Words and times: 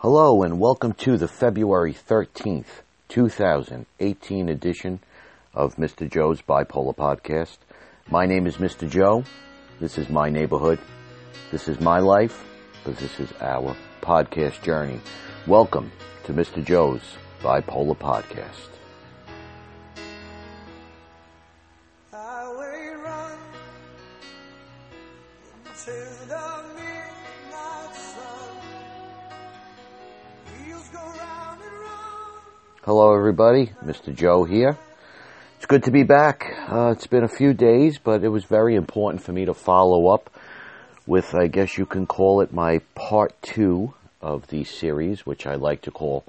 Hello 0.00 0.42
and 0.42 0.60
welcome 0.60 0.92
to 0.92 1.16
the 1.16 1.26
February 1.26 1.94
13th, 1.94 2.82
2018 3.08 4.50
edition 4.50 5.00
of 5.54 5.76
Mr. 5.76 6.06
Joe's 6.08 6.42
Bipolar 6.42 6.94
Podcast. 6.94 7.56
My 8.10 8.26
name 8.26 8.46
is 8.46 8.58
Mr. 8.58 8.86
Joe. 8.86 9.24
This 9.80 9.96
is 9.96 10.10
my 10.10 10.28
neighborhood. 10.28 10.78
This 11.50 11.66
is 11.66 11.80
my 11.80 11.98
life, 11.98 12.44
but 12.84 12.98
this 12.98 13.18
is 13.18 13.32
our 13.40 13.74
podcast 14.02 14.60
journey. 14.60 15.00
Welcome 15.46 15.90
to 16.24 16.34
Mr. 16.34 16.62
Joe's 16.62 17.16
Bipolar 17.40 17.96
Podcast. 17.96 18.75
Hello, 32.86 33.16
everybody. 33.16 33.72
Mr. 33.84 34.14
Joe 34.14 34.44
here. 34.44 34.78
It's 35.56 35.66
good 35.66 35.82
to 35.86 35.90
be 35.90 36.04
back. 36.04 36.54
Uh, 36.70 36.90
it's 36.92 37.08
been 37.08 37.24
a 37.24 37.28
few 37.28 37.52
days, 37.52 37.98
but 37.98 38.22
it 38.22 38.28
was 38.28 38.44
very 38.44 38.76
important 38.76 39.24
for 39.24 39.32
me 39.32 39.44
to 39.46 39.54
follow 39.54 40.06
up 40.06 40.30
with, 41.04 41.34
I 41.34 41.48
guess 41.48 41.76
you 41.76 41.84
can 41.84 42.06
call 42.06 42.42
it 42.42 42.52
my 42.52 42.78
part 42.94 43.34
two 43.42 43.92
of 44.22 44.46
the 44.46 44.62
series, 44.62 45.26
which 45.26 45.48
I 45.48 45.56
like 45.56 45.82
to 45.82 45.90
call 45.90 46.22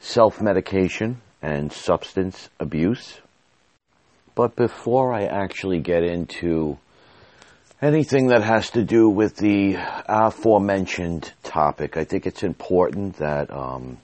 self 0.00 0.40
medication 0.40 1.20
and 1.42 1.70
substance 1.70 2.48
abuse. 2.58 3.20
But 4.34 4.56
before 4.56 5.12
I 5.12 5.24
actually 5.24 5.80
get 5.80 6.04
into 6.04 6.78
anything 7.82 8.28
that 8.28 8.42
has 8.42 8.70
to 8.70 8.82
do 8.82 9.10
with 9.10 9.36
the 9.36 9.76
aforementioned 10.08 11.34
topic, 11.42 11.98
I 11.98 12.04
think 12.04 12.26
it's 12.26 12.42
important 12.42 13.18
that 13.18 13.50
um, 13.50 13.98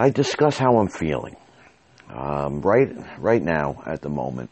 I 0.00 0.10
discuss 0.10 0.56
how 0.56 0.78
I'm 0.78 0.86
feeling. 0.86 1.34
Um, 2.08 2.62
right, 2.62 2.88
right 3.18 3.42
now, 3.42 3.82
at 3.84 4.00
the 4.00 4.08
moment, 4.08 4.48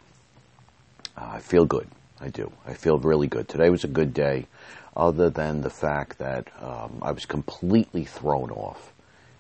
uh, 1.17 1.35
I 1.35 1.39
feel 1.39 1.65
good. 1.65 1.87
I 2.21 2.31
do. 2.31 2.51
I 2.67 2.75
feel 2.75 2.99
really 2.99 3.29
good. 3.29 3.49
Today 3.49 3.71
was 3.71 3.85
a 3.85 3.89
good 3.89 4.13
day, 4.13 4.49
other 4.97 5.31
than 5.31 5.61
the 5.61 5.71
fact 5.71 6.19
that 6.19 6.49
um, 6.61 6.99
I 7.01 7.13
was 7.13 7.27
completely 7.27 8.05
thrown 8.05 8.51
off 8.51 8.93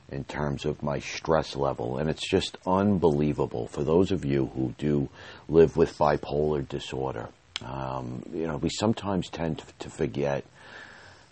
in 0.08 0.22
terms 0.22 0.64
of 0.64 0.80
my 0.80 1.00
stress 1.00 1.56
level, 1.56 1.98
and 1.98 2.08
it's 2.08 2.30
just 2.30 2.56
unbelievable 2.64 3.66
for 3.66 3.82
those 3.82 4.12
of 4.12 4.24
you 4.24 4.46
who 4.54 4.76
do 4.78 5.08
live 5.48 5.76
with 5.76 5.98
bipolar 5.98 6.66
disorder. 6.68 7.30
Um, 7.64 8.22
you 8.32 8.46
know, 8.46 8.58
we 8.58 8.68
sometimes 8.68 9.28
tend 9.28 9.64
to 9.80 9.90
forget 9.90 10.44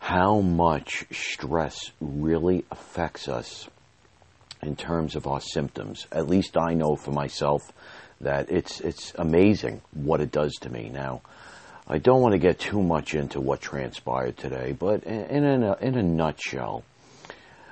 how 0.01 0.41
much 0.41 1.07
stress 1.13 1.93
really 2.01 2.65
affects 2.73 3.29
us 3.29 3.69
in 4.65 4.77
terms 4.77 5.17
of 5.17 5.27
our 5.27 5.41
symptoms. 5.41 6.07
At 6.13 6.29
least 6.29 6.57
I 6.57 6.75
know 6.75 6.97
for 6.97 7.13
myself 7.13 7.73
that 8.21 8.51
it's 8.51 8.81
it's 8.81 9.13
amazing 9.17 9.83
what 9.93 10.21
it 10.21 10.31
does 10.31 10.55
to 10.63 10.71
me. 10.71 10.91
Now, 10.93 11.23
I 11.87 11.99
don't 11.99 12.23
want 12.23 12.33
to 12.33 12.39
get 12.39 12.59
too 12.59 12.83
much 12.83 13.15
into 13.15 13.41
what 13.41 13.61
transpired 13.61 14.37
today, 14.37 14.73
but 14.73 15.05
in, 15.05 15.45
in 15.45 15.63
a 15.63 15.77
in 15.81 15.97
a 15.97 16.03
nutshell, 16.03 16.85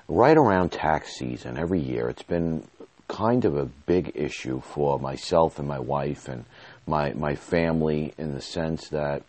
right 0.09 0.37
around 0.37 0.71
tax 0.71 1.17
season 1.17 1.59
every 1.59 1.81
year, 1.81 2.09
it's 2.09 2.23
been 2.23 2.67
kind 3.09 3.45
of 3.45 3.57
a 3.57 3.67
big 3.67 4.13
issue 4.15 4.61
for 4.61 4.99
myself 4.99 5.59
and 5.59 5.69
my 5.69 5.79
wife 5.79 6.29
and 6.29 6.45
my 6.87 7.13
my 7.13 7.35
family 7.35 8.15
in 8.19 8.33
the 8.33 8.41
sense 8.41 8.89
that 8.89 9.23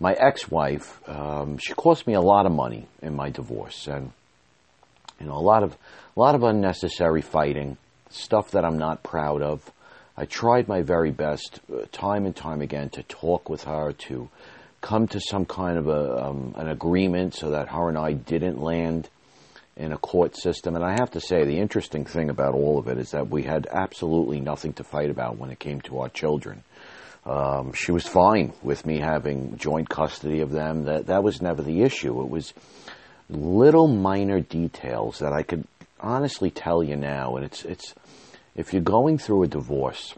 my 0.00 0.12
ex-wife 0.14 1.00
um, 1.08 1.56
she 1.58 1.72
cost 1.74 2.06
me 2.06 2.14
a 2.14 2.20
lot 2.20 2.46
of 2.46 2.52
money 2.52 2.88
in 3.00 3.14
my 3.14 3.30
divorce 3.30 3.86
and 3.86 4.10
you 5.22 5.28
know 5.28 5.38
a 5.38 5.40
lot 5.40 5.62
of 5.62 5.76
a 6.16 6.20
lot 6.20 6.34
of 6.34 6.42
unnecessary 6.42 7.22
fighting 7.22 7.78
stuff 8.10 8.50
that 8.50 8.64
I'm 8.64 8.76
not 8.76 9.02
proud 9.02 9.40
of. 9.40 9.70
I 10.16 10.26
tried 10.26 10.68
my 10.68 10.82
very 10.82 11.10
best 11.10 11.60
uh, 11.72 11.86
time 11.92 12.26
and 12.26 12.36
time 12.36 12.60
again 12.60 12.90
to 12.90 13.02
talk 13.04 13.48
with 13.48 13.64
her 13.64 13.92
to 13.92 14.28
come 14.82 15.08
to 15.08 15.20
some 15.20 15.46
kind 15.46 15.78
of 15.78 15.88
a 15.88 16.26
um, 16.26 16.54
an 16.58 16.68
agreement 16.68 17.34
so 17.34 17.52
that 17.52 17.68
her 17.68 17.88
and 17.88 17.96
I 17.96 18.12
didn't 18.12 18.60
land 18.60 19.08
in 19.76 19.92
a 19.92 19.96
court 19.96 20.36
system. 20.36 20.76
And 20.76 20.84
I 20.84 20.96
have 20.98 21.12
to 21.12 21.20
say, 21.20 21.44
the 21.44 21.58
interesting 21.58 22.04
thing 22.04 22.28
about 22.28 22.54
all 22.54 22.78
of 22.78 22.88
it 22.88 22.98
is 22.98 23.12
that 23.12 23.30
we 23.30 23.42
had 23.42 23.66
absolutely 23.70 24.40
nothing 24.40 24.74
to 24.74 24.84
fight 24.84 25.08
about 25.08 25.38
when 25.38 25.50
it 25.50 25.58
came 25.58 25.80
to 25.82 26.00
our 26.00 26.10
children. 26.10 26.62
Um, 27.24 27.72
she 27.72 27.92
was 27.92 28.06
fine 28.06 28.52
with 28.62 28.84
me 28.84 28.98
having 28.98 29.56
joint 29.56 29.88
custody 29.88 30.40
of 30.40 30.50
them. 30.50 30.84
That 30.84 31.06
that 31.06 31.22
was 31.22 31.40
never 31.40 31.62
the 31.62 31.82
issue. 31.82 32.20
It 32.20 32.28
was 32.28 32.52
little 33.32 33.88
minor 33.88 34.40
details 34.40 35.18
that 35.18 35.32
I 35.32 35.42
could 35.42 35.66
honestly 36.00 36.50
tell 36.50 36.82
you 36.82 36.96
now, 36.96 37.36
and 37.36 37.44
it's 37.44 37.64
it's 37.64 37.94
if 38.54 38.72
you're 38.72 38.82
going 38.82 39.18
through 39.18 39.44
a 39.44 39.48
divorce, 39.48 40.14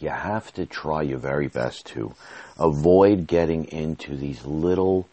you 0.00 0.10
have 0.10 0.52
to 0.54 0.66
try 0.66 1.02
your 1.02 1.18
very 1.18 1.48
best 1.48 1.86
to 1.86 2.14
avoid 2.58 3.26
getting 3.26 3.66
into 3.66 4.16
these 4.16 4.44
little 4.44 5.08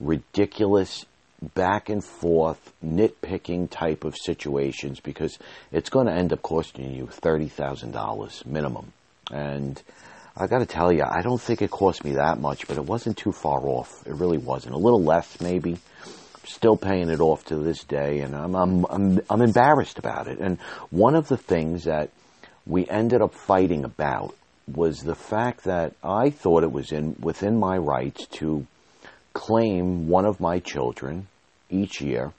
ridiculous 0.00 1.06
back 1.54 1.88
and 1.88 2.04
forth 2.04 2.72
nitpicking 2.84 3.68
type 3.68 4.04
of 4.04 4.16
situations 4.16 5.00
because 5.00 5.38
it's 5.72 5.90
going 5.90 6.06
to 6.06 6.12
end 6.12 6.32
up 6.32 6.42
costing 6.42 6.94
you 6.94 7.06
$30,000 7.06 8.46
minimum. 8.46 8.92
And 9.30 9.82
I 10.36 10.46
got 10.46 10.60
to 10.60 10.66
tell 10.66 10.92
you, 10.92 11.04
I 11.04 11.22
don't 11.22 11.40
think 11.40 11.62
it 11.62 11.70
cost 11.70 12.04
me 12.04 12.12
that 12.12 12.40
much, 12.40 12.68
but 12.68 12.76
it 12.76 12.84
wasn't 12.84 13.16
too 13.16 13.32
far 13.32 13.60
off. 13.66 14.06
It 14.06 14.14
really 14.14 14.38
wasn't. 14.38 14.74
A 14.74 14.78
little 14.78 15.02
less 15.02 15.40
maybe. 15.40 15.78
Still 16.52 16.76
paying 16.76 17.08
it 17.08 17.20
off 17.20 17.44
to 17.46 17.56
this 17.56 17.82
day, 17.82 18.20
and 18.20 18.36
I'm 18.36 18.54
I'm 18.54 18.84
I'm, 18.90 19.20
I'm 19.30 19.42
embarrassed 19.42 19.98
about 19.98 20.28
it. 20.28 20.38
And 20.38 20.58
one 20.90 21.14
of 21.14 21.26
the 21.28 21.36
things 21.36 21.84
that 21.84 22.10
we 22.66 22.86
ended 22.88 23.22
up 23.22 23.34
fighting 23.34 23.84
about 23.84 24.34
was 24.72 25.00
the 25.00 25.14
fact 25.14 25.64
that 25.64 25.94
I 26.04 26.30
thought 26.30 26.62
it 26.62 26.70
was 26.70 26.92
in 26.92 27.16
within 27.20 27.58
my 27.58 27.76
rights 27.78 28.26
to 28.38 28.66
claim 29.32 30.08
one 30.08 30.26
of 30.26 30.40
my 30.40 30.58
children 30.58 31.26
each 31.70 32.00
year 32.00 32.32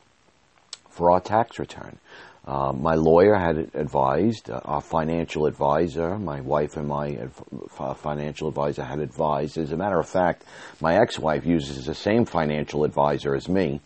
for 0.89 1.11
our 1.11 1.19
tax 1.19 1.57
return. 1.57 1.97
Uh, 2.45 2.71
my 2.73 2.95
lawyer 2.95 3.35
had 3.35 3.57
advised, 3.73 4.49
uh, 4.49 4.59
our 4.65 4.81
financial 4.81 5.47
advisor, 5.47 6.19
my 6.19 6.41
wife 6.41 6.77
and 6.77 6.87
my 6.87 7.07
adv- 7.09 7.97
financial 7.97 8.47
advisor 8.49 8.83
had 8.83 8.99
advised. 8.99 9.57
As 9.57 9.71
a 9.71 9.77
matter 9.77 9.99
of 9.99 10.07
fact, 10.07 10.43
my 10.81 10.97
ex-wife 10.97 11.45
uses 11.45 11.85
the 11.85 11.95
same 11.95 12.25
financial 12.25 12.83
advisor 12.83 13.33
as 13.33 13.47
me. 13.47 13.79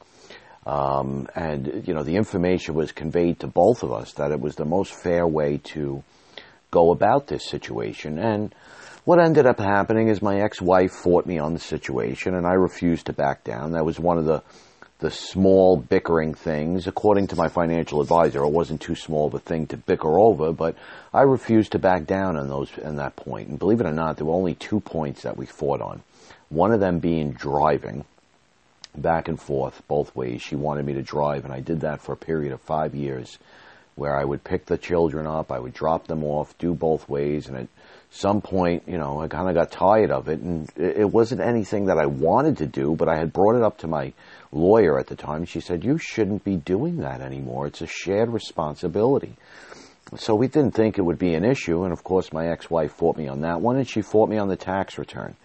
Um, 0.67 1.29
and, 1.33 1.87
you 1.87 1.93
know, 1.93 2.03
the 2.03 2.17
information 2.17 2.75
was 2.75 2.91
conveyed 2.91 3.39
to 3.39 3.47
both 3.47 3.83
of 3.83 3.93
us 3.93 4.11
that 4.13 4.31
it 4.31 4.41
was 4.41 4.55
the 4.55 4.65
most 4.65 4.93
fair 4.93 5.25
way 5.25 5.61
to 5.75 6.03
go 6.71 6.91
about 6.91 7.27
this 7.27 7.45
situation. 7.45 8.19
And 8.19 8.53
what 9.05 9.23
ended 9.23 9.45
up 9.45 9.59
happening 9.59 10.09
is 10.09 10.21
my 10.21 10.41
ex-wife 10.41 10.91
fought 10.91 11.25
me 11.25 11.39
on 11.39 11.53
the 11.53 11.59
situation 11.61 12.35
and 12.35 12.45
I 12.45 12.55
refused 12.55 13.05
to 13.05 13.13
back 13.13 13.45
down. 13.45 13.71
That 13.71 13.85
was 13.85 13.97
one 13.97 14.17
of 14.17 14.25
the 14.25 14.43
the 14.99 15.11
small 15.11 15.77
bickering 15.77 16.33
things. 16.33 16.87
According 16.87 17.27
to 17.27 17.35
my 17.35 17.49
financial 17.49 18.01
advisor, 18.01 18.43
it 18.43 18.49
wasn't 18.49 18.81
too 18.81 18.95
small 18.95 19.27
of 19.27 19.35
a 19.35 19.39
thing 19.39 19.67
to 19.67 19.77
bicker 19.77 20.19
over, 20.19 20.51
but 20.51 20.75
I 21.13 21.21
refused 21.21 21.73
to 21.73 21.79
back 21.79 22.07
down 22.07 22.35
on 22.35 22.47
those 22.49 22.71
on 22.83 22.95
that 22.95 23.15
point. 23.15 23.47
And 23.47 23.59
believe 23.59 23.79
it 23.79 23.85
or 23.85 23.93
not, 23.93 24.17
there 24.17 24.25
were 24.25 24.33
only 24.33 24.55
two 24.55 24.79
points 24.79 25.21
that 25.21 25.37
we 25.37 25.45
fought 25.45 25.81
on. 25.81 26.01
One 26.49 26.73
of 26.73 26.79
them 26.79 26.97
being 26.97 27.31
driving 27.31 28.05
back 29.01 29.27
and 29.27 29.39
forth 29.39 29.81
both 29.87 30.15
ways. 30.15 30.41
She 30.41 30.55
wanted 30.55 30.85
me 30.85 30.93
to 30.93 31.01
drive, 31.01 31.45
and 31.45 31.53
I 31.53 31.59
did 31.59 31.81
that 31.81 32.01
for 32.01 32.13
a 32.13 32.17
period 32.17 32.51
of 32.51 32.61
five 32.61 32.95
years, 32.95 33.37
where 33.95 34.15
I 34.15 34.23
would 34.23 34.43
pick 34.43 34.65
the 34.65 34.77
children 34.77 35.25
up, 35.25 35.51
I 35.51 35.59
would 35.59 35.73
drop 35.73 36.07
them 36.07 36.23
off, 36.23 36.57
do 36.57 36.73
both 36.73 37.09
ways, 37.09 37.47
and 37.47 37.57
at 37.57 37.67
some 38.09 38.41
point, 38.41 38.83
you 38.87 38.97
know, 38.97 39.19
I 39.21 39.27
kind 39.27 39.49
of 39.49 39.55
got 39.55 39.71
tired 39.71 40.11
of 40.11 40.29
it, 40.29 40.39
and 40.39 40.69
it, 40.77 41.11
wasn't 41.11 41.41
anything 41.41 41.85
that 41.87 41.97
I 41.97 42.05
wanted 42.05 42.57
to 42.57 42.67
do, 42.67 42.95
but 42.95 43.09
I 43.09 43.17
had 43.17 43.33
brought 43.33 43.55
it 43.55 43.63
up 43.63 43.79
to 43.79 43.87
my 43.87 44.13
lawyer 44.51 44.99
at 44.99 45.07
the 45.07 45.15
time. 45.15 45.45
She 45.45 45.59
said, 45.59 45.83
You 45.83 45.97
shouldn't 45.97 46.43
be 46.43 46.55
doing 46.55 46.97
that 46.97 47.21
anymore. 47.21 47.67
It's 47.67 47.81
a 47.81 47.87
shared 47.87 48.29
responsibility. 48.29 49.35
So 50.15 50.35
we 50.35 50.47
didn't 50.47 50.71
think 50.71 50.97
it 50.97 51.01
would 51.01 51.19
be 51.19 51.33
an 51.33 51.43
issue, 51.43 51.83
and 51.83 51.91
of 51.91 52.03
course, 52.03 52.31
my 52.31 52.47
ex 52.47 52.69
wife 52.69 52.93
fought 52.93 53.17
me 53.17 53.27
on 53.27 53.41
that 53.41 53.59
one, 53.61 53.75
and 53.75 53.87
she 53.87 54.01
fought 54.01 54.29
me 54.29 54.37
on 54.37 54.47
the 54.47 54.55
tax 54.55 54.97
return. 54.97 55.35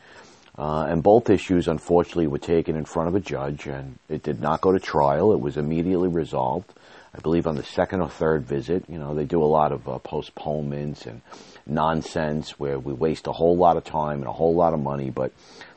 Uh, 0.57 0.85
and 0.89 1.03
both 1.03 1.31
issues, 1.31 1.67
unfortunately, 1.67 2.27
were 2.27 2.39
taken 2.39 2.77
in 2.77 2.85
front 2.85 3.09
of 3.09 3.15
a 3.15 3.21
judge, 3.21 3.67
and 3.67 3.99
it 4.09 4.23
did 4.23 4.41
not 4.41 4.61
go 4.61 4.73
to 4.73 4.79
trial. 4.79 5.33
It 5.33 5.41
was 5.41 5.57
immediately 5.57 6.09
resolved. 6.09 6.73
I 7.15 7.21
believe 7.21 7.47
on 7.47 7.57
the 7.57 7.63
second 7.63 8.01
or 8.01 8.09
third 8.09 8.45
visit, 8.45 8.85
you 8.89 8.99
know, 8.99 9.15
they 9.15 9.25
do 9.25 9.43
a 9.43 9.45
lot 9.45 9.73
of 9.73 9.89
uh, 9.89 9.99
postponements 9.99 11.07
and 11.07 11.21
nonsense 11.67 12.59
where 12.59 12.79
we 12.79 12.93
waste 12.93 13.27
a 13.27 13.33
whole 13.33 13.57
lot 13.57 13.77
of 13.77 13.85
time 13.85 14.19
and 14.19 14.27
a 14.27 14.33
whole 14.33 14.55
lot 14.55 14.75
of 14.75 14.81
money, 14.81 15.11
but 15.11 15.33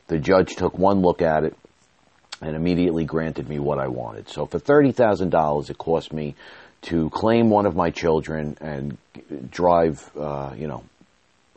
the 0.08 0.18
judge 0.18 0.56
took 0.56 0.78
one 0.78 1.00
look 1.00 1.22
at 1.22 1.44
it, 1.44 1.56
and 2.42 2.54
immediately 2.54 3.04
granted 3.04 3.48
me 3.48 3.58
what 3.58 3.78
I 3.78 3.88
wanted. 3.88 4.28
So 4.28 4.44
for 4.46 4.58
$30,000, 4.58 5.70
it 5.70 5.78
cost 5.78 6.12
me 6.12 6.34
to 6.82 7.08
claim 7.10 7.48
one 7.48 7.66
of 7.66 7.74
my 7.74 7.90
children 7.90 8.56
and 8.60 8.98
drive, 9.50 10.10
uh, 10.16 10.52
you 10.56 10.66
know, 10.66 10.84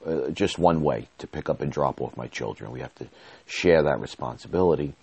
uh, 0.06 0.30
just 0.32 0.58
one 0.60 0.82
way 0.82 1.08
to 1.20 1.28
pick 1.28 1.50
up 1.50 1.62
and 1.62 1.72
drop 1.72 2.02
off 2.02 2.16
my 2.18 2.28
children. 2.28 2.72
We 2.72 2.82
have 2.82 2.96
to 2.96 3.08
share 3.46 3.84
that 3.84 4.00
responsibility. 4.00 4.94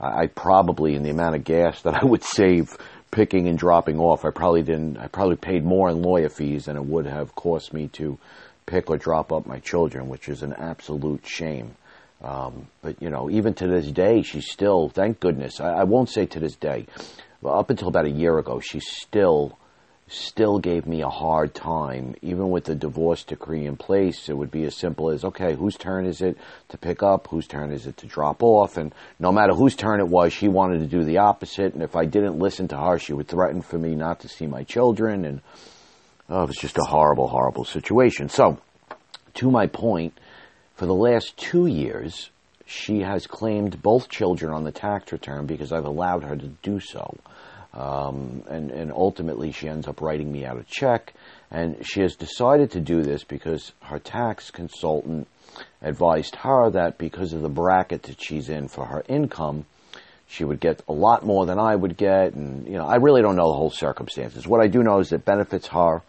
I, 0.00 0.22
I 0.22 0.26
probably, 0.26 0.94
in 0.94 1.02
the 1.02 1.10
amount 1.10 1.36
of 1.36 1.44
gas 1.44 1.82
that 1.82 1.94
I 1.94 2.04
would 2.04 2.24
save 2.24 2.76
picking 3.12 3.46
and 3.46 3.56
dropping 3.56 4.00
off. 4.00 4.24
I 4.24 4.30
probably 4.30 4.62
didn't. 4.62 4.96
I 4.96 5.06
probably 5.06 5.36
paid 5.36 5.64
more 5.64 5.88
in 5.88 6.02
lawyer 6.02 6.28
fees 6.28 6.64
than 6.64 6.76
it 6.76 6.84
would 6.84 7.06
have 7.06 7.36
cost 7.36 7.72
me 7.72 7.88
to 7.92 8.18
pick 8.66 8.90
or 8.90 8.96
drop 8.96 9.30
up 9.30 9.46
my 9.46 9.60
children, 9.60 10.08
which 10.08 10.28
is 10.28 10.42
an 10.42 10.54
absolute 10.54 11.24
shame. 11.24 11.76
Um, 12.22 12.66
but 12.80 13.00
you 13.00 13.10
know, 13.10 13.30
even 13.30 13.54
to 13.54 13.68
this 13.68 13.86
day, 13.86 14.22
she's 14.22 14.50
still. 14.50 14.88
Thank 14.88 15.20
goodness. 15.20 15.60
I, 15.60 15.80
I 15.80 15.84
won't 15.84 16.08
say 16.08 16.26
to 16.26 16.40
this 16.40 16.56
day. 16.56 16.86
Well, 17.40 17.58
up 17.58 17.70
until 17.70 17.88
about 17.88 18.06
a 18.06 18.10
year 18.10 18.38
ago, 18.38 18.60
she 18.60 18.80
still 18.80 19.58
still 20.12 20.58
gave 20.58 20.86
me 20.86 21.02
a 21.02 21.08
hard 21.08 21.54
time. 21.54 22.14
Even 22.22 22.50
with 22.50 22.64
the 22.64 22.74
divorce 22.74 23.24
decree 23.24 23.66
in 23.66 23.76
place, 23.76 24.28
it 24.28 24.36
would 24.36 24.50
be 24.50 24.64
as 24.64 24.76
simple 24.76 25.10
as, 25.10 25.24
okay, 25.24 25.54
whose 25.54 25.76
turn 25.76 26.06
is 26.06 26.20
it 26.20 26.36
to 26.68 26.78
pick 26.78 27.02
up? 27.02 27.28
Whose 27.28 27.46
turn 27.46 27.72
is 27.72 27.86
it 27.86 27.96
to 27.98 28.06
drop 28.06 28.42
off? 28.42 28.76
And 28.76 28.94
no 29.18 29.32
matter 29.32 29.54
whose 29.54 29.74
turn 29.74 30.00
it 30.00 30.08
was, 30.08 30.32
she 30.32 30.48
wanted 30.48 30.80
to 30.80 30.86
do 30.86 31.04
the 31.04 31.18
opposite. 31.18 31.74
And 31.74 31.82
if 31.82 31.96
I 31.96 32.04
didn't 32.04 32.38
listen 32.38 32.68
to 32.68 32.76
her, 32.76 32.98
she 32.98 33.12
would 33.12 33.28
threaten 33.28 33.62
for 33.62 33.78
me 33.78 33.94
not 33.94 34.20
to 34.20 34.28
see 34.28 34.46
my 34.46 34.64
children. 34.64 35.24
And 35.24 35.40
oh, 36.28 36.44
it 36.44 36.48
was 36.48 36.56
just 36.56 36.78
a 36.78 36.88
horrible, 36.88 37.28
horrible 37.28 37.64
situation. 37.64 38.28
So, 38.28 38.58
to 39.34 39.50
my 39.50 39.66
point, 39.66 40.18
for 40.74 40.86
the 40.86 40.94
last 40.94 41.36
two 41.36 41.66
years, 41.66 42.30
she 42.66 43.00
has 43.00 43.26
claimed 43.26 43.82
both 43.82 44.08
children 44.08 44.52
on 44.52 44.64
the 44.64 44.72
tax 44.72 45.12
return 45.12 45.46
because 45.46 45.72
I've 45.72 45.84
allowed 45.84 46.24
her 46.24 46.36
to 46.36 46.48
do 46.62 46.80
so. 46.80 47.16
Um, 47.74 48.42
and, 48.48 48.70
and 48.70 48.92
ultimately, 48.92 49.52
she 49.52 49.68
ends 49.68 49.88
up 49.88 50.00
writing 50.00 50.30
me 50.30 50.44
out 50.44 50.58
a 50.58 50.64
check. 50.64 51.14
And 51.50 51.86
she 51.86 52.00
has 52.00 52.16
decided 52.16 52.70
to 52.72 52.80
do 52.80 53.02
this 53.02 53.24
because 53.24 53.72
her 53.82 53.98
tax 53.98 54.50
consultant 54.50 55.28
advised 55.80 56.36
her 56.36 56.70
that 56.70 56.98
because 56.98 57.32
of 57.32 57.42
the 57.42 57.48
bracket 57.48 58.04
that 58.04 58.22
she's 58.22 58.48
in 58.48 58.68
for 58.68 58.86
her 58.86 59.04
income, 59.08 59.66
she 60.26 60.44
would 60.44 60.60
get 60.60 60.82
a 60.88 60.92
lot 60.92 61.24
more 61.24 61.44
than 61.44 61.58
I 61.58 61.74
would 61.76 61.96
get. 61.96 62.34
And, 62.34 62.66
you 62.66 62.78
know, 62.78 62.86
I 62.86 62.96
really 62.96 63.22
don't 63.22 63.36
know 63.36 63.48
the 63.52 63.58
whole 63.58 63.70
circumstances. 63.70 64.46
What 64.46 64.62
I 64.62 64.68
do 64.68 64.82
know 64.82 65.00
is 65.00 65.12
it 65.12 65.24
benefits 65.24 65.68
her, 65.68 66.02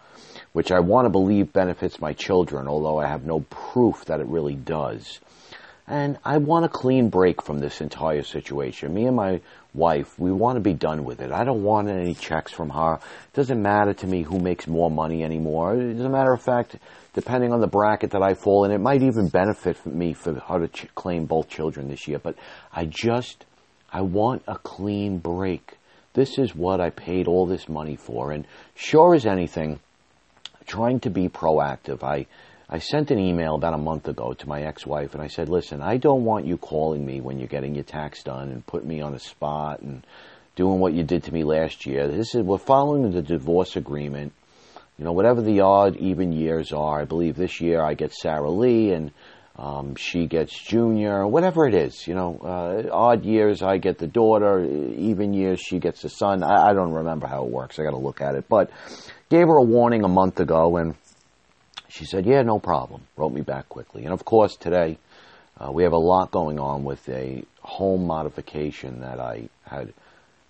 which 0.53 0.71
I 0.71 0.79
want 0.79 1.05
to 1.05 1.09
believe 1.09 1.51
benefits 1.51 1.99
my 1.99 2.13
children, 2.13 2.67
although 2.67 2.99
I 2.99 3.07
have 3.07 3.25
no 3.25 3.41
proof 3.49 4.05
that 4.05 4.21
it 4.21 4.27
really 4.27 4.55
does. 4.55 5.19
And 5.85 6.17
I 6.23 6.37
want 6.37 6.63
a 6.63 6.69
clean 6.69 7.09
break 7.09 7.41
from 7.41 7.59
this 7.59 7.81
entire 7.81 8.23
situation. 8.23 8.93
Me 8.93 9.05
and 9.05 9.17
my 9.17 9.41
wife, 9.73 10.17
we 10.19 10.31
want 10.31 10.55
to 10.57 10.61
be 10.61 10.73
done 10.73 11.03
with 11.03 11.21
it. 11.21 11.31
I 11.31 11.43
don't 11.43 11.63
want 11.63 11.89
any 11.89 12.13
checks 12.13 12.51
from 12.51 12.69
her. 12.69 12.95
It 12.95 13.33
doesn't 13.33 13.61
matter 13.61 13.93
to 13.93 14.07
me 14.07 14.23
who 14.23 14.39
makes 14.39 14.67
more 14.67 14.91
money 14.91 15.23
anymore. 15.23 15.73
As 15.73 15.99
a 15.99 16.09
matter 16.09 16.33
of 16.33 16.41
fact, 16.41 16.75
depending 17.13 17.51
on 17.51 17.59
the 17.59 17.67
bracket 17.67 18.11
that 18.11 18.21
I 18.21 18.33
fall 18.33 18.65
in, 18.65 18.71
it 18.71 18.79
might 18.79 19.01
even 19.01 19.29
benefit 19.29 19.85
me 19.85 20.13
for 20.13 20.33
her 20.35 20.59
to 20.59 20.67
ch- 20.67 20.93
claim 20.95 21.25
both 21.25 21.49
children 21.49 21.87
this 21.87 22.07
year. 22.07 22.19
But 22.19 22.35
I 22.71 22.85
just, 22.85 23.45
I 23.91 24.01
want 24.01 24.43
a 24.47 24.57
clean 24.57 25.17
break. 25.17 25.77
This 26.13 26.37
is 26.37 26.55
what 26.55 26.79
I 26.79 26.91
paid 26.91 27.27
all 27.27 27.45
this 27.45 27.67
money 27.67 27.95
for. 27.95 28.31
And 28.31 28.45
sure 28.75 29.15
as 29.15 29.25
anything, 29.25 29.79
trying 30.67 30.99
to 31.01 31.09
be 31.09 31.29
proactive. 31.29 32.03
I, 32.03 32.27
I 32.69 32.79
sent 32.79 33.11
an 33.11 33.19
email 33.19 33.55
about 33.55 33.73
a 33.73 33.77
month 33.77 34.07
ago 34.07 34.33
to 34.33 34.47
my 34.47 34.63
ex-wife 34.63 35.13
and 35.13 35.21
I 35.21 35.27
said, 35.27 35.49
listen, 35.49 35.81
I 35.81 35.97
don't 35.97 36.23
want 36.23 36.45
you 36.45 36.57
calling 36.57 37.05
me 37.05 37.19
when 37.19 37.37
you're 37.37 37.47
getting 37.47 37.75
your 37.75 37.83
tax 37.83 38.23
done 38.23 38.49
and 38.49 38.65
putting 38.65 38.87
me 38.87 39.01
on 39.01 39.13
a 39.13 39.19
spot 39.19 39.81
and 39.81 40.05
doing 40.55 40.79
what 40.79 40.93
you 40.93 41.03
did 41.03 41.23
to 41.23 41.33
me 41.33 41.43
last 41.43 41.85
year. 41.85 42.07
This 42.07 42.35
is, 42.35 42.41
we're 42.41 42.57
following 42.57 43.11
the 43.11 43.21
divorce 43.21 43.75
agreement. 43.75 44.33
You 44.97 45.05
know, 45.05 45.11
whatever 45.11 45.41
the 45.41 45.61
odd, 45.61 45.97
even 45.97 46.31
years 46.31 46.71
are, 46.71 47.01
I 47.01 47.05
believe 47.05 47.35
this 47.35 47.59
year 47.59 47.81
I 47.81 47.95
get 47.95 48.13
Sarah 48.13 48.49
Lee 48.49 48.91
and 48.91 49.11
um, 49.55 49.95
she 49.95 50.25
gets 50.25 50.57
Junior, 50.57 51.27
whatever 51.27 51.67
it 51.67 51.75
is. 51.75 52.07
You 52.07 52.15
know, 52.15 52.39
uh, 52.43 52.89
odd 52.91 53.25
years 53.25 53.61
I 53.61 53.77
get 53.77 53.97
the 53.97 54.07
daughter, 54.07 54.63
even 54.63 55.33
years 55.33 55.59
she 55.59 55.79
gets 55.79 56.01
the 56.01 56.09
son. 56.09 56.43
I, 56.43 56.69
I 56.69 56.73
don't 56.73 56.93
remember 56.93 57.27
how 57.27 57.43
it 57.43 57.51
works. 57.51 57.77
I 57.77 57.83
got 57.83 57.91
to 57.91 57.97
look 57.97 58.21
at 58.21 58.35
it. 58.35 58.45
But 58.47 58.71
gave 59.29 59.47
her 59.47 59.57
a 59.57 59.63
warning 59.63 60.03
a 60.03 60.07
month 60.07 60.39
ago 60.39 60.77
and 60.77 60.95
she 61.93 62.05
said, 62.05 62.25
yeah, 62.25 62.41
no 62.41 62.57
problem. 62.57 63.01
Wrote 63.15 63.33
me 63.33 63.41
back 63.41 63.69
quickly. 63.69 64.03
And 64.03 64.13
of 64.13 64.25
course, 64.25 64.55
today 64.55 64.97
uh, 65.59 65.71
we 65.71 65.83
have 65.83 65.93
a 65.93 65.97
lot 65.97 66.31
going 66.31 66.59
on 66.59 66.83
with 66.83 67.07
a 67.07 67.43
home 67.61 68.07
modification 68.07 69.01
that 69.01 69.19
I 69.19 69.49
had 69.63 69.93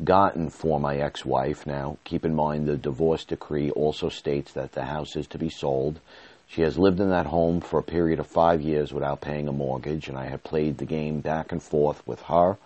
gotten 0.01 0.49
for 0.49 0.79
my 0.79 0.95
ex-wife. 0.95 1.67
Now, 1.67 1.97
keep 2.05 2.23
in 2.23 2.33
mind 2.33 2.65
the 2.65 2.77
divorce 2.77 3.25
decree 3.25 3.71
also 3.71 4.07
states 4.07 4.53
that 4.53 4.71
the 4.71 4.85
house 4.85 5.17
is 5.17 5.27
to 5.27 5.37
be 5.37 5.49
sold. 5.49 5.99
She 6.47 6.61
has 6.61 6.77
lived 6.77 7.01
in 7.01 7.09
that 7.09 7.25
home 7.25 7.59
for 7.59 7.77
a 7.77 7.83
period 7.83 8.19
of 8.19 8.27
five 8.27 8.61
years 8.61 8.93
without 8.93 9.19
paying 9.19 9.49
a 9.49 9.53
mortgage, 9.53 10.07
and 10.07 10.17
I 10.17 10.27
have 10.27 10.43
played 10.43 10.77
the 10.77 10.85
game 10.85 11.19
back 11.19 11.51
and 11.51 11.61
forth 11.61 12.07
with 12.07 12.21
her, 12.23 12.57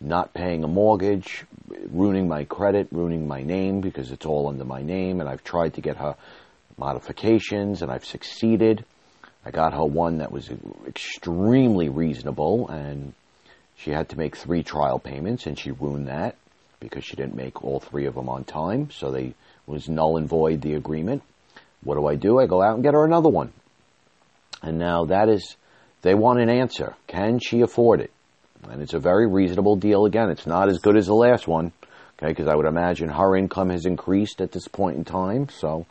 not 0.00 0.32
paying 0.32 0.64
a 0.64 0.68
mortgage, 0.68 1.44
ruining 1.90 2.28
my 2.28 2.44
credit, 2.44 2.88
ruining 2.90 3.28
my 3.28 3.42
name 3.42 3.82
because 3.82 4.10
it's 4.10 4.24
all 4.24 4.48
under 4.48 4.64
my 4.64 4.82
name, 4.82 5.20
and 5.20 5.28
I've 5.28 5.44
tried 5.44 5.74
to 5.74 5.82
get 5.82 5.98
her 5.98 6.16
modifications, 6.80 7.82
and 7.82 7.92
I've 7.92 8.04
succeeded. 8.04 8.84
I 9.44 9.52
got 9.52 9.72
her 9.72 9.84
one 9.84 10.18
that 10.18 10.32
was 10.32 10.50
extremely 10.86 11.88
reasonable, 11.88 12.68
and 12.68 13.12
she 13.76 13.90
had 13.92 14.08
to 14.08 14.18
make 14.18 14.36
three 14.36 14.64
trial 14.64 14.98
payments, 14.98 15.46
and 15.46 15.56
she 15.58 15.70
ruined 15.70 16.08
that 16.08 16.34
because 16.80 17.04
she 17.04 17.14
didn't 17.14 17.36
make 17.36 17.62
all 17.62 17.78
three 17.78 18.06
of 18.06 18.14
them 18.14 18.28
on 18.28 18.44
time. 18.44 18.90
So 18.90 19.10
they 19.10 19.34
was 19.66 19.88
null 19.88 20.16
and 20.16 20.28
void 20.28 20.62
the 20.62 20.74
agreement. 20.74 21.22
What 21.84 21.94
do 21.94 22.06
I 22.06 22.16
do? 22.16 22.40
I 22.40 22.46
go 22.46 22.62
out 22.62 22.74
and 22.74 22.82
get 22.82 22.94
her 22.94 23.04
another 23.04 23.28
one. 23.28 23.52
And 24.62 24.78
now 24.78 25.04
that 25.06 25.28
is, 25.28 25.56
they 26.02 26.14
want 26.14 26.40
an 26.40 26.50
answer. 26.50 26.94
Can 27.06 27.38
she 27.38 27.60
afford 27.60 28.00
it? 28.00 28.10
And 28.68 28.82
it's 28.82 28.94
a 28.94 28.98
very 28.98 29.26
reasonable 29.26 29.76
deal. 29.76 30.04
Again, 30.04 30.28
it's 30.30 30.46
not 30.46 30.68
as 30.68 30.78
good 30.78 30.96
as 30.96 31.06
the 31.06 31.14
last 31.14 31.48
one, 31.48 31.72
okay? 32.18 32.28
Because 32.28 32.48
I 32.48 32.54
would 32.54 32.66
imagine 32.66 33.08
her 33.08 33.36
income 33.36 33.70
has 33.70 33.86
increased 33.86 34.42
at 34.42 34.52
this 34.52 34.68
point 34.68 34.98
in 34.98 35.04
time. 35.04 35.48
So, 35.48 35.86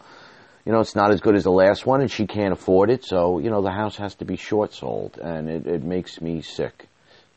you 0.69 0.75
know, 0.75 0.81
it's 0.81 0.95
not 0.95 1.10
as 1.10 1.19
good 1.19 1.36
as 1.36 1.45
the 1.45 1.51
last 1.51 1.88
one, 1.88 2.00
and 2.00 2.12
she 2.12 2.27
can't 2.27 2.54
afford 2.54 2.92
it. 2.92 3.04
So, 3.04 3.39
you 3.39 3.50
know, 3.50 3.63
the 3.63 3.71
house 3.71 3.98
has 3.98 4.13
to 4.18 4.25
be 4.25 4.36
short 4.36 4.71
sold, 4.71 5.18
and 5.18 5.50
it, 5.50 5.66
it 5.66 5.83
makes 5.83 6.21
me 6.21 6.44
sick 6.44 6.88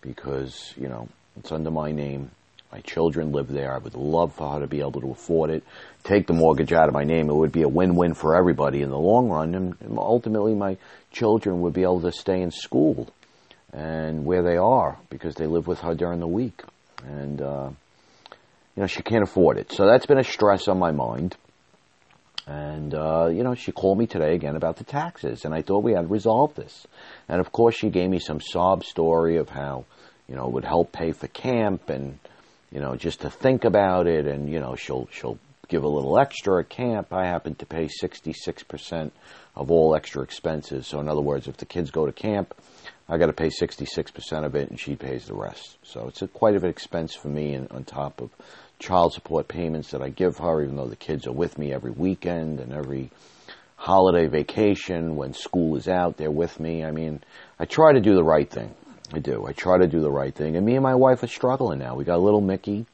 because 0.02 0.74
you 0.76 0.86
know 0.86 1.08
it's 1.38 1.50
under 1.50 1.70
my 1.70 1.92
name. 1.92 2.30
My 2.70 2.80
children 2.80 3.32
live 3.32 3.48
there. 3.48 3.72
I 3.72 3.78
would 3.78 3.94
love 3.94 4.34
for 4.34 4.52
her 4.52 4.60
to 4.60 4.66
be 4.66 4.80
able 4.80 5.00
to 5.00 5.12
afford 5.12 5.48
it. 5.48 5.64
Take 6.04 6.26
the 6.26 6.34
mortgage 6.34 6.74
out 6.74 6.88
of 6.88 6.92
my 6.92 7.04
name. 7.04 7.30
It 7.30 7.34
would 7.34 7.52
be 7.52 7.62
a 7.62 7.68
win-win 7.68 8.12
for 8.12 8.36
everybody 8.36 8.82
in 8.82 8.90
the 8.90 8.98
long 8.98 9.30
run, 9.30 9.54
and 9.54 9.76
ultimately, 9.96 10.54
my 10.54 10.76
children 11.10 11.62
would 11.62 11.72
be 11.72 11.84
able 11.84 12.02
to 12.02 12.12
stay 12.12 12.42
in 12.42 12.50
school 12.50 13.08
and 13.72 14.26
where 14.26 14.42
they 14.42 14.58
are 14.58 14.98
because 15.08 15.36
they 15.36 15.46
live 15.46 15.66
with 15.66 15.78
her 15.78 15.94
during 15.94 16.20
the 16.20 16.28
week, 16.28 16.62
and 17.06 17.40
uh, 17.40 17.70
you 18.76 18.82
know 18.82 18.86
she 18.86 19.02
can't 19.02 19.22
afford 19.22 19.56
it. 19.56 19.72
So 19.72 19.86
that's 19.86 20.04
been 20.04 20.18
a 20.18 20.22
stress 20.22 20.68
on 20.68 20.78
my 20.78 20.90
mind. 20.90 21.34
And, 22.46 22.94
uh, 22.94 23.28
you 23.32 23.44
know, 23.44 23.54
she 23.54 23.72
called 23.72 23.98
me 23.98 24.06
today 24.06 24.34
again 24.34 24.56
about 24.56 24.76
the 24.76 24.84
taxes, 24.84 25.44
and 25.44 25.54
I 25.54 25.62
thought 25.62 25.84
we 25.84 25.92
had 25.92 26.10
resolved 26.10 26.56
this. 26.56 26.86
And 27.28 27.40
of 27.40 27.52
course, 27.52 27.76
she 27.76 27.88
gave 27.88 28.10
me 28.10 28.18
some 28.18 28.40
sob 28.40 28.84
story 28.84 29.36
of 29.36 29.48
how, 29.48 29.84
you 30.28 30.34
know, 30.34 30.46
it 30.46 30.52
would 30.52 30.64
help 30.64 30.92
pay 30.92 31.12
for 31.12 31.28
camp 31.28 31.88
and, 31.88 32.18
you 32.72 32.80
know, 32.80 32.96
just 32.96 33.20
to 33.20 33.30
think 33.30 33.64
about 33.64 34.06
it, 34.06 34.26
and, 34.26 34.48
you 34.48 34.58
know, 34.58 34.74
she'll, 34.74 35.08
she'll 35.12 35.38
give 35.68 35.84
a 35.84 35.88
little 35.88 36.18
extra 36.18 36.60
at 36.60 36.68
camp. 36.68 37.12
I 37.12 37.26
happen 37.26 37.54
to 37.56 37.66
pay 37.66 37.86
66% 37.86 39.10
of 39.54 39.70
all 39.70 39.94
extra 39.94 40.22
expenses. 40.22 40.86
So, 40.86 41.00
in 41.00 41.08
other 41.08 41.20
words, 41.20 41.46
if 41.46 41.56
the 41.58 41.66
kids 41.66 41.90
go 41.90 42.06
to 42.06 42.12
camp, 42.12 42.54
I 43.08 43.18
got 43.18 43.26
to 43.26 43.32
pay 43.32 43.48
66% 43.48 44.44
of 44.44 44.54
it, 44.54 44.70
and 44.70 44.80
she 44.80 44.96
pays 44.96 45.26
the 45.26 45.34
rest. 45.34 45.78
So, 45.82 46.08
it's 46.08 46.22
a, 46.22 46.28
quite 46.28 46.56
of 46.56 46.64
an 46.64 46.70
expense 46.70 47.14
for 47.14 47.28
me, 47.28 47.54
and 47.54 47.70
on 47.70 47.84
top 47.84 48.20
of 48.20 48.30
child 48.82 49.12
support 49.12 49.48
payments 49.48 49.92
that 49.92 50.02
I 50.02 50.08
give 50.10 50.38
her, 50.38 50.62
even 50.62 50.76
though 50.76 50.88
the 50.88 50.96
kids 50.96 51.26
are 51.26 51.32
with 51.32 51.56
me 51.56 51.72
every 51.72 51.92
weekend 51.92 52.60
and 52.60 52.72
every 52.72 53.10
holiday 53.76 54.26
vacation 54.26 55.16
when 55.16 55.32
school 55.32 55.76
is 55.76 55.88
out, 55.88 56.16
they're 56.16 56.30
with 56.30 56.60
me. 56.60 56.84
I 56.84 56.90
mean, 56.90 57.22
I 57.58 57.64
try 57.64 57.92
to 57.92 58.00
do 58.00 58.14
the 58.14 58.24
right 58.24 58.48
thing. 58.48 58.74
I 59.14 59.18
do. 59.18 59.46
I 59.46 59.52
try 59.52 59.78
to 59.78 59.86
do 59.86 60.00
the 60.00 60.10
right 60.10 60.34
thing. 60.34 60.56
And 60.56 60.66
me 60.66 60.74
and 60.74 60.82
my 60.82 60.94
wife 60.94 61.22
are 61.22 61.28
struggling 61.28 61.78
now. 61.78 61.94
We 61.94 62.04
got 62.04 62.20
little 62.20 62.40
Mickey. 62.40 62.86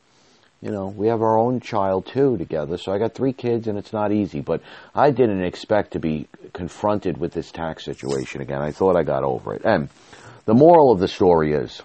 You 0.60 0.72
know, 0.72 0.88
we 0.88 1.06
have 1.08 1.22
our 1.22 1.38
own 1.38 1.60
child 1.60 2.06
too 2.06 2.36
together. 2.36 2.78
So 2.78 2.92
I 2.92 2.98
got 2.98 3.14
three 3.14 3.32
kids 3.32 3.68
and 3.68 3.78
it's 3.78 3.92
not 3.92 4.12
easy. 4.12 4.40
But 4.40 4.60
I 4.94 5.10
didn't 5.10 5.44
expect 5.44 5.92
to 5.92 6.00
be 6.00 6.26
confronted 6.52 7.16
with 7.18 7.32
this 7.32 7.52
tax 7.52 7.84
situation 7.84 8.40
again. 8.40 8.60
I 8.60 8.72
thought 8.72 8.96
I 8.96 9.04
got 9.04 9.22
over 9.22 9.54
it. 9.54 9.62
And 9.64 9.88
the 10.46 10.54
moral 10.54 10.90
of 10.90 10.98
the 10.98 11.08
story 11.08 11.52
is, 11.52 11.80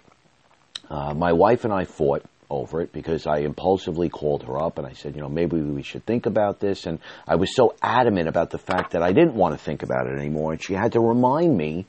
uh, 0.89 1.13
my 1.13 1.33
wife 1.33 1.65
and 1.65 1.73
I 1.73 1.85
fought 1.85 2.25
over 2.53 2.81
it 2.81 2.91
because 2.91 3.27
I 3.27 3.39
impulsively 3.39 4.09
called 4.09 4.43
her 4.43 4.57
up 4.61 4.77
and 4.77 4.87
I 4.87 4.93
said, 4.93 5.15
you 5.15 5.21
know, 5.21 5.29
maybe 5.29 5.61
we 5.61 5.83
should 5.83 6.05
think 6.05 6.25
about 6.25 6.59
this. 6.59 6.85
And 6.85 6.99
I 7.27 7.35
was 7.35 7.55
so 7.55 7.75
adamant 7.81 8.27
about 8.27 8.49
the 8.49 8.57
fact 8.57 8.91
that 8.91 9.03
I 9.03 9.11
didn't 9.11 9.35
want 9.35 9.57
to 9.57 9.63
think 9.63 9.83
about 9.83 10.07
it 10.07 10.17
anymore. 10.17 10.53
And 10.53 10.63
she 10.63 10.73
had 10.73 10.93
to 10.93 10.99
remind 10.99 11.57
me 11.57 11.85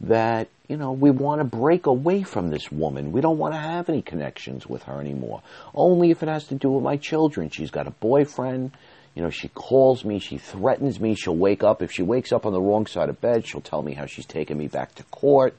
that, 0.00 0.48
you 0.68 0.76
know, 0.76 0.92
we 0.92 1.10
want 1.10 1.40
to 1.40 1.44
break 1.44 1.86
away 1.86 2.22
from 2.22 2.50
this 2.50 2.70
woman. 2.70 3.12
We 3.12 3.20
don't 3.20 3.38
want 3.38 3.54
to 3.54 3.60
have 3.60 3.88
any 3.88 4.02
connections 4.02 4.66
with 4.66 4.82
her 4.84 5.00
anymore. 5.00 5.42
Only 5.74 6.10
if 6.10 6.22
it 6.22 6.28
has 6.28 6.46
to 6.48 6.54
do 6.54 6.70
with 6.70 6.84
my 6.84 6.96
children. 6.96 7.50
She's 7.50 7.70
got 7.70 7.86
a 7.86 7.92
boyfriend. 7.92 8.72
You 9.14 9.22
know, 9.22 9.30
she 9.30 9.46
calls 9.48 10.04
me, 10.04 10.18
she 10.18 10.38
threatens 10.38 10.98
me, 10.98 11.14
she'll 11.14 11.36
wake 11.36 11.62
up. 11.62 11.82
If 11.82 11.92
she 11.92 12.02
wakes 12.02 12.32
up 12.32 12.46
on 12.46 12.52
the 12.52 12.60
wrong 12.60 12.86
side 12.86 13.08
of 13.08 13.20
bed, 13.20 13.46
she'll 13.46 13.60
tell 13.60 13.80
me 13.80 13.94
how 13.94 14.06
she's 14.06 14.26
taking 14.26 14.58
me 14.58 14.66
back 14.66 14.94
to 14.96 15.04
court. 15.04 15.56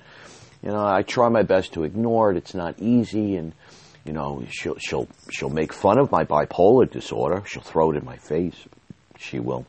You 0.61 0.71
know, 0.71 0.85
I 0.85 1.03
try 1.03 1.29
my 1.29 1.43
best 1.43 1.73
to 1.73 1.83
ignore 1.83 2.31
it. 2.31 2.37
It's 2.37 2.53
not 2.53 2.79
easy. 2.79 3.37
And, 3.37 3.53
you 4.05 4.13
know, 4.13 4.45
she'll 4.49 4.77
she'll 4.77 5.07
she'll 5.31 5.49
make 5.49 5.73
fun 5.73 5.99
of 5.99 6.11
my 6.11 6.23
bipolar 6.23 6.89
disorder. 6.89 7.43
She'll 7.47 7.63
throw 7.63 7.91
it 7.91 7.97
in 7.97 8.05
my 8.05 8.17
face. 8.17 8.55
She 9.17 9.39
will 9.39 9.65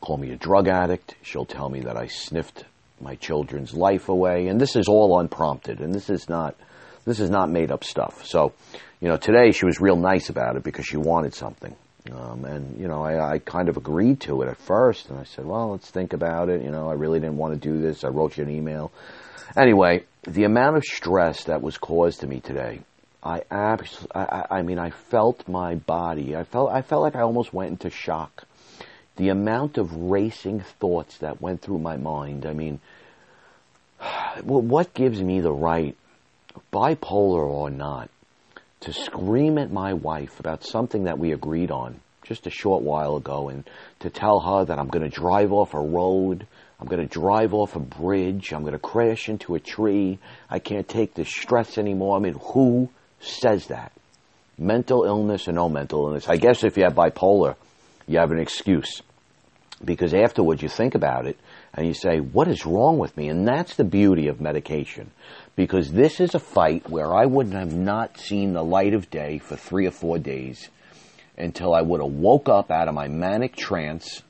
call 0.00 0.16
me 0.16 0.30
a 0.30 0.36
drug 0.36 0.68
addict. 0.68 1.14
She'll 1.22 1.44
tell 1.44 1.68
me 1.68 1.80
that 1.80 1.96
I 1.96 2.06
sniffed 2.06 2.64
my 3.00 3.16
children's 3.16 3.74
life 3.74 4.08
away, 4.08 4.48
and 4.48 4.60
this 4.60 4.74
is 4.74 4.88
all 4.88 5.18
unprompted, 5.18 5.80
and 5.80 5.94
this 5.94 6.08
is 6.08 6.28
not 6.28 6.56
this 7.04 7.20
is 7.20 7.30
not 7.30 7.50
made 7.50 7.70
up 7.70 7.84
stuff. 7.84 8.24
So, 8.26 8.52
you 9.00 9.08
know, 9.08 9.16
today 9.16 9.52
she 9.52 9.66
was 9.66 9.80
real 9.80 9.96
nice 9.96 10.30
about 10.30 10.56
it 10.56 10.62
because 10.62 10.86
she 10.86 10.96
wanted 10.96 11.34
something. 11.34 11.74
Um, 12.10 12.44
and 12.44 12.80
you 12.80 12.88
know, 12.88 13.02
I, 13.02 13.34
I 13.34 13.38
kind 13.38 13.68
of 13.68 13.76
agreed 13.76 14.20
to 14.22 14.40
it 14.42 14.48
at 14.48 14.56
first, 14.56 15.10
and 15.10 15.18
I 15.18 15.24
said, 15.24 15.44
"Well, 15.44 15.72
let's 15.72 15.90
think 15.90 16.14
about 16.14 16.48
it." 16.48 16.62
You 16.62 16.70
know, 16.70 16.88
I 16.88 16.94
really 16.94 17.20
didn't 17.20 17.36
want 17.36 17.52
to 17.54 17.60
do 17.60 17.80
this. 17.80 18.04
I 18.04 18.08
wrote 18.08 18.38
you 18.38 18.44
an 18.44 18.50
email. 18.50 18.90
Anyway, 19.56 20.04
the 20.22 20.44
amount 20.44 20.76
of 20.76 20.84
stress 20.84 21.44
that 21.44 21.60
was 21.60 21.76
caused 21.76 22.20
to 22.20 22.26
me 22.26 22.40
today, 22.40 22.80
I 23.22 23.42
abs- 23.50 24.06
I, 24.14 24.46
I 24.50 24.62
mean, 24.62 24.78
I 24.78 24.90
felt 24.90 25.46
my 25.46 25.74
body. 25.74 26.34
I 26.34 26.44
felt 26.44 26.70
I 26.70 26.82
felt 26.82 27.02
like 27.02 27.16
I 27.16 27.20
almost 27.20 27.52
went 27.52 27.70
into 27.70 27.90
shock. 27.90 28.44
The 29.16 29.28
amount 29.28 29.76
of 29.76 29.94
racing 29.94 30.60
thoughts 30.60 31.18
that 31.18 31.42
went 31.42 31.60
through 31.60 31.78
my 31.80 31.98
mind. 31.98 32.46
I 32.46 32.54
mean, 32.54 32.80
what 34.42 34.94
gives 34.94 35.20
me 35.22 35.40
the 35.40 35.52
right, 35.52 35.96
bipolar 36.72 37.46
or 37.46 37.68
not, 37.68 38.08
to 38.80 38.92
scream 38.94 39.58
at 39.58 39.70
my 39.70 39.92
wife 39.92 40.40
about 40.40 40.64
something 40.64 41.04
that 41.04 41.18
we 41.18 41.32
agreed 41.32 41.70
on 41.70 42.00
just 42.22 42.46
a 42.46 42.50
short 42.50 42.82
while 42.82 43.16
ago 43.16 43.48
and 43.48 43.68
to 43.98 44.08
tell 44.08 44.40
her 44.40 44.64
that 44.64 44.78
I'm 44.78 44.88
going 44.88 45.02
to 45.02 45.14
drive 45.14 45.52
off 45.52 45.74
a 45.74 45.80
road, 45.80 46.46
I'm 46.78 46.86
going 46.86 47.06
to 47.06 47.12
drive 47.12 47.52
off 47.52 47.76
a 47.76 47.80
bridge, 47.80 48.52
I'm 48.52 48.62
going 48.62 48.72
to 48.72 48.78
crash 48.78 49.28
into 49.28 49.54
a 49.54 49.60
tree, 49.60 50.18
I 50.48 50.60
can't 50.60 50.88
take 50.88 51.12
the 51.12 51.24
stress 51.24 51.76
anymore. 51.76 52.16
I 52.16 52.20
mean, 52.20 52.38
who 52.40 52.88
says 53.20 53.66
that? 53.66 53.92
Mental 54.58 55.04
illness 55.04 55.48
or 55.48 55.52
no 55.52 55.68
mental 55.68 56.06
illness. 56.06 56.28
I 56.28 56.36
guess 56.36 56.64
if 56.64 56.76
you 56.76 56.84
have 56.84 56.94
bipolar, 56.94 57.56
you 58.06 58.18
have 58.18 58.30
an 58.30 58.38
excuse. 58.38 59.02
Because 59.82 60.12
afterwards 60.12 60.62
you 60.62 60.68
think 60.68 60.94
about 60.94 61.26
it 61.26 61.38
and 61.72 61.86
you 61.86 61.94
say, 61.94 62.18
what 62.20 62.48
is 62.48 62.66
wrong 62.66 62.98
with 62.98 63.16
me? 63.16 63.28
And 63.28 63.48
that's 63.48 63.76
the 63.76 63.84
beauty 63.84 64.28
of 64.28 64.40
medication. 64.40 65.10
Because 65.56 65.90
this 65.90 66.20
is 66.20 66.34
a 66.34 66.38
fight 66.38 66.90
where 66.90 67.14
I 67.14 67.24
wouldn't 67.24 67.54
have 67.54 67.72
not 67.72 68.18
seen 68.18 68.52
the 68.52 68.62
light 68.62 68.92
of 68.92 69.10
day 69.10 69.38
for 69.38 69.56
three 69.56 69.86
or 69.86 69.90
four 69.90 70.18
days 70.18 70.68
until 71.38 71.74
I 71.74 71.80
would 71.80 72.02
have 72.02 72.12
woke 72.12 72.50
up 72.50 72.70
out 72.70 72.88
of 72.88 72.94
my 72.94 73.08
manic 73.08 73.56
trance 73.56 74.22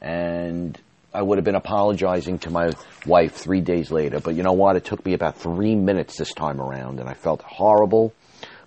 and 0.00 0.78
I 1.12 1.22
would 1.22 1.38
have 1.38 1.44
been 1.44 1.54
apologizing 1.54 2.40
to 2.40 2.50
my 2.50 2.70
wife 3.06 3.34
three 3.34 3.60
days 3.60 3.90
later. 3.90 4.20
But 4.20 4.34
you 4.34 4.42
know 4.42 4.52
what? 4.52 4.76
It 4.76 4.84
took 4.84 5.04
me 5.04 5.14
about 5.14 5.38
three 5.38 5.74
minutes 5.74 6.18
this 6.18 6.32
time 6.34 6.60
around 6.60 7.00
and 7.00 7.08
I 7.08 7.14
felt 7.14 7.42
horrible. 7.42 8.12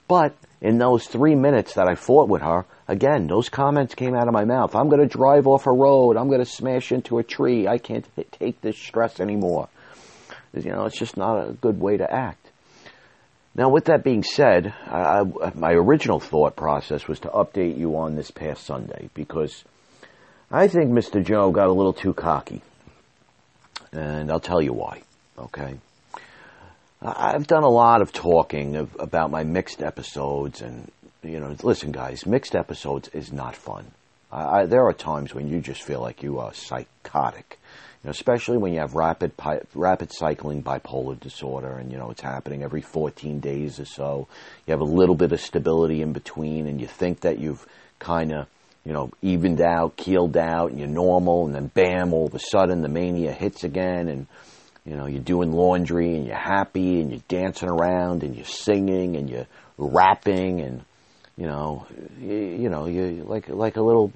But 0.07 0.35
in 0.61 0.77
those 0.77 1.05
three 1.05 1.35
minutes 1.35 1.73
that 1.73 1.87
I 1.87 1.95
fought 1.95 2.29
with 2.29 2.41
her, 2.41 2.65
again, 2.87 3.27
those 3.27 3.49
comments 3.49 3.95
came 3.95 4.15
out 4.15 4.27
of 4.27 4.33
my 4.33 4.45
mouth. 4.45 4.75
I'm 4.75 4.89
going 4.89 5.01
to 5.01 5.07
drive 5.07 5.47
off 5.47 5.67
a 5.67 5.71
road. 5.71 6.17
I'm 6.17 6.27
going 6.27 6.43
to 6.43 6.45
smash 6.45 6.91
into 6.91 7.17
a 7.17 7.23
tree. 7.23 7.67
I 7.67 7.77
can't 7.77 8.07
t- 8.15 8.23
take 8.31 8.61
this 8.61 8.77
stress 8.77 9.19
anymore. 9.19 9.69
You 10.53 10.71
know, 10.71 10.85
it's 10.85 10.97
just 10.97 11.17
not 11.17 11.49
a 11.49 11.53
good 11.53 11.79
way 11.79 11.97
to 11.97 12.11
act. 12.11 12.47
Now, 13.53 13.69
with 13.69 13.85
that 13.85 14.03
being 14.03 14.23
said, 14.23 14.73
I, 14.85 15.21
I, 15.21 15.51
my 15.55 15.71
original 15.71 16.19
thought 16.19 16.55
process 16.55 17.07
was 17.07 17.19
to 17.21 17.29
update 17.29 17.77
you 17.77 17.97
on 17.97 18.15
this 18.15 18.31
past 18.31 18.63
Sunday 18.65 19.09
because 19.13 19.63
I 20.51 20.67
think 20.67 20.91
Mr. 20.91 21.23
Joe 21.23 21.51
got 21.51 21.67
a 21.67 21.73
little 21.73 21.93
too 21.93 22.13
cocky. 22.13 22.61
And 23.91 24.31
I'll 24.31 24.39
tell 24.39 24.61
you 24.61 24.73
why, 24.73 25.01
okay? 25.37 25.77
I've 27.01 27.45
done 27.45 27.63
a 27.63 27.69
lot 27.69 28.01
of 28.01 28.11
talking 28.11 28.75
of, 28.75 28.95
about 28.99 29.29
my 29.29 29.43
mixed 29.43 29.83
episodes, 29.83 30.61
and, 30.61 30.91
you 31.21 31.39
know, 31.39 31.55
listen, 31.61 31.91
guys, 31.91 32.25
mixed 32.25 32.55
episodes 32.55 33.07
is 33.09 33.31
not 33.31 33.55
fun. 33.55 33.91
I, 34.31 34.61
I, 34.61 34.65
there 34.65 34.85
are 34.85 34.93
times 34.93 35.33
when 35.33 35.47
you 35.47 35.61
just 35.61 35.83
feel 35.83 36.01
like 36.01 36.23
you 36.23 36.39
are 36.39 36.53
psychotic, 36.53 37.59
you 38.03 38.07
know, 38.07 38.11
especially 38.11 38.57
when 38.57 38.73
you 38.73 38.79
have 38.79 38.95
rapid 38.95 39.37
pi- 39.37 39.61
rapid 39.75 40.11
cycling 40.11 40.63
bipolar 40.63 41.19
disorder, 41.19 41.77
and 41.77 41.91
you 41.91 41.97
know 41.97 42.09
it's 42.09 42.21
happening 42.21 42.63
every 42.63 42.81
14 42.81 43.39
days 43.39 43.79
or 43.79 43.85
so. 43.85 44.27
You 44.65 44.71
have 44.71 44.81
a 44.81 44.85
little 44.85 45.15
bit 45.15 45.31
of 45.31 45.39
stability 45.39 46.01
in 46.01 46.13
between, 46.13 46.67
and 46.67 46.81
you 46.81 46.87
think 46.87 47.21
that 47.21 47.39
you've 47.39 47.65
kind 47.99 48.31
of 48.33 48.47
you 48.85 48.93
know 48.93 49.11
evened 49.21 49.61
out, 49.61 49.97
keeled 49.97 50.35
out, 50.35 50.71
and 50.71 50.79
you're 50.79 50.87
normal, 50.87 51.45
and 51.45 51.53
then 51.53 51.67
bam, 51.67 52.13
all 52.13 52.27
of 52.27 52.33
a 52.33 52.39
sudden 52.39 52.81
the 52.81 52.89
mania 52.89 53.33
hits 53.33 53.63
again, 53.63 54.07
and 54.07 54.27
you 54.87 54.95
know 54.95 55.05
you're 55.05 55.19
doing 55.19 55.51
laundry, 55.51 56.15
and 56.15 56.25
you're 56.25 56.35
happy, 56.35 57.01
and 57.01 57.11
you're 57.11 57.21
dancing 57.27 57.69
around, 57.69 58.23
and 58.23 58.35
you're 58.35 58.45
singing, 58.45 59.17
and 59.17 59.29
you're 59.29 59.47
rapping, 59.77 60.61
and 60.61 60.85
you 61.35 61.45
know, 61.45 61.85
you, 62.19 62.35
you 62.35 62.69
know, 62.69 62.87
you 62.87 63.25
like 63.27 63.49
like 63.49 63.75
a 63.75 63.81
little 63.81 64.13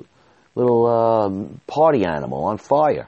little 0.56 0.88
um, 0.88 1.62
party 1.68 2.06
animal 2.06 2.46
on 2.46 2.58
fire. 2.58 3.08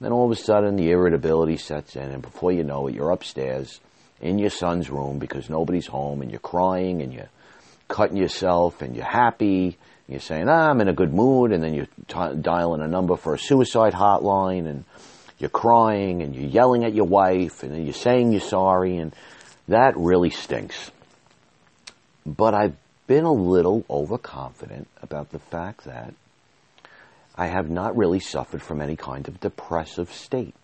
Then 0.00 0.12
all 0.12 0.26
of 0.26 0.32
a 0.32 0.40
sudden, 0.40 0.76
the 0.76 0.90
irritability 0.90 1.56
sets 1.56 1.96
in, 1.96 2.10
and 2.10 2.22
before 2.22 2.52
you 2.52 2.64
know 2.64 2.88
it, 2.88 2.94
you're 2.94 3.12
upstairs 3.12 3.80
in 4.20 4.38
your 4.38 4.50
son's 4.50 4.90
room 4.90 5.18
because 5.18 5.48
nobody's 5.48 5.86
home, 5.86 6.22
and 6.22 6.30
you're 6.30 6.40
crying, 6.40 7.02
and 7.02 7.14
you're 7.14 7.30
cutting 7.88 8.16
yourself, 8.16 8.82
and 8.82 8.96
you're 8.96 9.04
happy. 9.04 9.64
And 10.06 10.08
you're 10.08 10.20
saying, 10.20 10.48
ah, 10.48 10.70
"I'm 10.70 10.80
in 10.80 10.88
a 10.88 10.92
good 10.92 11.14
mood," 11.14 11.52
and 11.52 11.62
then 11.62 11.72
you're 11.72 11.88
t- 12.08 12.40
dialing 12.40 12.82
a 12.82 12.88
number 12.88 13.16
for 13.16 13.34
a 13.34 13.38
suicide 13.38 13.92
hotline, 13.94 14.66
and 14.66 14.84
you're 15.38 15.50
crying, 15.50 16.22
and 16.22 16.34
you're 16.34 16.48
yelling 16.48 16.84
at 16.84 16.94
your 16.94 17.06
wife, 17.06 17.62
and 17.62 17.72
then 17.72 17.84
you're 17.84 17.92
saying 17.92 18.32
you're 18.32 18.40
sorry, 18.40 18.96
and 18.96 19.14
that 19.68 19.96
really 19.96 20.30
stinks. 20.30 20.90
But 22.24 22.54
I've 22.54 22.76
been 23.06 23.24
a 23.24 23.32
little 23.32 23.84
overconfident 23.88 24.88
about 25.02 25.30
the 25.30 25.38
fact 25.38 25.84
that 25.84 26.14
I 27.36 27.46
have 27.46 27.70
not 27.70 27.96
really 27.96 28.20
suffered 28.20 28.62
from 28.62 28.80
any 28.80 28.96
kind 28.96 29.28
of 29.28 29.40
depressive 29.40 30.12
state. 30.12 30.54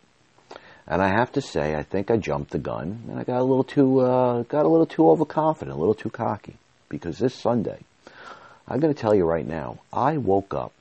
And 0.86 1.00
I 1.00 1.08
have 1.08 1.32
to 1.32 1.40
say, 1.40 1.76
I 1.76 1.82
think 1.82 2.10
I 2.10 2.16
jumped 2.16 2.50
the 2.50 2.58
gun 2.58 3.04
and 3.08 3.18
I 3.18 3.24
got 3.24 3.40
a 3.40 3.44
little 3.44 3.64
too, 3.64 4.00
uh, 4.00 4.42
got 4.42 4.64
a 4.64 4.68
little 4.68 4.86
too 4.86 5.08
overconfident, 5.08 5.76
a 5.76 5.78
little 5.78 5.94
too 5.94 6.10
cocky. 6.10 6.56
Because 6.88 7.18
this 7.18 7.34
Sunday, 7.34 7.78
I'm 8.66 8.80
going 8.80 8.92
to 8.92 9.00
tell 9.00 9.14
you 9.14 9.24
right 9.24 9.46
now, 9.46 9.78
I 9.92 10.16
woke 10.16 10.54
up 10.54 10.72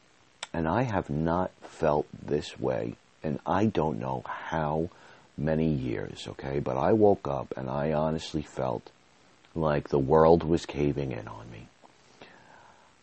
and 0.54 0.68
I 0.68 0.84
have 0.84 1.10
not 1.10 1.52
felt 1.62 2.08
this 2.26 2.60
way 2.60 2.96
and 3.24 3.40
I 3.46 3.66
don't 3.66 4.00
know 4.00 4.24
how 4.26 4.90
many 5.38 5.68
years, 5.68 6.28
okay? 6.28 6.60
But 6.60 6.78
I 6.78 6.94
woke 6.94 7.28
up 7.28 7.54
and 7.58 7.70
I 7.70 7.94
honestly 7.94 8.42
felt 8.42 8.90
like 9.56 9.90
the 9.90 10.00
world 10.00 10.44
was 10.44 10.66
caving 10.66 11.12
in 11.12 11.28
on 11.28 11.52
me. 11.52 11.68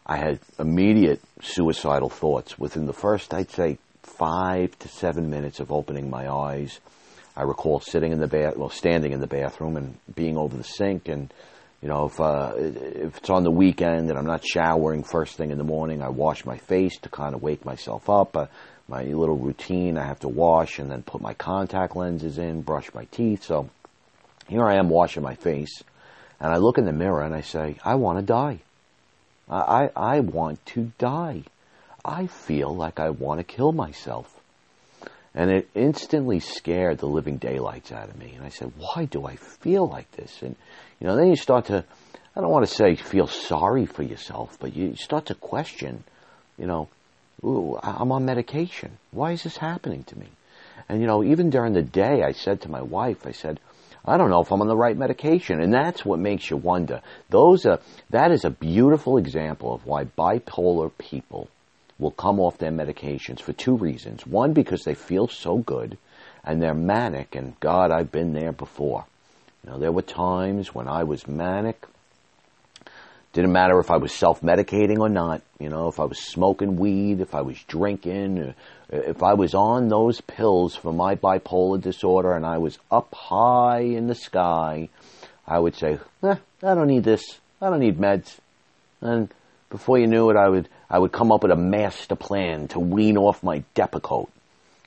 I 0.07 0.17
had 0.17 0.41
immediate 0.59 1.21
suicidal 1.43 2.09
thoughts 2.09 2.59
within 2.59 2.87
the 2.87 2.95
first, 2.95 3.35
I'd 3.35 3.51
say, 3.51 3.79
five 4.03 4.79
to 4.79 4.89
seven 4.89 5.29
minutes 5.29 5.61
of 5.61 5.71
opening 5.71 6.09
my 6.09 6.31
eyes. 6.31 6.81
I 7.37 7.43
recall 7.43 7.81
sitting 7.81 8.13
in 8.13 8.19
the 8.19 8.27
bath, 8.27 8.57
well, 8.57 8.71
standing 8.71 9.13
in 9.13 9.21
the 9.21 9.27
bathroom 9.27 9.77
and 9.77 9.97
being 10.15 10.39
over 10.39 10.57
the 10.57 10.65
sink. 10.65 11.09
And 11.09 11.33
you 11.83 11.89
know, 11.89 12.07
if 12.07 12.19
uh, 12.19 12.55
if 12.57 13.19
it's 13.19 13.31
on 13.31 13.45
the 13.45 13.51
weekend 13.51 14.09
and 14.09 14.19
I'm 14.19 14.27
not 14.27 14.45
showering 14.45 15.05
first 15.05 15.37
thing 15.37 15.51
in 15.51 15.59
the 15.59 15.65
morning, 15.65 16.03
I 16.03 16.09
wash 16.09 16.45
my 16.45 16.57
face 16.57 16.99
to 17.03 17.09
kind 17.09 17.35
of 17.35 17.43
wake 17.43 17.65
myself 17.65 18.09
up. 18.09 18.37
Uh, 18.37 18.47
my 18.89 19.03
little 19.03 19.37
routine, 19.37 19.99
I 19.99 20.07
have 20.07 20.21
to 20.21 20.29
wash 20.29 20.79
and 20.79 20.91
then 20.91 21.03
put 21.03 21.21
my 21.21 21.35
contact 21.35 21.95
lenses 21.95 22.39
in, 22.39 22.63
brush 22.63 22.93
my 22.95 23.05
teeth. 23.07 23.45
So 23.45 23.69
here 24.49 24.65
I 24.65 24.77
am 24.77 24.89
washing 24.89 25.23
my 25.23 25.35
face, 25.35 25.83
and 26.41 26.53
I 26.53 26.57
look 26.57 26.79
in 26.79 26.87
the 26.87 26.93
mirror 26.93 27.23
and 27.23 27.35
I 27.35 27.43
say, 27.43 27.77
I 27.85 27.97
want 27.97 28.19
to 28.19 28.25
die. 28.25 28.61
I, 29.49 29.91
I, 29.97 30.17
I 30.17 30.21
want 30.21 30.65
to 30.67 30.93
die. 30.99 31.43
I 32.05 32.27
feel 32.27 32.75
like 32.75 32.99
I 32.99 33.11
want 33.11 33.41
to 33.41 33.45
kill 33.45 33.73
myself. 33.73 34.35
And 35.35 35.51
it 35.51 35.69
instantly 35.75 36.41
scared 36.41 36.99
the 36.99 37.07
living 37.07 37.37
daylights 37.37 37.93
out 37.93 38.09
of 38.09 38.19
me. 38.19 38.33
And 38.35 38.45
I 38.45 38.49
said, 38.49 38.73
why 38.79 39.05
do 39.05 39.27
I 39.27 39.37
feel 39.37 39.87
like 39.87 40.11
this? 40.13 40.41
And, 40.43 40.57
you 40.99 41.07
know, 41.07 41.17
then 41.17 41.29
you 41.29 41.37
start 41.37 41.67
to, 41.67 41.85
I 42.35 42.41
don't 42.41 42.51
want 42.51 42.67
to 42.67 42.75
say 42.75 42.97
feel 42.97 43.27
sorry 43.27 43.85
for 43.85 44.03
yourself, 44.03 44.57
but 44.59 44.75
you 44.75 44.97
start 44.97 45.27
to 45.27 45.35
question, 45.35 46.03
you 46.57 46.67
know, 46.67 46.89
ooh, 47.45 47.79
I'm 47.83 48.13
on 48.13 48.25
medication. 48.25 48.99
Why 49.11 49.33
is 49.33 49.43
this 49.43 49.57
happening 49.57 50.05
to 50.05 50.19
me? 50.19 50.29
And, 50.89 51.01
you 51.01 51.07
know, 51.07 51.23
even 51.23 51.51
during 51.51 51.75
the 51.75 51.83
day, 51.83 52.23
I 52.23 52.33
said 52.33 52.63
to 52.63 52.71
my 52.71 52.83
wife, 52.83 53.27
I 53.27 53.33
said, 53.33 53.61
I 54.05 54.17
don't 54.17 54.31
know 54.31 54.41
if 54.41 54.51
I'm 54.51 54.63
on 54.63 54.69
the 54.69 54.77
right 54.77 54.97
medication. 54.97 55.61
And 55.61 55.73
that's 55.73 56.05
what 56.05 56.19
makes 56.19 56.51
you 56.51 56.57
wonder. 56.57 57.03
Those 57.29 57.67
are, 57.67 57.81
that 58.11 58.33
is 58.33 58.45
a 58.45 58.51
beautiful 58.51 59.19
example 59.19 59.75
of 59.75 59.85
why 59.85 60.05
bipolar 60.05 60.91
people 60.97 61.49
will 61.99 62.13
come 62.13 62.41
off 62.41 62.59
their 62.59 62.71
medications 62.71 63.41
for 63.41 63.53
two 63.53 63.77
reasons. 63.77 64.27
One, 64.27 64.53
because 64.53 64.85
they 64.85 64.95
feel 64.95 65.29
so 65.29 65.59
good 65.59 65.99
and 66.45 66.63
they're 66.63 66.75
manic, 66.75 67.35
and 67.35 67.59
God, 67.61 67.91
I've 67.91 68.11
been 68.11 68.33
there 68.33 68.53
before. 68.53 69.05
You 69.63 69.71
know, 69.71 69.79
there 69.79 69.93
were 69.93 70.03
times 70.03 70.75
when 70.75 70.89
I 70.89 71.05
was 71.05 71.29
manic. 71.29 71.85
Didn't 73.33 73.53
matter 73.53 73.79
if 73.79 73.91
I 73.91 73.99
was 73.99 74.13
self-medicating 74.13 74.99
or 74.99 75.09
not. 75.09 75.43
You 75.61 75.69
know, 75.69 75.89
if 75.89 76.01
I 76.01 76.05
was 76.05 76.19
smoking 76.19 76.77
weed, 76.77 77.21
if 77.21 77.35
I 77.35 77.43
was 77.43 77.59
drinking, 77.69 78.39
uh, 78.41 78.53
if 78.91 79.23
I 79.23 79.35
was 79.35 79.55
on 79.55 79.89
those 79.89 80.21
pills 80.21 80.75
for 80.75 80.93
my 80.93 81.15
bipolar 81.15 81.81
disorder 81.81 82.33
and 82.33 82.47
I 82.47 82.59
was 82.59 82.79
up 82.91 83.15
high 83.15 83.81
in 83.81 84.07
the 84.07 84.15
sky, 84.15 84.89
I 85.47 85.59
would 85.59 85.77
say, 85.77 85.99
eh, 86.23 86.37
I 86.63 86.75
don't 86.75 86.87
need 86.87 87.05
this. 87.05 87.23
I 87.61 87.71
don't 87.71 87.81
need 87.81 87.99
meds. 87.99 88.37
And 89.01 89.29
before 89.71 89.99
you 89.99 90.07
knew 90.07 90.31
it, 90.31 90.37
I 90.37 90.49
would 90.49 90.69
I 90.91 90.99
would 90.99 91.13
come 91.13 91.31
up 91.31 91.43
with 91.43 91.53
a 91.53 91.57
master 91.57 92.17
plan 92.17 92.69
to 92.69 92.79
wean 92.79 93.19
off 93.19 93.43
my 93.43 93.63
Depakote, 93.75 94.31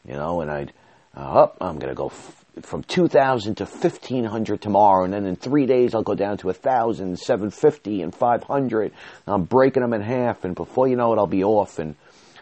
you 0.03 0.13
know, 0.13 0.41
and 0.41 0.50
I'd 0.50 0.74
uh, 1.15 1.43
up. 1.43 1.57
I'm 1.62 1.77
gonna 1.77 1.93
go 1.93 2.07
f- 2.07 2.40
from 2.62 2.84
2,000 2.84 3.55
to 3.55 3.65
1,500 3.65 4.62
tomorrow, 4.62 5.05
and 5.05 5.13
then 5.13 5.25
in 5.25 5.36
three 5.36 5.65
days 5.65 5.96
I'll 5.96 6.03
go 6.03 6.15
down 6.15 6.38
to 6.39 6.48
1,000, 6.48 7.17
750, 7.17 8.01
and 8.01 8.13
500. 8.13 8.91
I'm 9.25 9.43
breaking 9.46 9.81
them 9.81 9.93
in 9.93 10.01
half, 10.01 10.43
and 10.43 10.53
before 10.53 10.88
you 10.88 10.96
know 10.96 11.13
it, 11.13 11.17
I'll 11.17 11.27
be 11.27 11.43
off. 11.43 11.79
And 11.79 11.96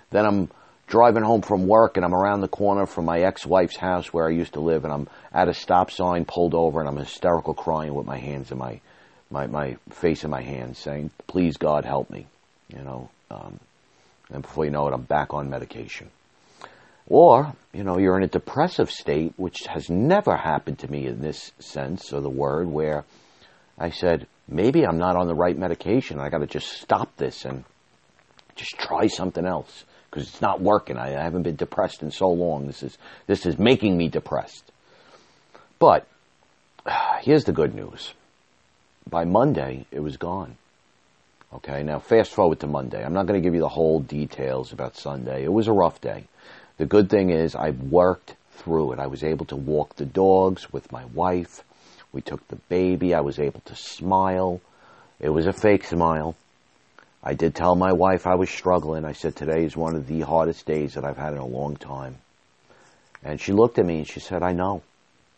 then 0.10 0.26
I'm 0.26 0.50
driving 0.88 1.24
home 1.24 1.42
from 1.42 1.68
work, 1.68 1.96
and 1.96 2.04
I'm 2.04 2.16
around 2.16 2.42
the 2.42 2.48
corner 2.48 2.88
from 2.88 3.06
my 3.06 3.20
ex-wife's 3.20 3.78
house 3.78 4.12
where 4.12 4.28
I 4.28 4.32
used 4.32 4.54
to 4.54 4.62
live, 4.62 4.84
and 4.84 4.92
I'm 4.92 5.08
at 5.32 5.48
a 5.48 5.54
stop 5.54 5.92
sign, 5.92 6.26
pulled 6.26 6.56
over, 6.56 6.80
and 6.80 6.90
I'm 6.90 6.98
hysterical 6.98 7.54
crying 7.54 7.94
with 7.94 8.08
my 8.08 8.18
hands 8.18 8.52
in 8.52 8.58
my 8.58 8.82
my 9.32 9.46
my 9.46 9.78
face 9.92 10.24
in 10.24 10.32
my 10.32 10.42
hands, 10.42 10.80
saying, 10.80 11.12
"Please 11.28 11.58
God, 11.58 11.86
help 11.86 12.10
me," 12.10 12.26
you 12.76 12.82
know. 12.82 13.10
Um, 13.30 13.60
and 14.32 14.42
before 14.42 14.66
you 14.66 14.72
know 14.72 14.88
it, 14.88 14.94
I'm 14.94 15.04
back 15.04 15.36
on 15.36 15.52
medication. 15.52 16.10
Or, 17.10 17.54
you 17.74 17.84
know, 17.84 17.98
you're 17.98 18.18
in 18.18 18.24
a 18.24 18.28
depressive 18.28 18.92
state, 18.92 19.34
which 19.36 19.66
has 19.66 19.90
never 19.90 20.38
happened 20.38 20.80
to 20.80 20.92
me 20.92 21.08
in 21.08 21.22
this 21.22 21.52
sense 21.60 22.14
of 22.14 22.22
the 22.22 22.30
word, 22.30 22.68
where 22.68 23.04
I 23.80 23.90
said, 23.90 24.28
maybe 24.48 24.86
I'm 24.86 25.00
not 25.00 25.16
on 25.16 25.28
the 25.28 25.34
right 25.34 25.58
medication. 25.58 26.20
I 26.20 26.30
got 26.30 26.40
to 26.40 26.48
just 26.48 26.82
stop 26.82 27.16
this 27.18 27.46
and 27.46 27.64
just 28.56 28.78
try 28.78 29.08
something 29.08 29.46
else 29.46 29.86
because 30.10 30.28
it's 30.28 30.42
not 30.42 30.62
working. 30.62 30.98
I, 30.98 31.20
I 31.20 31.24
haven't 31.24 31.44
been 31.44 31.56
depressed 31.56 32.04
in 32.04 32.12
so 32.12 32.30
long. 32.30 32.68
This 32.68 32.84
is 32.84 32.98
this 33.26 33.46
is 33.46 33.58
making 33.58 33.98
me 33.98 34.08
depressed. 34.08 34.72
But 35.80 36.08
here's 37.22 37.46
the 37.46 37.54
good 37.54 37.74
news. 37.74 38.14
By 39.10 39.26
Monday, 39.26 39.86
it 39.92 40.02
was 40.02 40.18
gone. 40.18 40.58
Okay, 41.52 41.82
now 41.82 41.98
fast 41.98 42.32
forward 42.32 42.60
to 42.60 42.68
Monday. 42.68 43.04
I'm 43.04 43.14
not 43.14 43.26
going 43.26 43.42
to 43.42 43.44
give 43.44 43.56
you 43.56 43.62
the 43.62 43.70
whole 43.70 44.00
details 44.00 44.72
about 44.72 44.96
Sunday. 44.96 45.44
It 45.44 45.52
was 45.52 45.68
a 45.68 45.74
rough 45.74 46.00
day. 46.00 46.26
The 46.80 46.86
good 46.86 47.10
thing 47.10 47.30
is 47.30 47.56
I 47.56 47.72
worked 47.72 48.36
through 48.54 48.94
it. 48.94 49.00
I 49.00 49.08
was 49.08 49.22
able 49.22 49.46
to 49.48 49.58
walk 49.58 49.98
the 49.98 50.06
dogs 50.06 50.72
with 50.72 50.94
my 50.94 51.04
wife. 51.14 51.62
We 52.14 52.22
took 52.22 52.48
the 52.48 52.56
baby. 52.56 53.14
I 53.14 53.20
was 53.20 53.38
able 53.38 53.60
to 53.66 53.76
smile. 53.76 54.62
It 55.20 55.28
was 55.28 55.46
a 55.46 55.52
fake 55.52 55.84
smile. 55.84 56.38
I 57.22 57.34
did 57.34 57.54
tell 57.54 57.76
my 57.76 57.92
wife 57.92 58.26
I 58.26 58.36
was 58.36 58.50
struggling. 58.50 59.04
I 59.04 59.12
said, 59.12 59.36
today 59.36 59.66
is 59.66 59.76
one 59.76 59.94
of 59.94 60.08
the 60.08 60.22
hardest 60.22 60.66
days 60.66 60.94
that 60.94 61.04
I've 61.04 61.18
had 61.18 61.34
in 61.34 61.40
a 61.40 61.46
long 61.46 61.76
time. 61.76 62.16
And 63.26 63.42
she 63.42 63.52
looked 63.52 63.78
at 63.78 63.86
me 63.86 63.98
and 63.98 64.08
she 64.08 64.22
said, 64.22 64.42
I 64.42 64.54
know. 64.54 64.82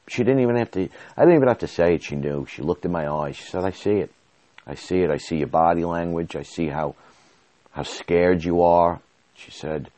She 0.08 0.24
didn't 0.24 0.42
even 0.42 0.58
have 0.58 0.70
to, 0.72 0.90
I 1.18 1.22
didn't 1.22 1.38
even 1.38 1.48
have 1.48 1.60
to 1.60 1.68
say 1.68 1.96
it. 1.96 2.04
She 2.04 2.18
knew. 2.18 2.46
She 2.46 2.62
looked 2.62 2.86
in 2.86 2.92
my 2.92 3.12
eyes. 3.12 3.38
She 3.38 3.46
said, 3.46 3.64
I 3.64 3.72
see 3.72 3.96
it. 3.96 4.12
I 4.68 4.76
see 4.76 5.00
it. 5.00 5.10
I 5.10 5.18
see 5.18 5.38
your 5.38 5.48
body 5.48 5.86
language. 5.86 6.36
I 6.36 6.44
see 6.44 6.68
how, 6.68 6.94
how 7.72 7.82
scared 7.82 8.44
you 8.44 8.62
are. 8.62 9.00
She 9.34 9.50
said, 9.50 9.90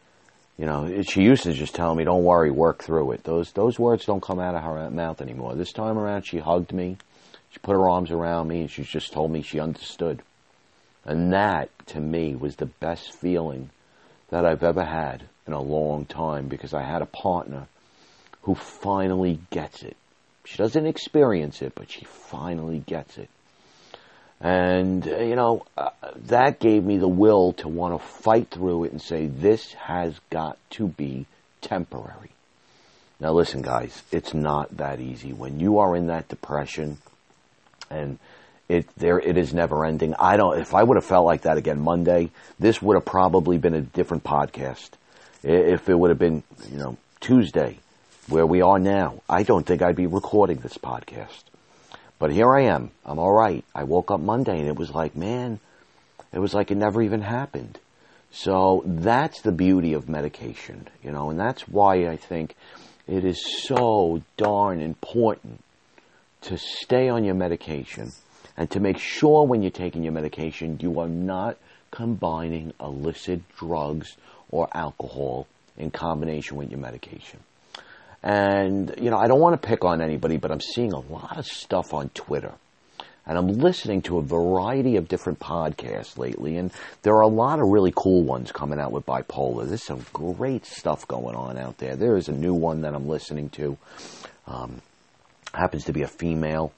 you 0.58 0.66
know, 0.66 1.02
she 1.04 1.24
used 1.24 1.44
to 1.44 1.54
just 1.54 1.74
tell 1.74 1.96
me, 1.96 2.04
don't 2.04 2.24
worry, 2.24 2.52
work 2.52 2.84
through 2.84 3.14
it. 3.14 3.24
Those, 3.24 3.52
those 3.54 3.80
words 3.80 4.06
don't 4.06 4.22
come 4.22 4.40
out 4.40 4.56
of 4.56 4.64
her 4.64 4.90
mouth 4.92 5.22
anymore. 5.22 5.56
This 5.56 5.74
time 5.74 5.98
around, 5.98 6.24
she 6.24 6.38
hugged 6.38 6.72
me. 6.72 6.98
She 7.50 7.60
put 7.60 7.74
her 7.74 7.90
arms 7.90 8.12
around 8.12 8.48
me 8.48 8.62
and 8.62 8.72
she 8.72 8.84
just 8.84 9.14
told 9.14 9.32
me 9.32 9.42
she 9.42 9.60
understood. 9.60 10.22
And 11.06 11.34
that, 11.34 11.70
to 11.88 12.00
me, 12.00 12.36
was 12.36 12.56
the 12.56 12.68
best 12.68 13.14
feeling 13.14 13.70
that 14.30 14.46
I've 14.46 14.64
ever 14.64 14.84
had 14.84 15.24
in 15.48 15.54
a 15.54 15.62
long 15.62 16.06
time 16.06 16.48
because 16.48 16.74
I 16.74 16.84
had 16.84 17.02
a 17.02 17.08
partner 17.08 17.68
who 18.44 18.56
finally 18.56 19.40
gets 19.50 19.84
it. 19.84 19.98
She 20.46 20.58
doesn't 20.58 20.86
experience 20.86 21.62
it, 21.62 21.74
but 21.76 21.92
she 21.92 22.06
finally 22.06 22.80
gets 22.80 23.18
it. 23.18 23.30
And, 24.44 25.08
uh, 25.08 25.20
you 25.20 25.36
know, 25.38 25.66
uh, 25.78 25.92
that 26.28 26.60
gave 26.60 26.84
me 26.84 26.98
the 26.98 27.08
will 27.08 27.54
to 27.54 27.70
want 27.70 28.00
to 28.00 28.06
fight 28.06 28.50
through 28.52 28.84
it 28.84 28.92
and 28.92 29.02
say, 29.02 29.28
this 29.28 29.72
has 29.74 30.20
got 30.30 30.58
to 30.72 30.88
be 30.90 31.26
temporary. 31.62 32.32
Now, 33.22 33.32
listen, 33.32 33.62
guys, 33.62 34.04
it's 34.12 34.34
not 34.34 34.76
that 34.78 35.00
easy. 35.00 35.32
When 35.32 35.62
you 35.62 35.80
are 35.80 35.96
in 35.96 36.08
that 36.08 36.28
depression 36.28 36.98
and 37.90 38.20
it 38.68 38.86
there 38.98 39.20
it 39.20 39.38
is 39.38 39.54
never 39.54 39.86
ending. 39.86 40.14
I 40.18 40.36
don't 40.38 40.60
if 40.60 40.74
I 40.74 40.84
would 40.84 40.98
have 40.98 41.06
felt 41.06 41.26
like 41.26 41.42
that 41.42 41.58
again 41.58 41.80
Monday, 41.80 42.32
this 42.60 42.82
would 42.82 42.96
have 42.96 43.06
probably 43.06 43.58
been 43.58 43.74
a 43.74 43.82
different 43.82 44.24
podcast. 44.24 44.92
If 45.44 45.90
it 45.90 45.96
would 45.96 46.10
have 46.10 46.20
been, 46.20 46.44
you 46.70 46.78
know, 46.78 46.98
Tuesday, 47.20 47.80
where 48.28 48.46
we 48.46 48.62
are 48.62 48.80
now, 48.80 49.22
I 49.30 49.44
don't 49.44 49.66
think 49.66 49.82
I'd 49.82 49.96
be 49.96 50.08
recording 50.08 50.58
this 50.58 50.78
podcast. 50.78 51.44
But 52.20 52.32
here 52.32 52.54
I 52.54 52.62
am. 52.64 52.92
I'm 53.06 53.20
all 53.20 53.34
right. 53.34 53.64
I 53.76 53.84
woke 53.84 54.12
up 54.12 54.20
Monday 54.20 54.60
and 54.60 54.68
it 54.68 54.76
was 54.76 54.92
like, 54.92 55.16
man, 55.16 55.60
it 56.32 56.40
was 56.40 56.54
like 56.54 56.72
it 56.72 56.78
never 56.78 57.02
even 57.02 57.22
happened. 57.22 57.80
So 58.32 58.84
that's 58.86 59.42
the 59.42 59.52
beauty 59.52 59.94
of 59.94 60.10
medication, 60.10 60.88
you 61.04 61.12
know, 61.12 61.30
and 61.30 61.40
that's 61.40 61.68
why 61.68 62.08
I 62.08 62.18
think 62.18 62.56
it 63.08 63.26
is 63.26 63.64
so 63.68 64.24
darn 64.38 64.82
important 64.82 65.64
to 66.42 66.58
stay 66.58 67.10
on 67.10 67.24
your 67.24 67.36
medication 67.36 68.12
and 68.58 68.70
to 68.72 68.80
make 68.80 68.98
sure 68.98 69.46
when 69.46 69.62
you're 69.62 69.72
taking 69.72 70.04
your 70.04 70.14
medication 70.14 70.80
you 70.82 71.00
are 71.00 71.08
not 71.08 71.58
combining 71.92 72.74
illicit 72.80 73.42
drugs 73.56 74.18
or 74.50 74.68
alcohol 74.74 75.48
in 75.78 75.92
combination 75.92 76.58
with 76.58 76.70
your 76.70 76.80
medication. 76.80 77.40
And, 78.24 78.96
you 79.00 79.10
know, 79.10 79.18
I 79.18 79.28
don't 79.28 79.42
want 79.42 79.62
to 79.62 79.68
pick 79.68 79.84
on 79.84 80.02
anybody, 80.02 80.38
but 80.38 80.52
I'm 80.52 80.62
seeing 80.62 80.94
a 80.94 81.00
lot 81.00 81.38
of 81.38 81.46
stuff 81.46 81.94
on 81.94 82.10
Twitter. 82.10 82.54
And 83.26 83.38
I'm 83.38 83.48
listening 83.48 84.02
to 84.04 84.18
a 84.18 84.22
variety 84.22 84.98
of 84.98 85.08
different 85.08 85.40
podcasts 85.40 86.18
lately, 86.18 86.58
and 86.58 86.72
there 87.04 87.16
are 87.16 87.22
a 87.22 87.28
lot 87.28 87.60
of 87.60 87.70
really 87.70 87.94
cool 87.96 88.24
ones 88.24 88.52
coming 88.52 88.80
out 88.80 88.92
with 88.92 89.06
bipolar. 89.06 89.66
There's 89.66 89.84
some 89.84 90.06
great 90.12 90.66
stuff 90.66 91.08
going 91.08 91.36
on 91.36 91.58
out 91.58 91.78
there. 91.78 91.96
There 91.96 92.18
is 92.18 92.28
a 92.28 92.34
new 92.34 92.54
one 92.54 92.82
that 92.82 92.94
I'm 92.94 93.08
listening 93.08 93.50
to. 93.52 93.78
Um, 94.46 94.82
happens 95.54 95.86
to 95.86 95.94
be 95.94 96.02
a 96.02 96.08
female. 96.08 96.74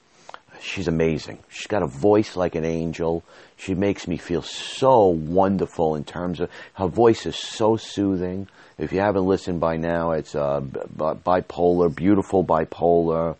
She's 0.62 0.88
amazing. 0.88 1.39
She's 1.50 1.68
got 1.68 1.84
a 1.84 1.88
voice 1.88 2.36
like 2.36 2.56
an 2.56 2.65
angel. 2.65 3.24
She 3.58 3.76
makes 3.76 4.08
me 4.08 4.18
feel 4.18 4.41
so 4.41 5.08
wonderful 5.08 5.96
in 5.96 6.04
terms 6.04 6.39
of 6.39 6.50
her 6.74 6.88
voice 6.88 7.26
is 7.26 7.36
so 7.36 7.78
soothing. 7.78 8.48
If 8.78 8.91
you 8.91 9.00
haven't 9.00 9.26
listened 9.26 9.60
by 9.60 9.78
now, 9.78 10.12
it's 10.12 10.36
uh, 10.36 10.62
bipolar, 10.62 11.96
beautiful 11.96 12.44
bipolar. 12.44 13.38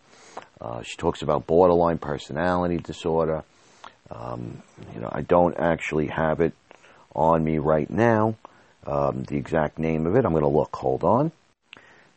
Uh, 0.60 0.82
she 0.82 0.96
talks 0.96 1.22
about 1.22 1.46
borderline 1.46 1.98
personality 1.98 2.78
disorder. 2.78 3.44
Um, 4.10 4.62
you 4.94 5.00
know, 5.00 5.10
I 5.12 5.22
don't 5.22 5.58
actually 5.58 6.06
have 6.06 6.40
it 6.40 6.54
on 7.14 7.44
me 7.44 7.58
right 7.58 7.90
now. 7.90 8.36
Um, 8.86 9.24
the 9.24 9.36
exact 9.36 9.78
name 9.78 10.06
of 10.06 10.14
it. 10.16 10.24
I'm 10.24 10.32
going 10.32 10.42
to 10.42 10.48
look. 10.48 10.74
Hold 10.76 11.04
on. 11.04 11.32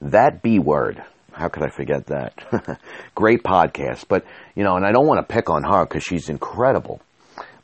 That 0.01 0.41
B 0.41 0.59
word. 0.59 1.03
How 1.33 1.47
could 1.47 1.63
I 1.63 1.69
forget 1.69 2.07
that? 2.07 2.79
Great 3.15 3.43
podcast. 3.43 4.05
But, 4.07 4.25
you 4.55 4.63
know, 4.63 4.75
and 4.75 4.85
I 4.85 4.91
don't 4.91 5.07
want 5.07 5.27
to 5.27 5.33
pick 5.33 5.49
on 5.49 5.63
her 5.63 5.85
because 5.85 6.03
she's 6.03 6.29
incredible. 6.29 7.01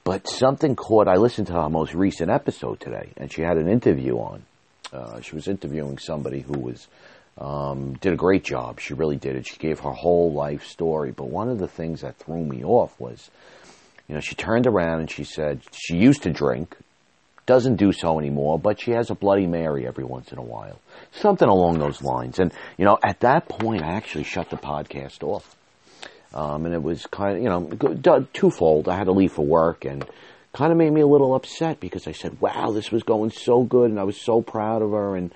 But 0.04 0.28
something 0.28 0.76
caught, 0.76 1.08
I 1.08 1.16
listened 1.16 1.48
to 1.48 1.54
her 1.54 1.70
most 1.70 1.94
recent 1.94 2.30
episode 2.30 2.80
today, 2.80 3.10
and 3.18 3.32
she 3.32 3.42
had 3.42 3.58
an 3.58 3.68
interview 3.68 4.18
on. 4.18 4.44
Uh, 4.94 5.20
she 5.22 5.36
was 5.36 5.48
interviewing 5.48 5.98
somebody 5.98 6.42
who 6.42 6.60
was, 6.60 6.88
um, 7.40 7.94
did 7.96 8.14
a 8.14 8.16
great 8.16 8.44
job. 8.44 8.80
She 8.80 8.94
really 8.94 9.18
did 9.18 9.36
it. 9.36 9.48
She 9.48 9.58
gave 9.58 9.80
her 9.80 9.92
whole 9.92 10.32
life 10.32 10.66
story. 10.66 11.12
But 11.12 11.30
one 11.30 11.50
of 11.50 11.58
the 11.58 11.68
things 11.68 12.02
that 12.02 12.18
threw 12.18 12.44
me 12.44 12.64
off 12.64 12.98
was, 13.00 13.30
you 14.08 14.14
know, 14.14 14.22
she 14.22 14.36
turned 14.36 14.68
around 14.68 15.00
and 15.00 15.10
she 15.10 15.24
said 15.24 15.62
she 15.72 15.98
used 15.98 16.24
to 16.24 16.32
drink, 16.32 16.78
doesn't 17.46 17.76
do 17.76 17.92
so 17.92 18.20
anymore, 18.20 18.60
but 18.60 18.80
she 18.80 18.92
has 18.92 19.10
a 19.10 19.16
Bloody 19.16 19.48
Mary 19.48 19.88
every 19.88 20.04
once 20.04 20.32
in 20.32 20.38
a 20.38 20.44
while. 20.44 20.80
Something 21.16 21.48
along 21.48 21.80
those 21.80 22.02
lines. 22.02 22.40
And, 22.40 22.52
you 22.78 22.86
know, 22.86 22.98
at 23.04 23.22
that 23.22 23.48
point, 23.48 23.84
I 23.84 23.94
actually 23.94 24.26
shut 24.26 24.50
the 24.50 24.58
podcast 24.58 25.24
off. 25.24 25.56
Um, 26.34 26.66
and 26.66 26.76
it 26.76 26.84
was 26.84 27.06
kind 27.06 27.38
of, 27.38 27.44
you 27.44 27.50
know, 27.50 28.28
twofold. 28.34 28.90
I 28.90 28.98
had 28.98 29.06
to 29.06 29.14
leave 29.14 29.32
for 29.32 29.46
work 29.46 29.86
and 29.86 30.06
kind 30.52 30.72
of 30.72 30.78
made 30.78 30.92
me 30.92 31.02
a 31.02 31.08
little 31.08 31.34
upset 31.34 31.80
because 31.80 32.08
I 32.08 32.12
said, 32.12 32.42
wow, 32.42 32.72
this 32.72 32.92
was 32.92 33.04
going 33.04 33.32
so 33.32 33.64
good 33.64 33.90
and 33.90 34.00
I 34.00 34.04
was 34.04 34.20
so 34.20 34.42
proud 34.42 34.82
of 34.82 34.92
her. 34.92 35.16
And, 35.16 35.34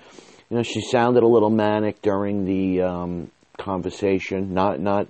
you 0.50 0.58
know, 0.58 0.62
she 0.62 0.82
sounded 0.82 1.22
a 1.22 1.26
little 1.26 1.50
manic 1.50 2.02
during 2.02 2.44
the, 2.44 2.82
um, 2.82 3.30
conversation. 3.58 4.52
Not, 4.52 4.80
not, 4.80 5.08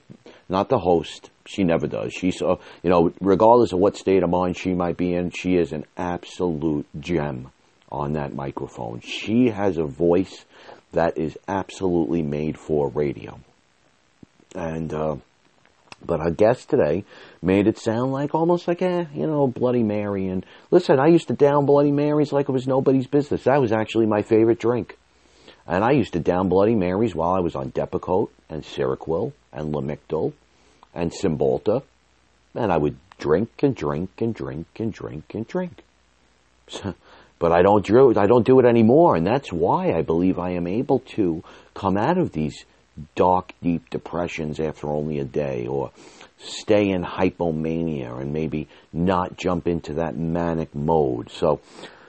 not 0.48 0.68
the 0.68 0.78
host. 0.78 1.30
She 1.46 1.64
never 1.64 1.88
does. 1.88 2.12
She's, 2.12 2.40
uh, 2.40 2.56
you 2.84 2.90
know, 2.90 3.12
regardless 3.20 3.72
of 3.72 3.80
what 3.80 3.96
state 3.96 4.22
of 4.22 4.30
mind 4.30 4.56
she 4.56 4.74
might 4.74 4.96
be 4.96 5.14
in, 5.14 5.30
she 5.30 5.56
is 5.56 5.72
an 5.72 5.84
absolute 5.96 6.86
gem 7.00 7.50
on 7.90 8.14
that 8.14 8.34
microphone. 8.34 9.00
She 9.00 9.48
has 9.48 9.78
a 9.78 9.84
voice 9.84 10.44
that 10.92 11.18
is 11.18 11.38
absolutely 11.48 12.22
made 12.22 12.58
for 12.58 12.88
radio. 12.88 13.40
And, 14.54 14.92
uh, 14.92 15.16
but 16.04 16.20
our 16.20 16.30
guest 16.30 16.70
today 16.70 17.04
made 17.42 17.66
it 17.66 17.78
sound 17.78 18.12
like 18.12 18.34
almost 18.34 18.66
like 18.66 18.82
a, 18.82 19.08
you 19.14 19.26
know, 19.26 19.46
Bloody 19.46 19.82
Mary. 19.82 20.26
And 20.26 20.44
listen, 20.70 20.98
I 20.98 21.08
used 21.08 21.28
to 21.28 21.34
down 21.34 21.66
Bloody 21.66 21.92
Marys 21.92 22.32
like 22.32 22.48
it 22.48 22.52
was 22.52 22.66
nobody's 22.66 23.06
business. 23.06 23.44
That 23.44 23.60
was 23.60 23.72
actually 23.72 24.06
my 24.06 24.22
favorite 24.22 24.58
drink. 24.58 24.96
And 25.66 25.84
I 25.84 25.92
used 25.92 26.14
to 26.14 26.20
down 26.20 26.48
Bloody 26.48 26.74
Marys 26.74 27.14
while 27.14 27.32
I 27.32 27.40
was 27.40 27.54
on 27.54 27.70
Depakote 27.70 28.30
and 28.48 28.64
Seroquel 28.64 29.32
and 29.52 29.72
Lamictal 29.74 30.32
and 30.94 31.12
Cymbalta 31.12 31.82
and 32.54 32.72
I 32.72 32.76
would 32.76 32.96
drink 33.18 33.50
and 33.62 33.74
drink 33.74 34.10
and 34.18 34.34
drink 34.34 34.66
and 34.78 34.92
drink 34.92 35.34
and 35.34 35.46
drink. 35.46 35.82
but 37.40 37.52
I 37.52 37.62
don't 37.62 37.84
do 37.84 38.14
I 38.16 38.26
don't 38.26 38.46
do 38.46 38.60
it 38.60 38.66
anymore, 38.66 39.16
and 39.16 39.26
that's 39.26 39.52
why 39.52 39.92
I 39.92 40.02
believe 40.02 40.38
I 40.38 40.50
am 40.50 40.68
able 40.68 41.00
to 41.16 41.42
come 41.74 41.96
out 41.96 42.18
of 42.18 42.30
these 42.30 42.64
dark, 43.16 43.54
deep 43.62 43.88
depressions 43.88 44.60
after 44.60 44.88
only 44.88 45.18
a 45.18 45.24
day, 45.24 45.66
or 45.66 45.90
stay 46.38 46.90
in 46.90 47.02
hypomania 47.02 48.20
and 48.20 48.32
maybe 48.32 48.68
not 48.92 49.38
jump 49.38 49.66
into 49.66 49.94
that 49.94 50.16
manic 50.16 50.74
mode. 50.74 51.30
So, 51.30 51.60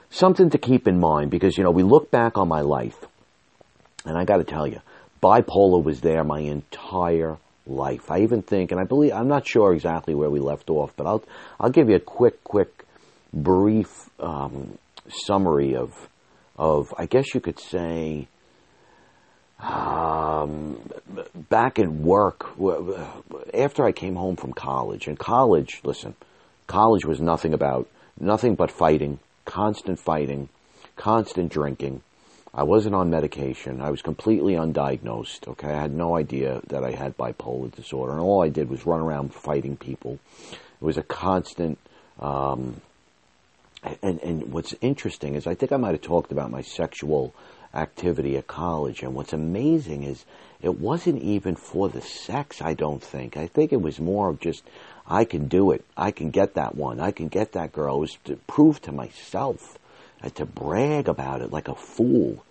something 0.10 0.50
to 0.50 0.58
keep 0.58 0.88
in 0.88 1.00
mind 1.00 1.32
because 1.32 1.58
you 1.58 1.64
know 1.64 1.72
we 1.72 1.84
look 1.84 2.12
back 2.12 2.38
on 2.38 2.50
my 2.50 2.62
life, 2.62 2.98
and 4.06 4.18
I 4.18 4.26
got 4.26 4.38
to 4.38 4.44
tell 4.44 4.68
you, 4.68 4.82
bipolar 5.24 5.82
was 5.82 6.02
there 6.02 6.26
my 6.26 6.42
entire 6.42 7.38
life. 7.66 8.12
I 8.12 8.20
even 8.24 8.42
think, 8.42 8.72
and 8.72 8.82
I 8.82 8.84
believe, 8.84 9.14
I'm 9.14 9.30
not 9.30 9.48
sure 9.48 9.74
exactly 9.74 10.14
where 10.14 10.30
we 10.30 10.42
left 10.42 10.70
off, 10.70 10.92
but 10.98 11.08
I'll 11.08 11.24
I'll 11.58 11.72
give 11.72 11.90
you 11.90 11.96
a 11.96 12.02
quick, 12.02 12.44
quick, 12.44 12.84
brief 13.34 14.10
um, 14.20 14.78
summary 15.12 15.76
of 15.76 16.10
of 16.58 16.94
I 16.98 17.06
guess 17.06 17.34
you 17.34 17.40
could 17.40 17.60
say 17.60 18.28
um, 19.62 20.78
back 21.50 21.80
at 21.80 21.88
work 21.88 22.50
after 23.54 23.86
I 23.86 23.92
came 23.92 24.16
home 24.16 24.36
from 24.36 24.54
college. 24.54 25.08
And 25.08 25.18
college, 25.18 25.82
listen, 25.84 26.16
college 26.68 27.06
was 27.06 27.20
nothing 27.20 27.54
about 27.54 27.88
nothing 28.20 28.56
but 28.56 28.72
fighting, 28.72 29.20
constant 29.46 30.00
fighting, 30.00 30.50
constant 30.96 31.52
drinking. 31.52 32.02
I 32.54 32.64
wasn't 32.64 32.96
on 32.96 33.10
medication. 33.10 33.80
I 33.80 33.92
was 33.92 34.02
completely 34.02 34.54
undiagnosed. 34.54 35.48
Okay, 35.48 35.70
I 35.70 35.82
had 35.82 35.94
no 35.94 36.18
idea 36.18 36.62
that 36.68 36.84
I 36.84 36.92
had 36.92 37.16
bipolar 37.18 37.74
disorder, 37.74 38.12
and 38.12 38.22
all 38.22 38.44
I 38.44 38.50
did 38.50 38.70
was 38.70 38.86
run 38.86 39.00
around 39.00 39.34
fighting 39.34 39.78
people. 39.78 40.20
It 40.52 40.84
was 40.84 40.98
a 40.98 41.04
constant. 41.04 41.78
Um, 42.20 42.82
and 43.84 44.20
and 44.22 44.52
what's 44.54 44.76
interesting 44.82 45.36
is 45.36 45.48
I 45.48 45.56
think 45.56 45.72
I 45.72 45.78
might 45.78 45.92
have 45.92 46.02
talked 46.02 46.32
about 46.32 46.52
my 46.52 46.62
sexual 46.62 47.34
activity 47.74 48.38
at 48.38 48.48
college, 48.48 49.02
and 49.02 49.16
what's 49.16 49.34
amazing 49.34 50.04
is 50.04 50.26
it 50.62 50.80
wasn't 50.80 51.22
even 51.22 51.56
for 51.56 51.90
the 51.90 52.02
sex. 52.02 52.62
I 52.62 52.74
don't 52.74 53.02
think. 53.02 53.38
I 53.38 53.48
think 53.48 53.72
it 53.74 53.82
was 53.82 54.00
more 54.00 54.30
of 54.30 54.40
just 54.40 54.64
I 55.08 55.26
can 55.26 55.48
do 55.48 55.72
it. 55.72 55.84
I 55.98 56.12
can 56.12 56.30
get 56.30 56.54
that 56.56 56.76
one. 56.76 57.00
I 57.00 57.12
can 57.12 57.28
get 57.28 57.54
that 57.54 57.72
girl. 57.72 57.98
It 57.98 58.00
was 58.00 58.18
to 58.26 58.36
prove 58.48 58.82
to 58.84 58.92
myself 58.92 59.78
uh, 60.24 60.30
to 60.30 60.46
brag 60.46 61.08
about 61.08 61.42
it 61.42 61.52
like 61.52 61.68
a 61.68 61.76
fool. 61.76 62.44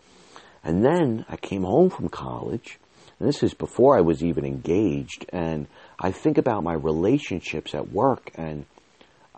And 0.64 0.84
then 0.84 1.24
I 1.28 1.36
came 1.36 1.62
home 1.62 1.90
from 1.90 2.08
college, 2.08 2.78
and 3.18 3.28
this 3.28 3.42
is 3.42 3.54
before 3.54 3.96
I 3.96 4.02
was 4.02 4.22
even 4.22 4.44
engaged, 4.44 5.26
and 5.30 5.66
I 5.98 6.10
think 6.10 6.36
about 6.36 6.64
my 6.64 6.74
relationships 6.74 7.74
at 7.74 7.92
work, 7.92 8.30
and 8.34 8.66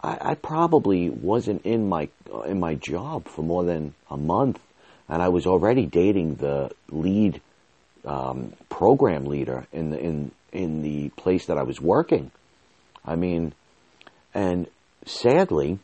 I, 0.02 0.18
I 0.20 0.34
probably 0.34 1.10
wasn't 1.10 1.64
in 1.64 1.88
my 1.88 2.08
in 2.46 2.60
my 2.60 2.74
job 2.74 3.28
for 3.28 3.42
more 3.42 3.64
than 3.64 3.94
a 4.10 4.16
month, 4.16 4.60
and 5.08 5.22
I 5.22 5.28
was 5.28 5.46
already 5.46 5.86
dating 5.86 6.36
the 6.36 6.70
lead 6.90 7.40
um, 8.04 8.52
program 8.68 9.26
leader 9.26 9.66
in 9.72 9.90
the 9.90 9.98
in 9.98 10.32
in 10.52 10.82
the 10.82 11.10
place 11.10 11.46
that 11.46 11.58
I 11.58 11.62
was 11.62 11.80
working. 11.80 12.30
I 13.04 13.16
mean, 13.16 13.54
and 14.34 14.66
sadly, 15.06 15.78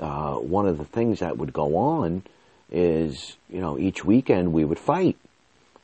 uh, 0.00 0.34
one 0.34 0.66
of 0.66 0.78
the 0.78 0.84
things 0.84 1.20
that 1.20 1.36
would 1.36 1.52
go 1.52 1.76
on 1.76 2.22
is, 2.70 3.36
you 3.48 3.60
know, 3.60 3.78
each 3.78 4.04
weekend 4.04 4.52
we 4.52 4.64
would 4.64 4.78
fight 4.78 5.16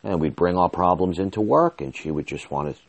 and 0.02 0.20
we'd 0.20 0.36
bring 0.36 0.56
our 0.56 0.68
problems 0.68 1.18
into 1.18 1.40
work 1.40 1.80
and 1.80 1.96
she 1.96 2.10
would 2.10 2.26
just 2.26 2.50
want 2.50 2.74
to 2.74 2.82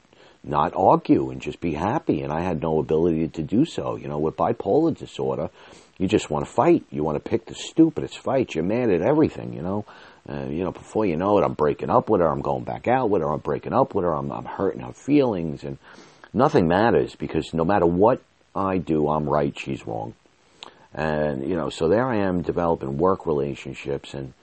not 0.47 0.73
argue 0.75 1.31
and 1.31 1.41
just 1.41 1.59
be 1.59 1.73
happy. 1.73 2.21
And 2.21 2.31
I 2.31 2.41
had 2.41 2.61
no 2.61 2.79
ability 2.79 3.29
to 3.29 3.41
do 3.41 3.65
so. 3.65 3.95
You 3.95 4.07
know, 4.07 4.19
with 4.19 4.37
bipolar 4.37 4.97
disorder, 4.97 5.49
you 5.97 6.07
just 6.07 6.29
want 6.29 6.45
to 6.45 6.51
fight. 6.51 6.83
You 6.91 7.03
want 7.03 7.23
to 7.23 7.29
pick 7.29 7.45
the 7.45 7.55
stupidest 7.55 8.19
fight. 8.19 8.53
You're 8.53 8.63
mad 8.63 8.89
at 8.89 9.01
everything, 9.01 9.53
you 9.53 9.61
know. 9.61 9.85
Uh, 10.27 10.45
you 10.45 10.63
know, 10.63 10.71
before 10.71 11.05
you 11.05 11.15
know 11.15 11.37
it, 11.37 11.43
I'm 11.43 11.53
breaking 11.53 11.89
up 11.89 12.09
with 12.09 12.21
her. 12.21 12.27
I'm 12.27 12.41
going 12.41 12.63
back 12.63 12.87
out 12.87 13.09
with 13.09 13.21
her. 13.21 13.31
I'm 13.31 13.39
breaking 13.39 13.73
up 13.73 13.93
with 13.93 14.05
her. 14.05 14.13
I'm, 14.13 14.31
I'm 14.31 14.45
hurting 14.45 14.81
her 14.81 14.93
feelings, 14.93 15.63
and 15.63 15.77
nothing 16.33 16.67
matters 16.67 17.15
because 17.15 17.53
no 17.53 17.63
matter 17.63 17.85
what 17.85 18.21
I 18.55 18.79
do, 18.79 19.07
I'm 19.07 19.29
right. 19.29 19.57
She's 19.57 19.85
wrong. 19.85 20.15
And 20.93 21.47
you 21.47 21.55
know, 21.55 21.69
so 21.69 21.89
there 21.89 22.07
I 22.07 22.17
am 22.17 22.41
developing 22.41 22.97
work 22.97 23.27
relationships, 23.27 24.13
and 24.13 24.33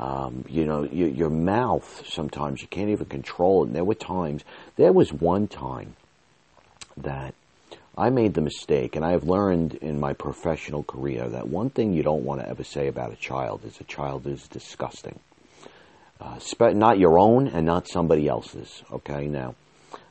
um, 0.00 0.46
you 0.48 0.64
know, 0.64 0.82
your, 0.84 1.08
your 1.08 1.30
mouth 1.30 2.04
sometimes 2.08 2.62
you 2.62 2.68
can't 2.68 2.88
even 2.88 3.04
control 3.04 3.62
it. 3.62 3.66
And 3.66 3.76
there 3.76 3.84
were 3.84 3.94
times. 3.94 4.42
There 4.76 4.94
was 4.94 5.12
one 5.12 5.46
time 5.46 5.94
that 6.96 7.34
I 7.98 8.08
made 8.08 8.32
the 8.32 8.40
mistake, 8.40 8.96
and 8.96 9.04
I 9.04 9.10
have 9.10 9.24
learned 9.24 9.74
in 9.74 10.00
my 10.00 10.14
professional 10.14 10.82
career 10.82 11.28
that 11.28 11.48
one 11.48 11.68
thing 11.68 11.92
you 11.92 12.02
don't 12.02 12.24
want 12.24 12.40
to 12.40 12.48
ever 12.48 12.64
say 12.64 12.88
about 12.88 13.12
a 13.12 13.16
child 13.16 13.62
is 13.66 13.78
a 13.78 13.84
child 13.84 14.26
is 14.26 14.48
disgusting. 14.48 15.18
Uh, 16.18 16.38
not 16.58 16.98
your 16.98 17.18
own 17.18 17.48
and 17.48 17.66
not 17.66 17.86
somebody 17.86 18.26
else's. 18.26 18.82
Okay, 18.90 19.26
now 19.26 19.54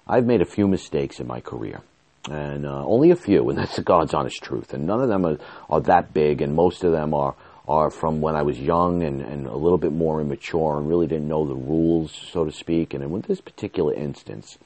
I've 0.07 0.25
made 0.25 0.41
a 0.41 0.45
few 0.45 0.67
mistakes 0.67 1.19
in 1.19 1.25
my 1.25 1.41
career, 1.41 1.81
and 2.29 2.67
uh, 2.67 2.85
only 2.85 3.09
a 3.09 3.15
few, 3.15 3.49
and 3.49 3.57
that's 3.57 3.77
the 3.77 3.81
God's 3.81 4.13
honest 4.13 4.43
truth. 4.43 4.71
And 4.71 4.85
none 4.85 5.01
of 5.01 5.07
them 5.07 5.25
are, 5.25 5.37
are 5.67 5.81
that 5.81 6.13
big, 6.13 6.41
and 6.41 6.53
most 6.53 6.83
of 6.83 6.91
them 6.91 7.15
are 7.15 7.35
are 7.69 7.91
from 7.91 8.19
when 8.19 8.35
I 8.35 8.41
was 8.41 8.59
young 8.59 9.03
and, 9.03 9.21
and 9.21 9.45
a 9.45 9.55
little 9.55 9.77
bit 9.77 9.91
more 9.91 10.19
immature 10.19 10.79
and 10.79 10.89
really 10.89 11.05
didn't 11.05 11.27
know 11.27 11.45
the 11.45 11.55
rules, 11.55 12.11
so 12.11 12.43
to 12.43 12.51
speak. 12.51 12.95
And 12.95 13.03
in 13.03 13.11
with 13.11 13.27
this 13.27 13.41
particular 13.41 13.93
instance, 13.93 14.57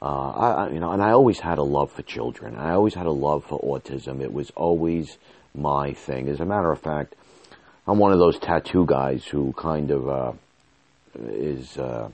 uh, 0.00 0.30
I, 0.30 0.70
you 0.70 0.78
know, 0.78 0.92
and 0.92 1.02
I 1.02 1.10
always 1.10 1.40
had 1.40 1.58
a 1.58 1.64
love 1.64 1.90
for 1.90 2.02
children. 2.02 2.56
I 2.56 2.70
always 2.70 2.94
had 2.94 3.06
a 3.06 3.10
love 3.10 3.44
for 3.44 3.60
autism. 3.60 4.20
It 4.20 4.32
was 4.32 4.50
always 4.50 5.18
my 5.56 5.92
thing. 5.92 6.28
As 6.28 6.38
a 6.38 6.46
matter 6.46 6.70
of 6.70 6.80
fact, 6.80 7.16
I'm 7.84 7.98
one 7.98 8.12
of 8.12 8.20
those 8.20 8.38
tattoo 8.38 8.86
guys 8.86 9.24
who 9.24 9.52
kind 9.54 9.90
of 9.90 10.08
uh, 10.08 10.32
is. 11.18 11.76
Uh, 11.76 12.10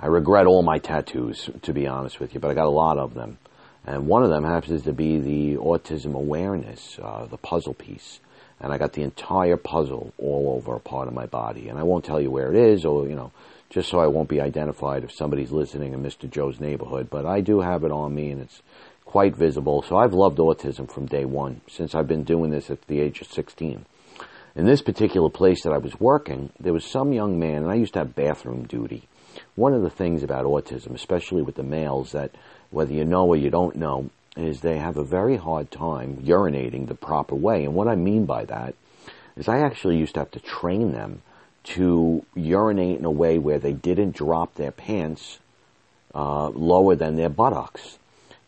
I 0.00 0.06
regret 0.06 0.46
all 0.46 0.64
my 0.64 0.78
tattoos, 0.78 1.48
to 1.62 1.72
be 1.72 1.86
honest 1.86 2.18
with 2.18 2.34
you, 2.34 2.40
but 2.40 2.50
I 2.50 2.54
got 2.54 2.66
a 2.66 2.70
lot 2.70 2.98
of 2.98 3.14
them. 3.14 3.38
And 3.86 4.08
one 4.08 4.24
of 4.24 4.30
them 4.30 4.42
happens 4.42 4.82
to 4.82 4.92
be 4.92 5.18
the 5.18 5.56
autism 5.58 6.14
awareness, 6.14 6.98
uh, 7.00 7.26
the 7.26 7.36
puzzle 7.36 7.74
piece. 7.74 8.18
And 8.64 8.72
I 8.72 8.78
got 8.78 8.94
the 8.94 9.02
entire 9.02 9.58
puzzle 9.58 10.14
all 10.16 10.54
over 10.56 10.74
a 10.74 10.80
part 10.80 11.06
of 11.06 11.12
my 11.12 11.26
body. 11.26 11.68
And 11.68 11.78
I 11.78 11.82
won't 11.82 12.02
tell 12.02 12.18
you 12.18 12.30
where 12.30 12.50
it 12.50 12.56
is, 12.56 12.86
or, 12.86 13.06
you 13.06 13.14
know, 13.14 13.30
just 13.68 13.90
so 13.90 13.98
I 13.98 14.06
won't 14.06 14.30
be 14.30 14.40
identified 14.40 15.04
if 15.04 15.12
somebody's 15.12 15.52
listening 15.52 15.92
in 15.92 16.02
Mr. 16.02 16.30
Joe's 16.30 16.58
neighborhood. 16.60 17.10
But 17.10 17.26
I 17.26 17.42
do 17.42 17.60
have 17.60 17.84
it 17.84 17.92
on 17.92 18.14
me, 18.14 18.30
and 18.30 18.40
it's 18.40 18.62
quite 19.04 19.36
visible. 19.36 19.82
So 19.82 19.96
I've 19.98 20.14
loved 20.14 20.38
autism 20.38 20.90
from 20.90 21.04
day 21.04 21.26
one, 21.26 21.60
since 21.68 21.94
I've 21.94 22.08
been 22.08 22.24
doing 22.24 22.50
this 22.50 22.70
at 22.70 22.80
the 22.86 23.00
age 23.00 23.20
of 23.20 23.26
16. 23.26 23.84
In 24.56 24.64
this 24.64 24.80
particular 24.80 25.28
place 25.28 25.62
that 25.64 25.72
I 25.74 25.78
was 25.78 26.00
working, 26.00 26.50
there 26.58 26.72
was 26.72 26.86
some 26.86 27.12
young 27.12 27.38
man, 27.38 27.64
and 27.64 27.70
I 27.70 27.74
used 27.74 27.92
to 27.94 27.98
have 27.98 28.14
bathroom 28.14 28.64
duty. 28.64 29.06
One 29.56 29.74
of 29.74 29.82
the 29.82 29.90
things 29.90 30.22
about 30.22 30.46
autism, 30.46 30.94
especially 30.94 31.42
with 31.42 31.56
the 31.56 31.62
males, 31.62 32.12
that 32.12 32.30
whether 32.70 32.94
you 32.94 33.04
know 33.04 33.26
or 33.26 33.36
you 33.36 33.50
don't 33.50 33.76
know, 33.76 34.08
is 34.36 34.60
they 34.60 34.78
have 34.78 34.96
a 34.96 35.04
very 35.04 35.36
hard 35.36 35.70
time 35.70 36.16
urinating 36.24 36.88
the 36.88 36.94
proper 36.94 37.34
way. 37.34 37.64
And 37.64 37.74
what 37.74 37.88
I 37.88 37.94
mean 37.94 38.26
by 38.26 38.44
that 38.46 38.74
is 39.36 39.48
I 39.48 39.60
actually 39.60 39.98
used 39.98 40.14
to 40.14 40.20
have 40.20 40.30
to 40.32 40.40
train 40.40 40.92
them 40.92 41.22
to 41.64 42.24
urinate 42.34 42.98
in 42.98 43.04
a 43.04 43.10
way 43.10 43.38
where 43.38 43.58
they 43.58 43.72
didn't 43.72 44.16
drop 44.16 44.54
their 44.54 44.70
pants 44.70 45.38
uh, 46.14 46.48
lower 46.48 46.94
than 46.94 47.16
their 47.16 47.28
buttocks, 47.28 47.98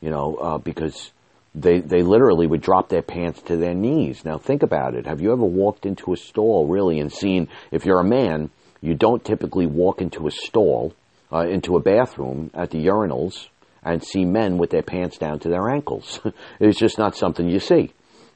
you 0.00 0.10
know, 0.10 0.36
uh, 0.36 0.58
because 0.58 1.10
they 1.54 1.80
they 1.80 2.02
literally 2.02 2.46
would 2.46 2.60
drop 2.60 2.90
their 2.90 3.02
pants 3.02 3.40
to 3.42 3.56
their 3.56 3.74
knees. 3.74 4.24
Now 4.24 4.38
think 4.38 4.62
about 4.62 4.94
it. 4.94 5.06
Have 5.06 5.20
you 5.20 5.32
ever 5.32 5.44
walked 5.44 5.86
into 5.86 6.12
a 6.12 6.16
stall 6.16 6.66
really 6.66 7.00
and 7.00 7.12
seen 7.12 7.48
if 7.70 7.86
you're 7.86 8.00
a 8.00 8.04
man, 8.04 8.50
you 8.82 8.94
don't 8.94 9.24
typically 9.24 9.66
walk 9.66 10.02
into 10.02 10.26
a 10.26 10.30
stall, 10.30 10.94
uh, 11.32 11.46
into 11.48 11.76
a 11.76 11.80
bathroom 11.80 12.50
at 12.54 12.70
the 12.70 12.86
urinals 12.86 13.48
and 13.86 14.02
see 14.02 14.24
men 14.24 14.58
with 14.58 14.70
their 14.70 14.82
pants 14.82 15.16
down 15.16 15.38
to 15.38 15.48
their 15.48 15.70
ankles. 15.70 16.20
it's 16.60 16.78
just 16.78 16.98
not 16.98 17.16
something 17.16 17.48
you 17.48 17.60
see. 17.60 17.92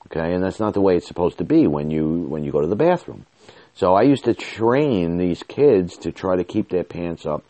Okay, 0.06 0.32
and 0.32 0.42
that's 0.42 0.60
not 0.60 0.74
the 0.74 0.80
way 0.80 0.96
it's 0.96 1.08
supposed 1.08 1.38
to 1.38 1.44
be 1.44 1.66
when 1.66 1.90
you 1.90 2.06
when 2.28 2.44
you 2.44 2.52
go 2.52 2.60
to 2.60 2.66
the 2.66 2.76
bathroom. 2.76 3.26
So 3.74 3.94
I 3.94 4.02
used 4.02 4.24
to 4.24 4.34
train 4.34 5.18
these 5.18 5.42
kids 5.42 5.96
to 5.98 6.12
try 6.12 6.36
to 6.36 6.44
keep 6.44 6.68
their 6.68 6.84
pants 6.84 7.26
up 7.26 7.44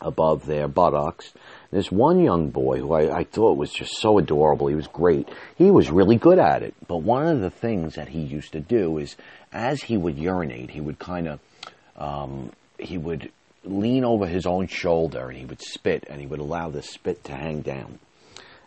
above 0.00 0.46
their 0.46 0.68
buttocks. 0.68 1.32
This 1.70 1.90
one 1.90 2.20
young 2.20 2.50
boy 2.50 2.78
who 2.78 2.92
I, 2.92 3.18
I, 3.18 3.24
thought 3.24 3.56
was 3.56 3.72
just 3.72 4.00
so 4.00 4.18
adorable, 4.18 4.68
he 4.68 4.74
was 4.74 4.86
great. 4.86 5.28
He 5.56 5.70
was 5.70 5.90
really 5.90 6.16
good 6.16 6.38
at 6.38 6.62
it. 6.62 6.74
But 6.86 6.98
one 6.98 7.26
of 7.26 7.40
the 7.40 7.50
things 7.50 7.94
that 7.94 8.08
he 8.08 8.20
used 8.20 8.52
to 8.52 8.60
do 8.60 8.98
is, 8.98 9.16
as 9.52 9.82
he 9.82 9.96
would 9.96 10.16
urinate, 10.16 10.70
he 10.70 10.80
would 10.80 10.98
kind 10.98 11.28
of, 11.28 11.40
um, 11.96 12.50
he 12.78 12.98
would 12.98 13.30
lean 13.64 14.04
over 14.04 14.26
his 14.26 14.46
own 14.46 14.66
shoulder 14.66 15.28
and 15.28 15.38
he 15.38 15.44
would 15.44 15.62
spit, 15.62 16.04
and 16.08 16.20
he 16.20 16.26
would 16.26 16.40
allow 16.40 16.70
the 16.70 16.82
spit 16.82 17.24
to 17.24 17.32
hang 17.32 17.62
down. 17.62 17.98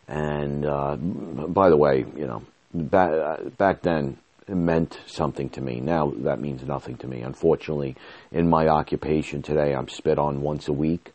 And 0.08 0.66
uh, 0.66 0.96
by 0.96 1.70
the 1.70 1.78
way, 1.78 2.06
you 2.16 2.28
know, 2.28 2.44
back, 2.74 3.12
uh, 3.12 3.50
back 3.58 3.82
then 3.82 4.18
it 4.48 4.56
meant 4.56 4.98
something 5.06 5.50
to 5.50 5.62
me. 5.62 5.82
Now 5.82 6.14
that 6.20 6.40
means 6.40 6.64
nothing 6.64 6.98
to 6.98 7.08
me. 7.08 7.22
Unfortunately, 7.22 7.96
in 8.32 8.50
my 8.50 8.68
occupation 8.68 9.42
today, 9.42 9.76
I'm 9.76 9.90
spit 9.90 10.18
on 10.18 10.42
once 10.42 10.68
a 10.68 10.74
week 10.74 11.12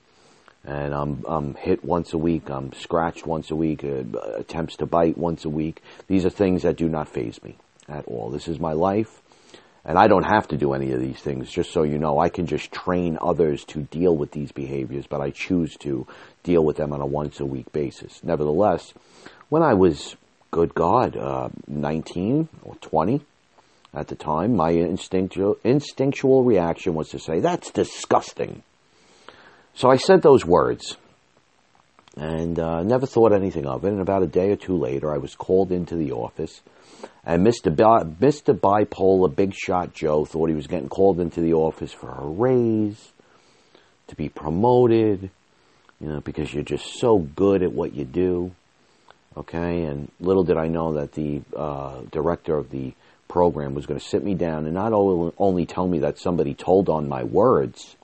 and 0.65 0.95
I'm 0.95 1.25
I'm 1.27 1.55
hit 1.55 1.85
once 1.85 2.13
a 2.13 2.19
week, 2.19 2.49
I'm 2.49 2.73
scratched 2.73 3.27
once 3.27 3.51
a 3.51 3.57
week, 3.57 3.85
uh, 3.85 4.05
attempts 4.37 4.77
to 4.77 4.87
bite 4.87 5.19
once 5.19 5.45
a 5.45 5.49
week. 5.49 5.83
These 6.07 6.25
are 6.25 6.31
things 6.31 6.63
that 6.63 6.77
do 6.77 6.89
not 6.89 7.09
phase 7.09 7.43
me 7.43 7.57
at 7.89 8.05
all. 8.07 8.31
This 8.31 8.49
is 8.49 8.61
my 8.61 8.73
life, 8.73 9.22
and 9.85 9.99
I 9.99 10.07
don't 10.07 10.25
have 10.25 10.49
to 10.49 10.57
do 10.57 10.73
any 10.75 10.93
of 10.93 11.01
these 11.01 11.21
things. 11.21 11.51
Just 11.51 11.73
so 11.73 11.83
you 11.83 11.99
know, 11.99 12.19
I 12.19 12.29
can 12.29 12.47
just 12.47 12.71
train 12.73 13.19
others 13.21 13.65
to 13.67 13.83
deal 13.83 14.17
with 14.17 14.31
these 14.31 14.53
behaviors, 14.53 15.07
but 15.07 15.21
I 15.21 15.31
choose 15.31 15.77
to 15.79 16.07
deal 16.43 16.65
with 16.65 16.77
them 16.77 16.93
on 16.93 17.01
a 17.01 17.07
once 17.07 17.41
a 17.41 17.47
week 17.47 17.73
basis. 17.73 18.23
Nevertheless, 18.23 18.93
when 19.49 19.63
I 19.63 19.75
was, 19.75 20.17
good 20.51 20.75
God, 20.75 21.17
uh, 21.17 21.49
19 21.67 22.49
or 22.63 22.77
20 22.77 23.23
at 23.95 24.09
the 24.09 24.15
time, 24.17 24.57
my 24.57 24.71
instinctual 24.71 25.59
instinctual 25.65 26.45
reaction 26.45 26.95
was 26.95 27.11
to 27.11 27.19
say, 27.19 27.41
"That's 27.41 27.71
disgusting." 27.71 28.63
So 29.75 29.91
I 29.91 29.97
said 29.97 30.23
those 30.23 30.45
words 30.47 30.97
and 32.17 32.59
uh, 32.59 32.83
never 32.83 33.07
thought 33.07 33.33
anything 33.33 33.67
of 33.67 33.85
it. 33.85 33.89
And 33.89 34.01
about 34.01 34.23
a 34.23 34.27
day 34.27 34.51
or 34.51 34.57
two 34.57 34.77
later, 34.77 35.13
I 35.13 35.19
was 35.19 35.35
called 35.35 35.73
into 35.73 35.97
the 35.97 36.13
office, 36.13 36.61
and 37.25 37.47
Mr. 37.47 37.75
Bi- 37.75 38.05
Mr. 38.05 38.59
Bipolar 38.59 39.35
Big 39.35 39.55
Shot 39.55 39.95
Joe 39.95 40.25
thought 40.25 40.49
he 40.49 40.55
was 40.55 40.67
getting 40.67 40.89
called 40.89 41.21
into 41.21 41.41
the 41.41 41.55
office 41.55 41.93
for 41.93 42.11
a 42.11 42.27
raise, 42.27 43.13
to 44.09 44.17
be 44.17 44.29
promoted, 44.29 45.31
you 46.01 46.09
know, 46.09 46.21
because 46.21 46.53
you're 46.53 46.65
just 46.65 46.99
so 46.99 47.19
good 47.19 47.63
at 47.63 47.73
what 47.73 47.95
you 47.95 48.05
do. 48.05 48.53
Okay, 49.37 49.85
and 49.85 50.11
little 50.21 50.45
did 50.45 50.59
I 50.59 50.69
know 50.69 50.95
that 50.95 51.13
the 51.13 51.41
uh, 51.57 52.03
director 52.11 52.57
of 52.57 52.71
the 52.71 52.93
program 53.29 53.75
was 53.75 53.87
going 53.87 53.99
to 53.99 54.07
sit 54.07 54.23
me 54.23 54.35
down 54.35 54.67
and 54.67 54.75
not 54.75 54.93
only 54.93 55.65
tell 55.65 55.89
me 55.89 56.01
that 56.01 56.19
somebody 56.19 56.53
told 56.53 56.91
on 56.91 57.09
my 57.09 57.25
words 57.25 57.97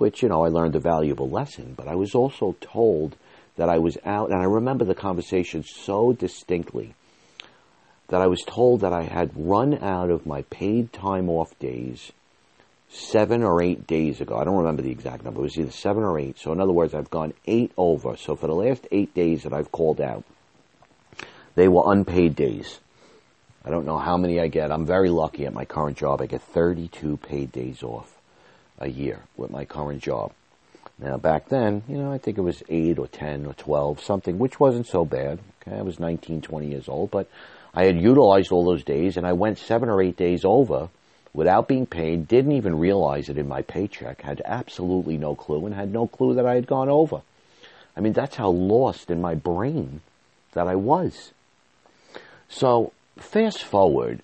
which, 0.00 0.22
you 0.22 0.30
know, 0.30 0.42
I 0.42 0.48
learned 0.48 0.76
a 0.76 0.80
valuable 0.80 1.28
lesson, 1.28 1.74
but 1.76 1.86
I 1.86 1.94
was 1.94 2.14
also 2.14 2.56
told 2.62 3.16
that 3.56 3.68
I 3.68 3.76
was 3.76 3.98
out, 4.06 4.30
and 4.30 4.40
I 4.40 4.46
remember 4.46 4.86
the 4.86 4.94
conversation 4.94 5.62
so 5.62 6.14
distinctly 6.14 6.94
that 8.10 8.20
I 8.20 8.26
was 8.26 8.42
told 8.46 8.80
that 8.80 8.92
I 8.92 9.02
had 9.02 9.30
run 9.34 9.82
out 9.82 10.10
of 10.10 10.26
my 10.26 10.42
paid 10.42 10.92
time 10.92 11.28
off 11.28 11.56
days 11.58 12.12
seven 12.90 13.44
or 13.44 13.62
eight 13.62 13.86
days 13.86 14.20
ago. 14.20 14.36
I 14.36 14.44
don't 14.44 14.58
remember 14.58 14.82
the 14.82 14.90
exact 14.90 15.24
number. 15.24 15.40
It 15.40 15.44
was 15.44 15.58
either 15.58 15.70
seven 15.70 16.02
or 16.02 16.18
eight. 16.18 16.38
So, 16.38 16.52
in 16.52 16.60
other 16.60 16.72
words, 16.72 16.92
I've 16.92 17.10
gone 17.10 17.32
eight 17.46 17.72
over. 17.76 18.16
So, 18.16 18.34
for 18.34 18.48
the 18.48 18.54
last 18.54 18.86
eight 18.90 19.14
days 19.14 19.44
that 19.44 19.52
I've 19.52 19.70
called 19.70 20.00
out, 20.00 20.24
they 21.54 21.68
were 21.68 21.84
unpaid 21.86 22.34
days. 22.34 22.80
I 23.64 23.70
don't 23.70 23.86
know 23.86 23.98
how 23.98 24.16
many 24.16 24.40
I 24.40 24.48
get. 24.48 24.72
I'm 24.72 24.86
very 24.86 25.10
lucky 25.10 25.46
at 25.46 25.52
my 25.52 25.64
current 25.64 25.96
job. 25.96 26.20
I 26.20 26.26
get 26.26 26.42
32 26.42 27.16
paid 27.18 27.52
days 27.52 27.82
off 27.82 28.16
a 28.78 28.88
year 28.88 29.20
with 29.36 29.50
my 29.50 29.64
current 29.64 30.02
job. 30.02 30.32
Now, 30.98 31.16
back 31.16 31.48
then, 31.48 31.82
you 31.86 31.96
know, 31.96 32.10
I 32.12 32.18
think 32.18 32.38
it 32.38 32.42
was 32.42 32.62
8 32.68 32.98
or 32.98 33.06
10 33.06 33.46
or 33.46 33.54
12, 33.54 34.02
something, 34.02 34.38
which 34.38 34.58
wasn't 34.58 34.86
so 34.86 35.04
bad. 35.04 35.38
Okay, 35.62 35.76
I 35.76 35.82
was 35.82 36.00
19, 36.00 36.42
20 36.42 36.66
years 36.66 36.88
old, 36.88 37.10
but 37.10 37.28
I 37.74 37.84
had 37.84 38.00
utilized 38.00 38.52
all 38.52 38.64
those 38.64 38.84
days 38.84 39.16
and 39.16 39.26
I 39.26 39.32
went 39.32 39.58
seven 39.58 39.88
or 39.88 40.02
eight 40.02 40.16
days 40.16 40.44
over 40.44 40.88
without 41.32 41.68
being 41.68 41.86
paid, 41.86 42.26
didn't 42.26 42.52
even 42.52 42.78
realize 42.78 43.28
it 43.28 43.38
in 43.38 43.46
my 43.46 43.62
paycheck, 43.62 44.22
had 44.22 44.42
absolutely 44.44 45.16
no 45.16 45.34
clue, 45.34 45.64
and 45.66 45.74
had 45.74 45.92
no 45.92 46.06
clue 46.06 46.34
that 46.34 46.46
I 46.46 46.54
had 46.54 46.66
gone 46.66 46.88
over. 46.88 47.22
I 47.96 48.00
mean, 48.00 48.12
that's 48.12 48.36
how 48.36 48.50
lost 48.50 49.10
in 49.10 49.20
my 49.20 49.34
brain 49.34 50.00
that 50.52 50.66
I 50.66 50.74
was. 50.74 51.32
So, 52.48 52.92
fast 53.16 53.62
forward 53.62 54.22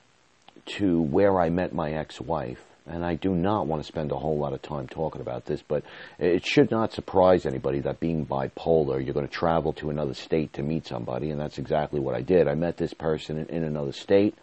to 0.79 1.01
where 1.01 1.41
I 1.41 1.49
met 1.49 1.73
my 1.73 1.93
ex 1.93 2.21
wife, 2.21 2.65
and 2.87 3.05
I 3.05 3.15
do 3.15 3.35
not 3.35 3.67
want 3.67 3.83
to 3.83 3.87
spend 3.87 4.13
a 4.13 4.17
whole 4.17 4.39
lot 4.39 4.53
of 4.53 4.63
time 4.63 4.87
talking 4.87 5.21
about 5.21 5.45
this, 5.45 5.63
but 5.63 5.83
it 6.19 6.47
should 6.47 6.71
not 6.71 6.93
surprise 6.93 7.47
anybody 7.47 7.81
that 7.81 8.01
being 8.01 8.25
bipolar, 8.27 9.05
you're 9.05 9.15
going 9.15 9.27
to 9.27 9.33
travel 9.33 9.73
to 9.75 9.91
another 9.91 10.15
state 10.15 10.53
to 10.55 10.63
meet 10.63 10.87
somebody, 10.87 11.31
and 11.31 11.41
that's 11.41 11.59
exactly 11.59 12.01
what 12.01 12.15
I 12.15 12.23
did. 12.23 12.49
I 12.49 12.55
met 12.55 12.77
this 12.77 12.95
person 12.95 13.39
in, 13.39 13.47
in 13.49 13.65
another 13.65 13.93
state, 13.93 14.35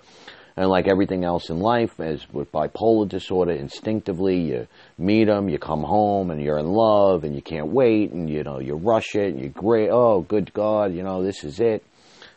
and 0.55 0.69
like 0.69 0.87
everything 0.87 1.23
else 1.23 1.49
in 1.49 1.59
life, 1.59 1.99
as 1.99 2.31
with 2.31 2.51
bipolar 2.51 3.07
disorder, 3.07 3.53
instinctively 3.53 4.39
you 4.39 4.67
meet 4.97 5.25
them, 5.25 5.49
you 5.49 5.57
come 5.57 5.83
home, 5.83 6.29
and 6.29 6.41
you're 6.41 6.59
in 6.59 6.67
love, 6.67 7.23
and 7.23 7.33
you 7.35 7.41
can't 7.41 7.67
wait, 7.67 8.11
and 8.11 8.29
you 8.29 8.43
know 8.43 8.59
you 8.59 8.75
rush 8.75 9.15
it, 9.15 9.33
and 9.33 9.39
you're 9.39 9.49
great. 9.49 9.89
Oh, 9.89 10.21
good 10.21 10.53
God, 10.53 10.93
you 10.93 11.03
know 11.03 11.23
this 11.23 11.43
is 11.43 11.59
it, 11.59 11.83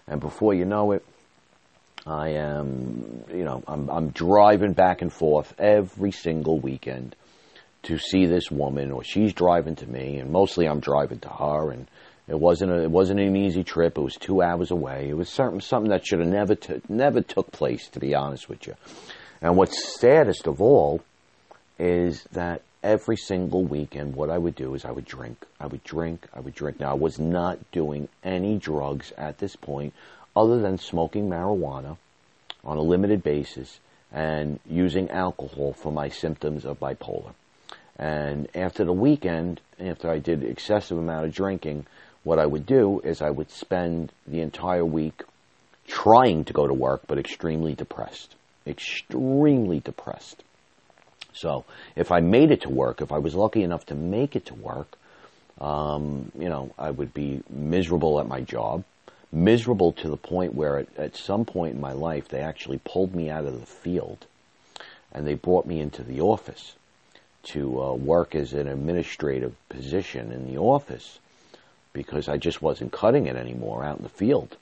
and 0.07 0.21
before 0.21 0.55
you 0.55 0.65
know 0.65 0.93
it, 0.93 1.05
I 2.07 2.31
am, 2.31 3.25
you 3.31 3.45
know, 3.45 3.63
I'm, 3.67 3.89
I'm 3.91 4.11
driving 4.11 4.73
back 4.75 5.03
and 5.03 5.13
forth 5.13 5.53
every 5.59 6.13
single 6.13 6.59
weekend 6.61 7.17
to 7.85 7.99
see 7.99 8.27
this 8.27 8.51
woman, 8.51 8.93
or 8.93 9.03
she's 9.03 9.33
driving 9.33 9.77
to 9.77 9.87
me, 9.87 10.19
and 10.19 10.31
mostly 10.31 10.67
I'm 10.69 10.81
driving 10.81 11.19
to 11.21 11.29
her. 11.29 11.71
And 11.73 11.89
it 12.29 12.39
wasn't 12.39 12.73
a, 12.73 12.83
it 12.83 12.91
wasn't 12.91 13.21
an 13.21 13.37
easy 13.37 13.65
trip. 13.65 13.99
It 13.99 14.03
was 14.03 14.15
two 14.15 14.41
hours 14.41 14.71
away. 14.71 15.09
It 15.09 15.17
was 15.17 15.29
something 15.29 15.61
something 15.61 15.91
that 15.91 16.07
should 16.07 16.21
have 16.21 16.29
never 16.29 16.55
t- 16.55 16.81
never 16.89 17.23
took 17.23 17.51
place, 17.51 17.89
to 17.89 18.01
be 18.01 18.15
honest 18.15 18.49
with 18.49 18.67
you. 18.67 18.75
And 19.43 19.57
what's 19.57 19.99
saddest 20.01 20.47
of 20.47 20.61
all 20.61 21.03
is 21.79 22.25
that 22.33 22.63
every 22.83 23.17
single 23.17 23.65
weekend, 23.65 24.15
what 24.15 24.31
I 24.31 24.39
would 24.39 24.55
do 24.55 24.75
is 24.75 24.85
I 24.85 24.93
would 24.93 25.05
drink. 25.05 25.45
I 25.61 25.67
would 25.67 25.83
drink. 25.83 26.27
I 26.33 26.41
would 26.41 26.55
drink. 26.55 26.81
Now 26.81 26.93
I 26.93 26.95
was 26.95 27.19
not 27.19 27.59
doing 27.73 28.09
any 28.23 28.59
drugs 28.59 29.13
at 29.19 29.39
this 29.39 29.57
point 29.57 29.93
other 30.37 30.61
than 30.61 30.77
smoking 30.79 31.29
marijuana 31.29 31.97
on 32.63 32.77
a 32.77 32.83
limited 32.83 33.23
basis 33.23 33.81
and 34.13 34.61
using 34.69 35.11
alcohol 35.11 35.73
for 35.73 35.91
my 35.91 36.09
symptoms 36.09 36.65
of 36.65 36.79
bipolar. 36.79 37.33
And 37.99 38.49
after 38.55 38.85
the 38.85 38.93
weekend, 38.93 39.61
after 39.81 40.11
I 40.11 40.19
did 40.19 40.45
excessive 40.45 40.99
amount 40.99 41.27
of 41.27 41.35
drinking, 41.35 41.87
what 42.23 42.39
I 42.39 42.47
would 42.47 42.67
do 42.67 43.01
is 43.01 43.23
I 43.23 43.31
would 43.31 43.51
spend 43.51 44.13
the 44.27 44.41
entire 44.41 44.85
week 44.85 45.23
trying 45.87 46.45
to 46.45 46.53
go 46.53 46.67
to 46.67 46.75
work, 46.75 47.03
but 47.07 47.19
extremely 47.19 47.75
depressed. 47.75 48.35
Extremely 48.67 49.81
depressed. 49.81 50.43
So 51.33 51.65
if 51.95 52.13
I 52.13 52.21
made 52.21 52.51
it 52.51 52.63
to 52.63 52.69
work, 52.69 53.01
if 53.01 53.13
I 53.13 53.19
was 53.19 53.35
lucky 53.35 53.63
enough 53.63 53.87
to 53.87 53.95
make 53.95 54.37
it 54.37 54.47
to 54.47 54.55
work, 54.55 54.99
um, 55.61 56.33
you 56.39 56.49
know, 56.49 56.75
I 56.79 56.91
would 56.91 57.15
be 57.15 57.43
miserable 57.49 58.21
at 58.21 58.29
my 58.29 58.41
job 58.41 58.85
miserable 59.37 59.93
to 59.93 60.09
the 60.09 60.17
point 60.17 60.55
where 60.55 60.79
at, 60.79 60.89
at 60.97 61.17
some 61.17 61.45
point 61.45 61.75
in 61.75 61.81
my 61.81 61.93
life 61.93 62.29
they 62.29 62.41
actually 62.41 62.81
pulled 62.85 63.15
me 63.15 63.29
out 63.31 63.45
of 63.45 63.61
the 63.61 63.67
field 63.67 64.27
and 65.13 65.27
they 65.27 65.35
brought 65.35 65.67
me 65.67 65.81
into 65.81 66.03
the 66.03 66.21
office 66.21 66.75
to 67.43 67.81
uh, 67.83 67.93
work 67.93 68.35
as 68.35 68.53
an 68.55 68.67
administrative 68.67 69.55
position 69.69 70.33
in 70.33 70.47
the 70.47 70.59
office 70.59 71.19
because 71.93 72.29
I 72.29 72.39
just 72.39 72.61
wasn't 72.61 72.93
cutting 72.93 73.27
it 73.27 73.37
anymore 73.37 73.85
out 73.85 73.99
in 73.99 74.03
the 74.03 74.09
field. 74.09 74.57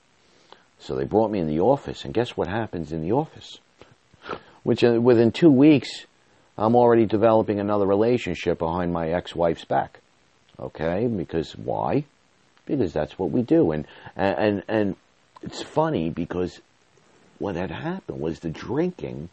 So 0.79 0.95
they 0.95 1.05
brought 1.05 1.31
me 1.31 1.39
in 1.39 1.47
the 1.47 1.61
office, 1.61 2.05
and 2.05 2.13
guess 2.13 2.37
what 2.37 2.47
happens 2.47 2.91
in 2.91 3.01
the 3.01 3.13
office? 3.13 3.59
Which 4.63 4.83
uh, 4.83 5.01
within 5.01 5.31
two 5.31 5.49
weeks, 5.49 6.05
I'm 6.57 6.75
already 6.75 7.05
developing 7.05 7.59
another 7.59 7.85
relationship 7.85 8.59
behind 8.59 8.93
my 8.93 9.09
ex-wife's 9.09 9.65
back. 9.65 9.99
Okay, 10.59 11.07
because 11.07 11.53
why? 11.57 12.05
Because 12.65 12.93
that's 12.93 13.17
what 13.17 13.31
we 13.31 13.41
do. 13.41 13.71
And 13.71 13.85
and 14.15 14.63
and 14.67 14.95
it's 15.41 15.61
funny 15.61 16.09
because 16.09 16.59
what 17.39 17.55
had 17.55 17.71
happened 17.71 18.19
was 18.19 18.39
the 18.39 18.49
drinking 18.49 19.29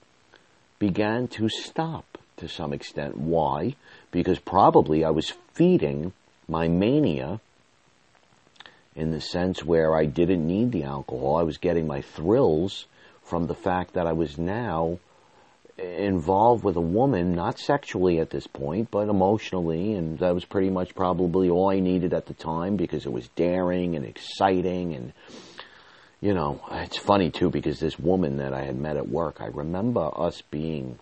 began 0.78 1.28
to 1.28 1.48
stop 1.48 2.18
to 2.36 2.48
some 2.48 2.72
extent. 2.72 3.16
Why? 3.16 3.76
Because 4.10 4.38
probably 4.38 5.04
I 5.04 5.10
was 5.10 5.32
feeding 5.52 6.12
my 6.48 6.68
mania 6.68 7.40
in 8.94 9.10
the 9.10 9.20
sense 9.20 9.64
where 9.64 9.94
I 9.94 10.04
didn't 10.04 10.46
need 10.46 10.72
the 10.72 10.84
alcohol. 10.84 11.36
I 11.36 11.44
was 11.44 11.58
getting 11.58 11.86
my 11.86 12.02
thrills 12.02 12.86
from 13.22 13.46
the 13.46 13.54
fact 13.54 13.94
that 13.94 14.06
I 14.06 14.12
was 14.12 14.36
now 14.36 14.98
involved 15.78 16.64
with 16.64 16.76
a 16.76 16.80
woman, 16.80 17.35
not 17.35 17.58
sexually 17.58 18.18
at 18.20 18.30
this 18.30 18.46
point, 18.46 18.90
but 18.90 19.08
emotionally, 19.08 19.94
and 19.94 20.18
that 20.18 20.35
was 20.35 20.44
pretty 20.44 20.70
much 20.70 20.94
probably 20.94 21.48
all 21.48 21.70
I 21.70 21.80
needed 21.80 22.12
at 22.12 22.26
the 22.26 22.35
time 22.35 22.76
because 22.76 23.06
it 23.06 23.12
was 23.12 23.28
daring 23.28 23.96
and 23.96 24.04
exciting 24.04 24.94
and 24.94 25.12
you 26.20 26.35
know, 26.35 26.61
it's 26.70 26.98
funny 26.98 27.30
too 27.30 27.50
because 27.50 27.80
this 27.80 27.98
woman 27.98 28.37
that 28.37 28.54
I 28.54 28.62
had 28.62 28.78
met 28.78 28.96
at 28.96 29.08
work, 29.08 29.40
I 29.40 29.46
remember 29.46 30.08
us 30.16 30.40
being 30.40 31.00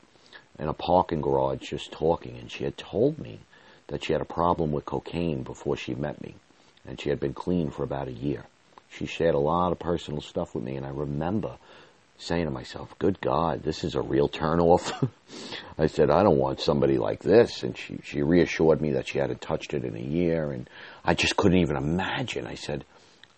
in 0.58 0.66
a 0.66 0.72
parking 0.72 1.20
garage 1.20 1.60
just 1.60 1.92
talking 1.92 2.38
and 2.38 2.50
she 2.50 2.64
had 2.64 2.78
told 2.78 3.18
me 3.18 3.40
that 3.88 4.02
she 4.02 4.14
had 4.14 4.22
a 4.22 4.26
problem 4.26 4.72
with 4.72 4.86
cocaine 4.86 5.42
before 5.42 5.76
she 5.76 5.94
met 5.94 6.22
me 6.22 6.36
and 6.86 6.98
she 6.98 7.10
had 7.10 7.20
been 7.20 7.34
clean 7.34 7.70
for 7.70 7.82
about 7.82 8.08
a 8.08 8.12
year. 8.12 8.46
She 8.88 9.04
shared 9.04 9.34
a 9.34 9.38
lot 9.38 9.72
of 9.72 9.78
personal 9.78 10.22
stuff 10.22 10.54
with 10.54 10.64
me 10.64 10.76
and 10.76 10.86
I 10.86 10.90
remember 10.90 11.56
saying 12.20 12.44
to 12.44 12.50
myself, 12.50 12.94
good 12.98 13.20
God, 13.20 13.62
this 13.62 13.82
is 13.82 13.94
a 13.94 14.02
real 14.02 14.28
turnoff. 14.28 15.08
I 15.78 15.86
said, 15.86 16.10
I 16.10 16.22
don't 16.22 16.36
want 16.36 16.60
somebody 16.60 16.98
like 16.98 17.20
this. 17.20 17.62
And 17.62 17.76
she, 17.76 17.98
she 18.04 18.22
reassured 18.22 18.80
me 18.80 18.92
that 18.92 19.08
she 19.08 19.18
hadn't 19.18 19.40
touched 19.40 19.72
it 19.72 19.84
in 19.84 19.96
a 19.96 20.00
year. 20.00 20.52
And 20.52 20.68
I 21.04 21.14
just 21.14 21.36
couldn't 21.36 21.58
even 21.58 21.76
imagine. 21.76 22.46
I 22.46 22.54
said, 22.54 22.84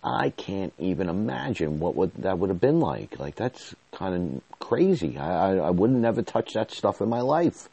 I 0.03 0.31
can't 0.31 0.73
even 0.77 1.07
imagine 1.07 1.79
what 1.79 1.95
would, 1.95 2.11
that 2.19 2.37
would 2.37 2.49
have 2.49 2.59
been 2.59 2.81
like. 2.81 3.19
Like, 3.19 3.35
that's 3.35 3.73
kind 3.93 4.41
of 4.51 4.59
crazy. 4.59 5.17
I, 5.17 5.51
I, 5.51 5.55
I 5.55 5.69
wouldn't 5.69 5.99
never 5.99 6.21
touch 6.21 6.53
that 6.53 6.71
stuff 6.71 6.99
in 6.99 7.07
my 7.07 7.21
life. 7.21 7.69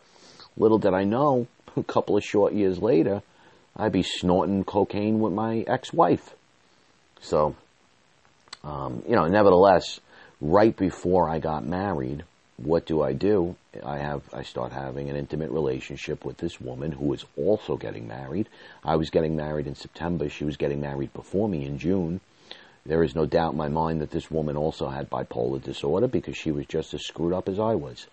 Little 0.57 0.79
did 0.79 0.94
I 0.94 1.03
know, 1.03 1.49
a 1.77 1.83
couple 1.83 2.16
of 2.16 2.25
short 2.25 2.53
years 2.53 2.79
later, 2.79 3.23
I'd 3.77 3.92
be 3.92 4.03
snorting 4.03 4.62
cocaine 4.62 5.18
with 5.18 5.33
my 5.33 5.64
ex-wife. 5.66 6.35
So, 7.20 7.57
um, 8.62 9.03
you 9.09 9.16
know, 9.16 9.27
nevertheless, 9.27 10.01
right 10.40 10.76
before 10.76 11.29
I 11.29 11.38
got 11.38 11.66
married, 11.66 12.24
what 12.57 12.87
do 12.87 13.03
I 13.03 13.12
do? 13.12 13.57
I 13.85 13.98
have 13.98 14.22
I 14.35 14.42
start 14.42 14.72
having 14.72 15.09
an 15.09 15.16
intimate 15.16 15.50
relationship 15.50 16.24
with 16.24 16.38
this 16.38 16.61
woman 16.61 16.92
who 16.92 17.12
is 17.14 17.24
also 17.37 17.76
getting 17.76 18.07
married. 18.07 18.48
I 18.85 18.96
was 18.96 19.11
getting 19.11 19.37
married 19.37 19.66
in 19.66 19.74
September. 19.74 20.29
She 20.29 20.44
was 20.44 20.57
getting 20.57 20.81
married 20.81 21.12
before 21.14 21.48
me 21.48 21.64
in 21.64 21.79
June. 21.79 22.20
There 22.85 23.03
is 23.03 23.14
no 23.14 23.26
doubt 23.26 23.53
in 23.53 23.59
my 23.59 23.68
mind 23.68 24.00
that 24.00 24.11
this 24.11 24.31
woman 24.31 24.57
also 24.57 24.88
had 24.88 25.11
bipolar 25.11 25.62
disorder 25.62 26.09
because 26.09 26.37
she 26.37 26.50
was 26.50 26.66
just 26.66 26.94
as 26.94 27.05
screwed 27.05 27.33
up 27.33 27.48
as 27.48 27.59
I 27.59 27.74
was. 27.74 28.07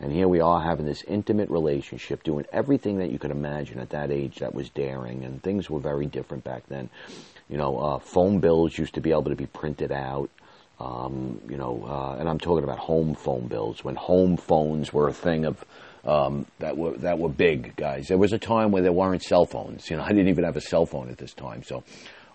And 0.00 0.12
here 0.12 0.28
we 0.28 0.40
are 0.40 0.62
having 0.62 0.86
this 0.86 1.04
intimate 1.04 1.50
relationship, 1.50 2.22
doing 2.22 2.46
everything 2.52 2.98
that 2.98 3.10
you 3.10 3.18
could 3.18 3.30
imagine 3.30 3.78
at 3.78 3.90
that 3.90 4.10
age 4.10 4.36
that 4.36 4.54
was 4.54 4.70
daring, 4.70 5.24
and 5.24 5.42
things 5.42 5.70
were 5.70 5.78
very 5.78 6.06
different 6.06 6.42
back 6.42 6.66
then. 6.68 6.88
You 7.48 7.58
know, 7.58 7.78
uh, 7.78 7.98
phone 7.98 8.40
bills 8.40 8.76
used 8.76 8.94
to 8.94 9.00
be 9.00 9.12
able 9.12 9.24
to 9.24 9.36
be 9.36 9.46
printed 9.46 9.92
out. 9.92 10.30
Um, 10.80 11.40
you 11.48 11.56
know, 11.56 11.84
uh, 11.86 12.16
and 12.18 12.28
I'm 12.28 12.40
talking 12.40 12.64
about 12.64 12.78
home 12.78 13.14
phone 13.14 13.46
bills 13.46 13.84
when 13.84 13.94
home 13.94 14.36
phones 14.36 14.92
were 14.92 15.08
a 15.08 15.12
thing 15.12 15.44
of 15.44 15.64
um, 16.04 16.46
that 16.58 16.76
were 16.76 16.96
that 16.98 17.18
were 17.18 17.28
big, 17.28 17.76
guys. 17.76 18.08
There 18.08 18.18
was 18.18 18.32
a 18.32 18.38
time 18.38 18.72
where 18.72 18.82
there 18.82 18.92
weren't 18.92 19.22
cell 19.22 19.46
phones. 19.46 19.88
You 19.88 19.96
know, 19.96 20.02
I 20.04 20.08
didn't 20.08 20.28
even 20.28 20.44
have 20.44 20.56
a 20.56 20.60
cell 20.60 20.86
phone 20.86 21.10
at 21.10 21.18
this 21.18 21.32
time. 21.32 21.62
So, 21.62 21.84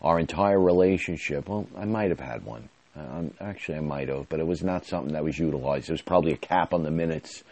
our 0.01 0.19
entire 0.19 0.59
relationship, 0.59 1.49
well, 1.49 1.67
I 1.77 1.85
might 1.85 2.09
have 2.09 2.19
had 2.19 2.45
one. 2.45 2.69
Um, 2.95 3.31
actually, 3.39 3.77
I 3.77 3.81
might 3.81 4.09
have, 4.09 4.27
but 4.29 4.39
it 4.39 4.47
was 4.47 4.63
not 4.63 4.85
something 4.85 5.13
that 5.13 5.23
was 5.23 5.37
utilized. 5.37 5.87
There 5.87 5.93
was 5.93 6.01
probably 6.01 6.33
a 6.33 6.37
cap 6.37 6.73
on 6.73 6.83
the 6.83 6.91
minutes. 6.91 7.43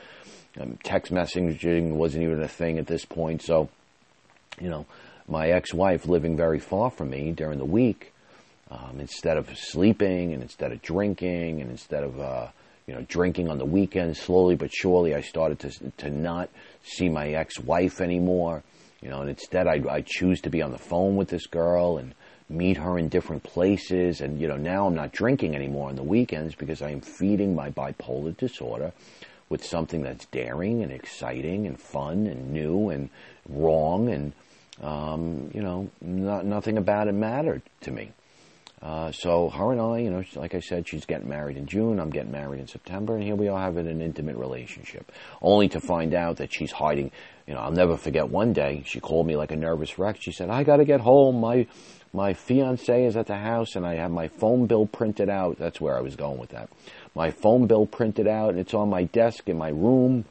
Um, 0.60 0.78
text 0.84 1.12
messaging 1.12 1.93
wasn't 1.93 2.23
even 2.23 2.41
a 2.41 2.47
thing 2.47 2.80
at 2.80 2.88
this 2.88 3.06
point. 3.06 3.43
So, 3.43 3.69
you 4.60 4.69
know, 4.69 4.86
my 5.28 5.50
ex-wife 5.50 6.08
living 6.08 6.36
very 6.36 6.60
far 6.60 6.89
from 6.89 7.12
me 7.12 7.32
during 7.32 7.60
the 7.60 7.65
week 7.65 8.13
um, 8.69 8.99
instead 8.99 9.38
of 9.38 9.49
sleeping 9.58 10.34
and 10.34 10.41
instead 10.41 10.71
of 10.71 10.82
drinking 10.82 11.62
and 11.62 11.71
instead 11.71 12.03
of 12.03 12.19
uh, 12.19 12.47
you 12.86 12.93
know 12.93 13.06
drinking 13.08 13.49
on 13.49 13.58
the 13.58 13.65
weekends, 13.65 14.19
slowly 14.19 14.56
but 14.56 14.71
surely, 14.73 15.15
I 15.15 15.21
started 15.21 15.60
to 15.60 15.91
to 15.97 16.10
not 16.10 16.49
see 16.84 17.10
my 17.10 17.30
ex-wife 17.30 18.01
anymore. 18.01 18.63
You 19.01 19.10
know, 19.10 19.21
and 19.21 19.30
instead, 19.30 19.67
I 19.67 19.82
I 19.89 20.03
choose 20.06 20.41
to 20.41 20.49
be 20.49 20.62
on 20.62 20.71
the 20.71 20.77
phone 20.77 21.15
with 21.15 21.30
this 21.30 21.47
girl 21.47 21.97
and 21.97 22.13
meet 22.49 22.77
her 22.77 22.97
in 22.97 23.10
different 23.10 23.43
places. 23.43 24.21
And 24.21 24.39
you 24.39 24.47
know, 24.47 24.58
now 24.58 24.88
I'm 24.88 24.95
not 24.95 25.12
drinking 25.12 25.56
anymore 25.56 25.89
on 25.89 25.95
the 25.95 26.03
weekends 26.03 26.56
because 26.56 26.82
I 26.82 26.91
am 26.91 27.01
feeding 27.01 27.56
my 27.56 27.69
bipolar 27.71 28.36
disorder 28.36 28.93
with 29.49 29.63
something 29.63 30.01
that's 30.01 30.25
daring 30.25 30.84
and 30.84 30.91
exciting 30.91 31.67
and 31.67 31.80
fun 31.80 32.27
and 32.27 32.51
new 32.51 32.89
and 32.89 33.10
wrong 33.47 34.10
and 34.10 34.34
um, 34.82 35.49
you 35.53 35.62
know, 35.62 35.89
not, 36.01 36.45
nothing 36.45 36.77
about 36.77 37.08
it 37.08 37.13
mattered 37.13 37.62
to 37.82 37.91
me. 37.91 38.12
Uh, 38.79 39.11
so 39.11 39.49
her 39.49 39.71
and 39.71 39.81
I, 39.81 39.97
you 39.99 40.11
know, 40.11 40.23
like 40.35 40.53
I 40.53 40.59
said, 40.59 40.87
she's 40.87 41.05
getting 41.05 41.27
married 41.27 41.57
in 41.57 41.65
June. 41.65 41.99
I'm 41.99 42.11
getting 42.11 42.31
married 42.31 42.59
in 42.59 42.67
September, 42.67 43.15
and 43.15 43.23
here 43.23 43.35
we 43.35 43.47
are 43.47 43.59
having 43.59 43.87
an 43.87 44.01
intimate 44.01 44.37
relationship. 44.37 45.11
Only 45.41 45.67
to 45.69 45.79
find 45.79 46.13
out 46.13 46.37
that 46.37 46.53
she's 46.53 46.71
hiding. 46.71 47.11
You 47.47 47.55
know, 47.55 47.61
I'll 47.61 47.71
never 47.71 47.97
forget. 47.97 48.29
One 48.29 48.53
day, 48.53 48.83
she 48.85 48.99
called 48.99 49.25
me 49.25 49.35
like 49.35 49.51
a 49.51 49.55
nervous 49.55 49.97
wreck. 49.97 50.17
She 50.19 50.31
said, 50.31 50.51
"I 50.51 50.63
got 50.63 50.77
to 50.77 50.85
get 50.85 51.01
home. 51.01 51.39
My 51.39 51.65
my 52.13 52.33
fiance 52.33 53.03
is 53.03 53.17
at 53.17 53.25
the 53.25 53.37
house, 53.37 53.75
and 53.75 53.85
I 53.85 53.95
have 53.95 54.11
my 54.11 54.27
phone 54.27 54.67
bill 54.67 54.85
printed 54.85 55.29
out. 55.29 55.57
That's 55.57 55.81
where 55.81 55.97
I 55.97 56.01
was 56.01 56.15
going 56.15 56.37
with 56.37 56.49
that. 56.49 56.69
My 57.15 57.31
phone 57.31 57.65
bill 57.65 57.87
printed 57.87 58.27
out, 58.27 58.51
and 58.51 58.59
it's 58.59 58.75
on 58.75 58.89
my 58.89 59.05
desk 59.05 59.49
in 59.49 59.57
my 59.57 59.69
room. 59.69 60.25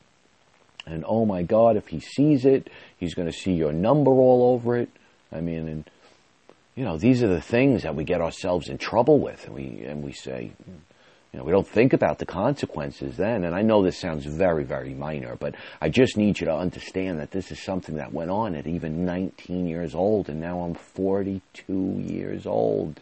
And 0.86 1.04
oh 1.08 1.26
my 1.26 1.42
God, 1.42 1.76
if 1.76 1.88
he 1.88 1.98
sees 1.98 2.44
it, 2.44 2.70
he's 2.96 3.14
going 3.14 3.26
to 3.26 3.36
see 3.36 3.54
your 3.54 3.72
number 3.72 4.12
all 4.12 4.54
over 4.54 4.76
it. 4.76 4.88
I 5.32 5.40
mean, 5.40 5.66
and." 5.68 5.90
You 6.76 6.84
know, 6.84 6.98
these 6.98 7.22
are 7.22 7.28
the 7.28 7.40
things 7.40 7.82
that 7.82 7.96
we 7.96 8.04
get 8.04 8.20
ourselves 8.20 8.68
in 8.68 8.76
trouble 8.76 9.18
with, 9.18 9.46
and 9.46 9.54
we 9.54 9.82
and 9.84 10.04
we 10.04 10.12
say, 10.12 10.52
you 11.32 11.38
know, 11.38 11.44
we 11.44 11.50
don't 11.50 11.66
think 11.66 11.94
about 11.94 12.18
the 12.18 12.26
consequences 12.26 13.16
then. 13.16 13.44
And 13.44 13.54
I 13.54 13.62
know 13.62 13.82
this 13.82 13.98
sounds 13.98 14.26
very, 14.26 14.62
very 14.62 14.92
minor, 14.92 15.36
but 15.36 15.54
I 15.80 15.88
just 15.88 16.18
need 16.18 16.38
you 16.38 16.46
to 16.46 16.54
understand 16.54 17.18
that 17.18 17.30
this 17.30 17.50
is 17.50 17.62
something 17.62 17.96
that 17.96 18.12
went 18.12 18.30
on 18.30 18.54
at 18.54 18.66
even 18.66 19.06
19 19.06 19.66
years 19.66 19.94
old, 19.94 20.28
and 20.28 20.38
now 20.38 20.60
I'm 20.60 20.74
42 20.74 21.72
years 22.06 22.46
old. 22.46 23.00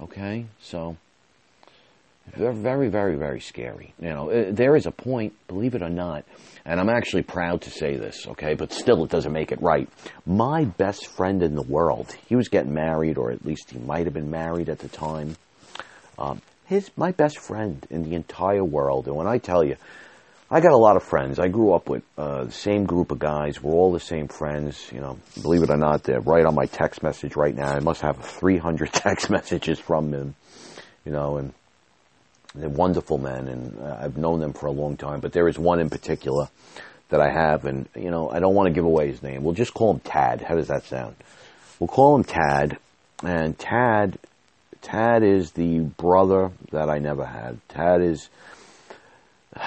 Okay, 0.00 0.46
so 0.60 0.96
they're 2.36 2.52
very, 2.52 2.88
very, 2.88 3.16
very 3.16 3.40
scary. 3.40 3.94
You 4.00 4.10
know, 4.10 4.30
uh, 4.30 4.46
there 4.50 4.76
is 4.76 4.86
a 4.86 4.90
point, 4.90 5.34
believe 5.48 5.74
it 5.74 5.82
or 5.82 5.88
not, 5.88 6.24
and 6.64 6.80
I'm 6.80 6.88
actually 6.88 7.22
proud 7.22 7.62
to 7.62 7.70
say 7.70 7.96
this, 7.96 8.26
okay, 8.28 8.54
but 8.54 8.72
still 8.72 9.04
it 9.04 9.10
doesn't 9.10 9.32
make 9.32 9.52
it 9.52 9.62
right. 9.62 9.88
My 10.26 10.64
best 10.64 11.06
friend 11.06 11.42
in 11.42 11.54
the 11.54 11.62
world, 11.62 12.14
he 12.26 12.36
was 12.36 12.48
getting 12.48 12.74
married, 12.74 13.18
or 13.18 13.30
at 13.30 13.44
least 13.44 13.70
he 13.70 13.78
might 13.78 14.04
have 14.04 14.14
been 14.14 14.30
married 14.30 14.68
at 14.68 14.78
the 14.78 14.88
time. 14.88 15.36
Um, 16.18 16.42
his, 16.66 16.90
my 16.96 17.12
best 17.12 17.38
friend 17.38 17.86
in 17.90 18.02
the 18.02 18.14
entire 18.14 18.64
world, 18.64 19.06
and 19.06 19.16
when 19.16 19.26
I 19.26 19.38
tell 19.38 19.64
you, 19.64 19.76
I 20.50 20.60
got 20.60 20.72
a 20.72 20.78
lot 20.78 20.96
of 20.96 21.02
friends. 21.02 21.38
I 21.38 21.48
grew 21.48 21.74
up 21.74 21.90
with 21.90 22.02
uh, 22.16 22.44
the 22.44 22.52
same 22.52 22.84
group 22.84 23.10
of 23.10 23.18
guys. 23.18 23.62
We're 23.62 23.74
all 23.74 23.92
the 23.92 24.00
same 24.00 24.28
friends. 24.28 24.90
You 24.90 25.00
know, 25.00 25.18
believe 25.42 25.62
it 25.62 25.68
or 25.68 25.76
not, 25.76 26.04
they're 26.04 26.20
right 26.20 26.46
on 26.46 26.54
my 26.54 26.64
text 26.64 27.02
message 27.02 27.36
right 27.36 27.54
now. 27.54 27.70
I 27.70 27.80
must 27.80 28.00
have 28.00 28.16
300 28.16 28.90
text 28.92 29.28
messages 29.28 29.78
from 29.78 30.10
them. 30.10 30.34
You 31.04 31.12
know, 31.12 31.36
and 31.36 31.52
they're 32.54 32.68
wonderful 32.68 33.18
men, 33.18 33.48
and 33.48 33.78
uh, 33.80 33.98
I've 34.00 34.16
known 34.16 34.40
them 34.40 34.52
for 34.52 34.66
a 34.66 34.72
long 34.72 34.96
time. 34.96 35.20
But 35.20 35.32
there 35.32 35.48
is 35.48 35.58
one 35.58 35.80
in 35.80 35.90
particular 35.90 36.48
that 37.10 37.20
I 37.20 37.30
have, 37.30 37.64
and 37.64 37.88
you 37.94 38.10
know, 38.10 38.30
I 38.30 38.40
don't 38.40 38.54
want 38.54 38.68
to 38.68 38.72
give 38.72 38.84
away 38.84 39.08
his 39.08 39.22
name. 39.22 39.44
We'll 39.44 39.54
just 39.54 39.74
call 39.74 39.92
him 39.92 40.00
Tad. 40.00 40.42
How 40.42 40.54
does 40.54 40.68
that 40.68 40.84
sound? 40.84 41.16
We'll 41.78 41.88
call 41.88 42.16
him 42.16 42.24
Tad, 42.24 42.78
and 43.22 43.58
Tad, 43.58 44.18
Tad 44.82 45.22
is 45.22 45.52
the 45.52 45.80
brother 45.80 46.50
that 46.70 46.88
I 46.88 46.98
never 46.98 47.24
had. 47.24 47.60
Tad 47.68 48.02
is, 48.02 48.28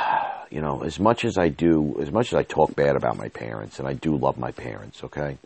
you 0.52 0.62
know, 0.62 0.84
as 0.84 1.00
much 1.00 1.24
as 1.26 1.38
I 1.38 1.50
do, 1.50 1.98
as 2.02 2.12
much 2.12 2.28
as 2.28 2.34
I 2.34 2.44
talk 2.44 2.76
bad 2.76 2.96
about 2.96 3.17
my 3.17 3.30
parents, 3.30 3.80
and 3.80 3.88
I 3.88 3.94
do 3.94 4.15
love 4.15 4.38
my 4.38 4.52
parents. 4.52 5.04
Okay. 5.04 5.38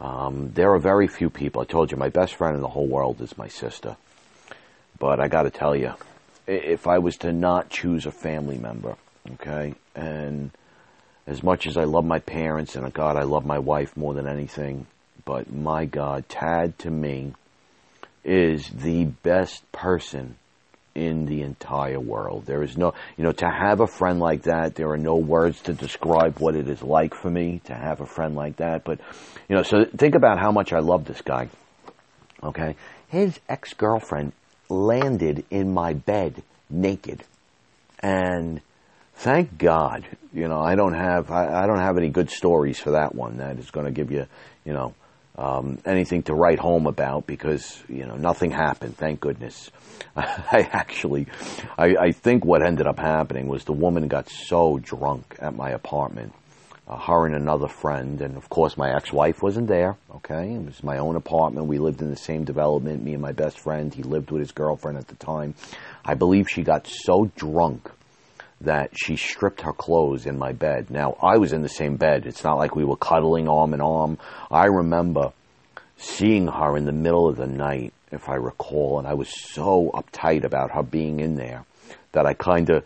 Um, 0.00 0.52
there 0.54 0.72
are 0.72 0.78
very 0.78 1.08
few 1.08 1.28
people. 1.28 1.60
I 1.60 1.64
told 1.64 1.90
you, 1.90 1.96
my 1.96 2.08
best 2.08 2.36
friend 2.36 2.54
in 2.54 2.62
the 2.62 2.68
whole 2.68 2.86
world 2.86 3.20
is 3.20 3.36
my 3.36 3.48
sister. 3.48 3.96
But 4.98 5.20
I 5.20 5.28
got 5.28 5.42
to 5.42 5.50
tell 5.50 5.74
you, 5.74 5.94
if 6.48 6.86
I 6.86 6.98
was 6.98 7.18
to 7.18 7.32
not 7.32 7.68
choose 7.68 8.06
a 8.06 8.10
family 8.10 8.58
member, 8.58 8.96
okay, 9.32 9.74
and 9.94 10.50
as 11.26 11.42
much 11.42 11.66
as 11.66 11.76
I 11.76 11.84
love 11.84 12.06
my 12.06 12.20
parents 12.20 12.74
and 12.74 12.86
uh, 12.86 12.88
God, 12.88 13.16
I 13.16 13.24
love 13.24 13.44
my 13.44 13.58
wife 13.58 13.96
more 13.96 14.14
than 14.14 14.26
anything, 14.26 14.86
but 15.26 15.52
my 15.52 15.84
God, 15.84 16.28
Tad 16.28 16.78
to 16.80 16.90
me 16.90 17.34
is 18.24 18.68
the 18.70 19.04
best 19.04 19.70
person 19.72 20.36
in 20.94 21.26
the 21.26 21.42
entire 21.42 22.00
world. 22.00 22.46
There 22.46 22.62
is 22.62 22.76
no, 22.76 22.94
you 23.16 23.24
know, 23.24 23.32
to 23.32 23.46
have 23.46 23.80
a 23.80 23.86
friend 23.86 24.18
like 24.18 24.42
that, 24.44 24.74
there 24.74 24.90
are 24.90 24.98
no 24.98 25.16
words 25.16 25.60
to 25.62 25.74
describe 25.74 26.38
what 26.38 26.56
it 26.56 26.68
is 26.68 26.82
like 26.82 27.14
for 27.14 27.30
me 27.30 27.60
to 27.64 27.74
have 27.74 28.00
a 28.00 28.06
friend 28.06 28.34
like 28.34 28.56
that. 28.56 28.84
But, 28.84 29.00
you 29.48 29.56
know, 29.56 29.62
so 29.62 29.84
think 29.84 30.14
about 30.14 30.38
how 30.38 30.50
much 30.50 30.72
I 30.72 30.78
love 30.78 31.04
this 31.04 31.20
guy. 31.20 31.50
Okay. 32.42 32.74
His 33.08 33.38
ex 33.48 33.74
girlfriend 33.74 34.32
landed 34.68 35.44
in 35.50 35.72
my 35.72 35.92
bed 35.92 36.42
naked. 36.70 37.22
And 38.00 38.60
thank 39.16 39.58
God, 39.58 40.06
you 40.32 40.48
know, 40.48 40.60
I 40.60 40.74
don't 40.74 40.94
have, 40.94 41.30
I, 41.30 41.62
I 41.62 41.66
don't 41.66 41.80
have 41.80 41.98
any 41.98 42.10
good 42.10 42.30
stories 42.30 42.78
for 42.78 42.92
that 42.92 43.14
one 43.14 43.38
that 43.38 43.58
is 43.58 43.70
going 43.70 43.86
to 43.86 43.92
give 43.92 44.10
you, 44.10 44.26
you 44.64 44.72
know, 44.72 44.94
um, 45.36 45.78
anything 45.84 46.24
to 46.24 46.34
write 46.34 46.58
home 46.58 46.86
about 46.86 47.26
because, 47.26 47.82
you 47.88 48.04
know, 48.06 48.16
nothing 48.16 48.50
happened, 48.50 48.96
thank 48.96 49.20
goodness. 49.20 49.70
I 50.16 50.68
actually, 50.72 51.26
I, 51.76 51.96
I 51.96 52.12
think 52.12 52.44
what 52.44 52.64
ended 52.64 52.86
up 52.86 52.98
happening 52.98 53.46
was 53.46 53.64
the 53.64 53.72
woman 53.72 54.08
got 54.08 54.28
so 54.28 54.78
drunk 54.78 55.36
at 55.38 55.54
my 55.54 55.70
apartment 55.70 56.34
Uh, 56.88 56.96
her 56.96 57.26
and 57.26 57.34
another 57.34 57.68
friend, 57.68 58.22
and 58.22 58.34
of 58.38 58.48
course 58.48 58.78
my 58.78 58.90
ex-wife 58.94 59.42
wasn't 59.42 59.68
there. 59.68 59.98
Okay, 60.16 60.54
it 60.54 60.64
was 60.64 60.82
my 60.82 60.96
own 60.96 61.16
apartment. 61.16 61.66
We 61.66 61.78
lived 61.78 62.00
in 62.00 62.08
the 62.08 62.16
same 62.16 62.44
development. 62.44 63.04
Me 63.04 63.12
and 63.12 63.20
my 63.20 63.32
best 63.32 63.60
friend. 63.60 63.92
He 63.92 64.02
lived 64.02 64.30
with 64.30 64.40
his 64.40 64.52
girlfriend 64.52 64.96
at 64.96 65.06
the 65.06 65.16
time. 65.16 65.54
I 66.02 66.14
believe 66.14 66.48
she 66.48 66.62
got 66.62 66.86
so 66.86 67.30
drunk 67.36 67.90
that 68.62 68.90
she 68.94 69.16
stripped 69.16 69.60
her 69.60 69.74
clothes 69.74 70.24
in 70.24 70.38
my 70.38 70.52
bed. 70.52 70.90
Now 70.90 71.18
I 71.22 71.36
was 71.36 71.52
in 71.52 71.60
the 71.60 71.68
same 71.68 71.96
bed. 71.96 72.24
It's 72.24 72.42
not 72.42 72.56
like 72.56 72.74
we 72.74 72.84
were 72.84 72.96
cuddling 72.96 73.48
arm 73.48 73.74
in 73.74 73.82
arm. 73.82 74.16
I 74.50 74.64
remember 74.64 75.32
seeing 75.98 76.46
her 76.46 76.74
in 76.76 76.86
the 76.86 76.92
middle 76.92 77.28
of 77.28 77.36
the 77.36 77.46
night, 77.46 77.92
if 78.10 78.30
I 78.30 78.36
recall, 78.36 78.98
and 78.98 79.06
I 79.06 79.12
was 79.12 79.28
so 79.28 79.90
uptight 79.92 80.44
about 80.44 80.70
her 80.70 80.82
being 80.82 81.20
in 81.20 81.34
there 81.34 81.66
that 82.12 82.24
I 82.24 82.32
kind 82.32 82.70
of 82.70 82.84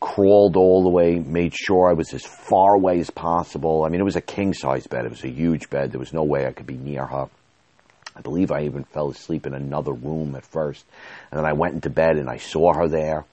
crawled 0.00 0.56
all 0.56 0.82
the 0.82 0.88
way, 0.88 1.18
made 1.18 1.54
sure 1.54 1.88
I 1.88 1.92
was 1.92 2.12
as 2.14 2.24
far 2.24 2.74
away 2.74 3.00
as 3.00 3.10
possible. 3.10 3.84
I 3.84 3.88
mean, 3.88 4.00
it 4.00 4.04
was 4.04 4.16
a 4.16 4.20
king 4.20 4.54
size 4.54 4.86
bed. 4.86 5.04
It 5.04 5.10
was 5.10 5.24
a 5.24 5.30
huge 5.30 5.70
bed. 5.70 5.92
There 5.92 6.00
was 6.00 6.12
no 6.12 6.24
way 6.24 6.46
I 6.46 6.52
could 6.52 6.66
be 6.66 6.76
near 6.76 7.04
her. 7.04 7.28
I 8.16 8.20
believe 8.20 8.50
I 8.50 8.64
even 8.64 8.84
fell 8.84 9.10
asleep 9.10 9.46
in 9.46 9.54
another 9.54 9.92
room 9.92 10.34
at 10.34 10.44
first. 10.44 10.84
And 11.30 11.38
then 11.38 11.46
I 11.46 11.52
went 11.52 11.74
into 11.74 11.90
bed 11.90 12.16
and 12.16 12.28
I 12.28 12.38
saw 12.38 12.74
her 12.74 12.88
there. 12.88 13.24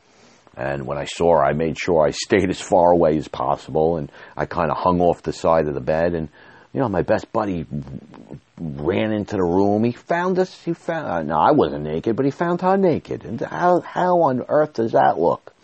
And 0.55 0.85
when 0.85 0.97
I 0.97 1.05
saw 1.05 1.37
her, 1.37 1.43
I 1.43 1.53
made 1.53 1.77
sure 1.77 2.05
I 2.05 2.11
stayed 2.11 2.49
as 2.49 2.61
far 2.61 2.91
away 2.91 3.17
as 3.17 3.27
possible. 3.27 3.97
And 3.97 4.11
I 4.37 4.45
kind 4.45 4.69
of 4.69 4.77
hung 4.77 5.01
off 5.01 5.23
the 5.23 5.33
side 5.33 5.67
of 5.67 5.73
the 5.73 5.81
bed. 5.81 6.13
And 6.13 6.29
you 6.75 6.81
know, 6.81 6.89
my 6.89 7.03
best 7.03 7.31
buddy 7.31 7.65
ran 8.59 9.13
into 9.13 9.37
the 9.37 9.43
room. 9.43 9.85
He 9.85 9.93
found 9.93 10.37
us. 10.37 10.53
He 10.61 10.73
found. 10.73 11.07
Uh, 11.07 11.23
no, 11.23 11.39
I 11.39 11.51
wasn't 11.51 11.85
naked, 11.85 12.17
but 12.17 12.25
he 12.25 12.31
found 12.31 12.59
her 12.61 12.75
naked. 12.75 13.23
And 13.23 13.39
how 13.39 13.79
how 13.79 14.23
on 14.23 14.43
earth 14.49 14.73
does 14.73 14.91
that 14.91 15.17
look? 15.17 15.54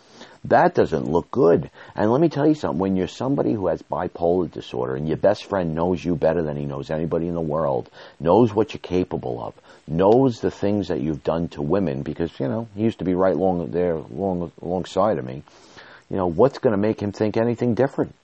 That 0.44 0.74
doesn't 0.74 1.08
look 1.08 1.30
good. 1.30 1.70
And 1.94 2.10
let 2.10 2.20
me 2.20 2.28
tell 2.28 2.48
you 2.48 2.54
something. 2.54 2.80
When 2.80 2.96
you're 2.96 3.06
somebody 3.06 3.52
who 3.52 3.68
has 3.68 3.80
bipolar 3.82 4.50
disorder, 4.50 4.96
and 4.96 5.06
your 5.06 5.16
best 5.16 5.44
friend 5.44 5.74
knows 5.74 6.04
you 6.04 6.16
better 6.16 6.42
than 6.42 6.56
he 6.56 6.66
knows 6.66 6.90
anybody 6.90 7.28
in 7.28 7.34
the 7.34 7.40
world, 7.40 7.88
knows 8.18 8.52
what 8.52 8.74
you're 8.74 8.80
capable 8.80 9.42
of, 9.42 9.54
knows 9.86 10.40
the 10.40 10.50
things 10.50 10.88
that 10.88 11.00
you've 11.00 11.22
done 11.22 11.48
to 11.48 11.62
women, 11.62 12.02
because 12.02 12.38
you 12.40 12.48
know 12.48 12.66
he 12.74 12.82
used 12.82 12.98
to 12.98 13.04
be 13.04 13.14
right 13.14 13.36
along 13.36 13.70
there, 13.70 13.94
along 13.94 14.50
alongside 14.60 15.18
of 15.18 15.24
me. 15.24 15.42
You 16.10 16.16
know 16.16 16.26
what's 16.26 16.58
going 16.58 16.72
to 16.72 16.88
make 16.88 17.00
him 17.00 17.12
think 17.12 17.36
anything 17.36 17.74
different? 17.74 18.14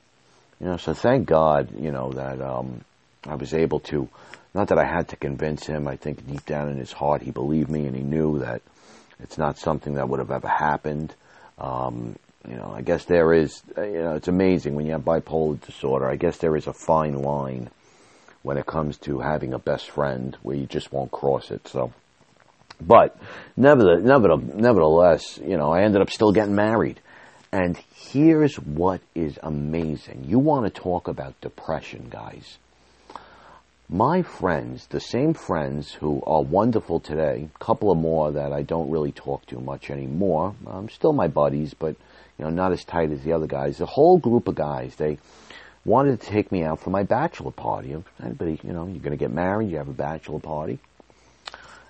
You 0.60 0.66
know, 0.66 0.76
so 0.76 0.92
thank 0.94 1.26
God, 1.26 1.70
you 1.78 1.92
know, 1.92 2.12
that 2.12 2.40
um, 2.40 2.80
I 3.24 3.36
was 3.36 3.54
able 3.54 3.78
to, 3.80 4.08
not 4.54 4.68
that 4.68 4.78
I 4.78 4.84
had 4.84 5.08
to 5.08 5.16
convince 5.16 5.66
him, 5.66 5.86
I 5.86 5.96
think 5.96 6.26
deep 6.26 6.44
down 6.46 6.68
in 6.68 6.78
his 6.78 6.90
heart 6.90 7.22
he 7.22 7.30
believed 7.30 7.70
me 7.70 7.86
and 7.86 7.94
he 7.94 8.02
knew 8.02 8.40
that 8.40 8.60
it's 9.20 9.38
not 9.38 9.58
something 9.58 9.94
that 9.94 10.08
would 10.08 10.18
have 10.18 10.32
ever 10.32 10.48
happened. 10.48 11.14
Um, 11.58 12.16
you 12.48 12.56
know, 12.56 12.72
I 12.74 12.82
guess 12.82 13.04
there 13.04 13.32
is, 13.32 13.62
uh, 13.76 13.82
you 13.82 14.02
know, 14.02 14.14
it's 14.14 14.28
amazing 14.28 14.74
when 14.74 14.86
you 14.86 14.92
have 14.92 15.02
bipolar 15.02 15.60
disorder. 15.60 16.08
I 16.08 16.16
guess 16.16 16.38
there 16.38 16.56
is 16.56 16.66
a 16.66 16.72
fine 16.72 17.14
line 17.14 17.70
when 18.42 18.56
it 18.56 18.66
comes 18.66 18.96
to 18.98 19.18
having 19.18 19.52
a 19.52 19.58
best 19.58 19.90
friend 19.90 20.36
where 20.42 20.56
you 20.56 20.66
just 20.66 20.92
won't 20.92 21.10
cross 21.10 21.50
it. 21.50 21.66
So, 21.68 21.92
but 22.80 23.18
nevertheless, 23.56 24.02
nevertheless, 24.54 25.38
you 25.38 25.56
know, 25.56 25.72
I 25.72 25.82
ended 25.82 26.00
up 26.00 26.10
still 26.10 26.32
getting 26.32 26.54
married. 26.54 27.00
And 27.50 27.78
here's 27.94 28.56
what 28.56 29.00
is 29.14 29.38
amazing. 29.42 30.24
You 30.28 30.38
want 30.38 30.72
to 30.72 30.80
talk 30.80 31.08
about 31.08 31.40
depression, 31.40 32.08
guys. 32.10 32.58
My 33.90 34.20
friends, 34.20 34.86
the 34.88 35.00
same 35.00 35.32
friends 35.32 35.94
who 35.94 36.22
are 36.26 36.42
wonderful 36.42 37.00
today, 37.00 37.48
a 37.54 37.58
couple 37.58 37.90
of 37.90 37.96
more 37.96 38.30
that 38.32 38.52
I 38.52 38.60
don't 38.60 38.90
really 38.90 39.12
talk 39.12 39.46
to 39.46 39.60
much 39.60 39.88
anymore, 39.88 40.54
um, 40.66 40.90
still 40.90 41.14
my 41.14 41.26
buddies, 41.26 41.72
but 41.72 41.96
you 42.36 42.44
know, 42.44 42.50
not 42.50 42.72
as 42.72 42.84
tight 42.84 43.12
as 43.12 43.22
the 43.22 43.32
other 43.32 43.46
guys. 43.46 43.78
The 43.78 43.86
whole 43.86 44.18
group 44.18 44.46
of 44.46 44.56
guys, 44.56 44.94
they 44.96 45.16
wanted 45.86 46.20
to 46.20 46.26
take 46.26 46.52
me 46.52 46.64
out 46.64 46.80
for 46.80 46.90
my 46.90 47.02
bachelor 47.02 47.50
party. 47.50 47.96
Anybody, 48.22 48.60
you 48.62 48.74
know, 48.74 48.86
you're 48.86 49.00
going 49.00 49.12
to 49.12 49.16
get 49.16 49.32
married, 49.32 49.70
you 49.70 49.78
have 49.78 49.88
a 49.88 49.94
bachelor 49.94 50.40
party. 50.40 50.80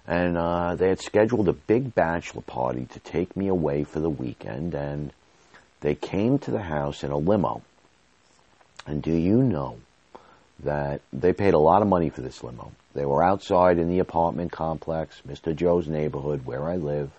And 0.06 0.38
uh, 0.38 0.76
they 0.76 0.90
had 0.90 1.00
scheduled 1.00 1.48
a 1.48 1.52
big 1.52 1.96
bachelor 1.96 2.42
party 2.42 2.86
to 2.92 3.00
take 3.00 3.36
me 3.36 3.48
away 3.48 3.82
for 3.82 3.98
the 3.98 4.08
weekend, 4.08 4.72
and 4.72 5.12
they 5.80 5.96
came 5.96 6.38
to 6.38 6.52
the 6.52 6.62
house 6.62 7.02
in 7.02 7.10
a 7.10 7.18
limo. 7.18 7.62
And 8.86 9.02
do 9.02 9.12
you 9.12 9.42
know 9.42 9.78
that 10.64 11.00
they 11.12 11.32
paid 11.32 11.54
a 11.54 11.58
lot 11.58 11.82
of 11.82 11.88
money 11.88 12.10
for 12.10 12.20
this 12.20 12.42
limo? 12.42 12.72
They 12.94 13.04
were 13.04 13.22
outside 13.22 13.78
in 13.78 13.88
the 13.88 14.00
apartment 14.00 14.52
complex, 14.52 15.22
Mr. 15.26 15.54
Joe's 15.54 15.88
neighborhood, 15.88 16.44
where 16.44 16.68
I 16.68 16.76
live. 16.76 17.10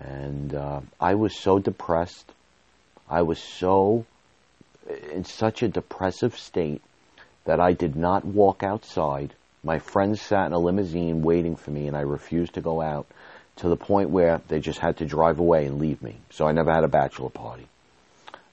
And 0.00 0.54
uh, 0.54 0.80
I 1.00 1.14
was 1.14 1.38
so 1.38 1.58
depressed. 1.58 2.32
I 3.08 3.22
was 3.22 3.38
so 3.38 4.04
in 5.12 5.24
such 5.24 5.62
a 5.62 5.68
depressive 5.68 6.36
state 6.36 6.82
that 7.44 7.60
I 7.60 7.72
did 7.72 7.96
not 7.96 8.24
walk 8.24 8.62
outside. 8.62 9.34
My 9.62 9.78
friends 9.78 10.20
sat 10.20 10.46
in 10.46 10.52
a 10.52 10.58
limousine 10.58 11.22
waiting 11.22 11.56
for 11.56 11.70
me, 11.70 11.86
and 11.86 11.96
I 11.96 12.00
refused 12.00 12.54
to 12.54 12.60
go 12.60 12.80
out 12.80 13.06
to 13.56 13.68
the 13.68 13.76
point 13.76 14.10
where 14.10 14.40
they 14.48 14.60
just 14.60 14.78
had 14.78 14.98
to 14.98 15.06
drive 15.06 15.38
away 15.38 15.66
and 15.66 15.80
leave 15.80 16.02
me. 16.02 16.16
So 16.30 16.46
I 16.46 16.52
never 16.52 16.72
had 16.72 16.84
a 16.84 16.88
bachelor 16.88 17.30
party. 17.30 17.66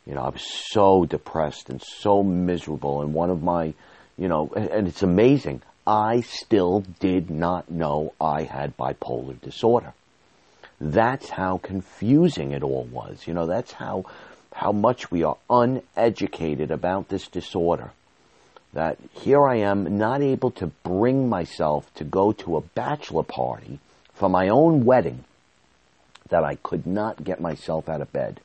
You 0.06 0.16
know, 0.16 0.24
I 0.24 0.30
was 0.30 0.46
so 0.72 1.06
depressed 1.06 1.70
and 1.70 1.82
so 1.82 2.24
miserable. 2.24 3.02
And 3.02 3.14
one 3.14 3.30
of 3.30 3.42
my, 3.42 3.74
you 4.18 4.28
know, 4.28 4.52
and 4.56 4.88
it's 4.88 5.04
amazing. 5.04 5.62
I 5.86 6.22
still 6.22 6.82
did 7.00 7.30
not 7.30 7.70
know 7.70 8.14
I 8.20 8.44
had 8.44 8.78
bipolar 8.78 9.40
disorder. 9.42 9.94
That's 10.80 11.30
how 11.30 11.58
confusing 11.58 12.52
it 12.52 12.64
all 12.64 12.84
was. 12.84 13.28
You 13.28 13.34
know, 13.34 13.46
that's 13.46 13.72
how, 13.72 14.06
how 14.54 14.72
much 14.72 15.12
we 15.12 15.24
are 15.24 15.38
uneducated 15.50 16.72
about 16.72 17.10
this 17.10 17.28
disorder. 17.28 17.92
That 18.74 18.98
here 19.14 19.46
I 19.48 19.58
am 19.58 19.98
not 19.98 20.22
able 20.22 20.52
to 20.52 20.68
bring 20.84 21.30
myself 21.30 21.94
to 21.96 22.04
go 22.04 22.32
to 22.34 22.58
a 22.58 22.62
bachelor 22.62 23.24
party 23.24 23.80
for 24.14 24.30
my 24.30 24.50
own 24.50 24.84
wedding 24.84 25.24
that 26.30 26.44
I 26.44 26.56
could 26.56 26.88
not 26.88 27.24
get 27.24 27.40
myself 27.40 27.88
out 27.88 28.02
of 28.02 28.12
bed. 28.12 28.40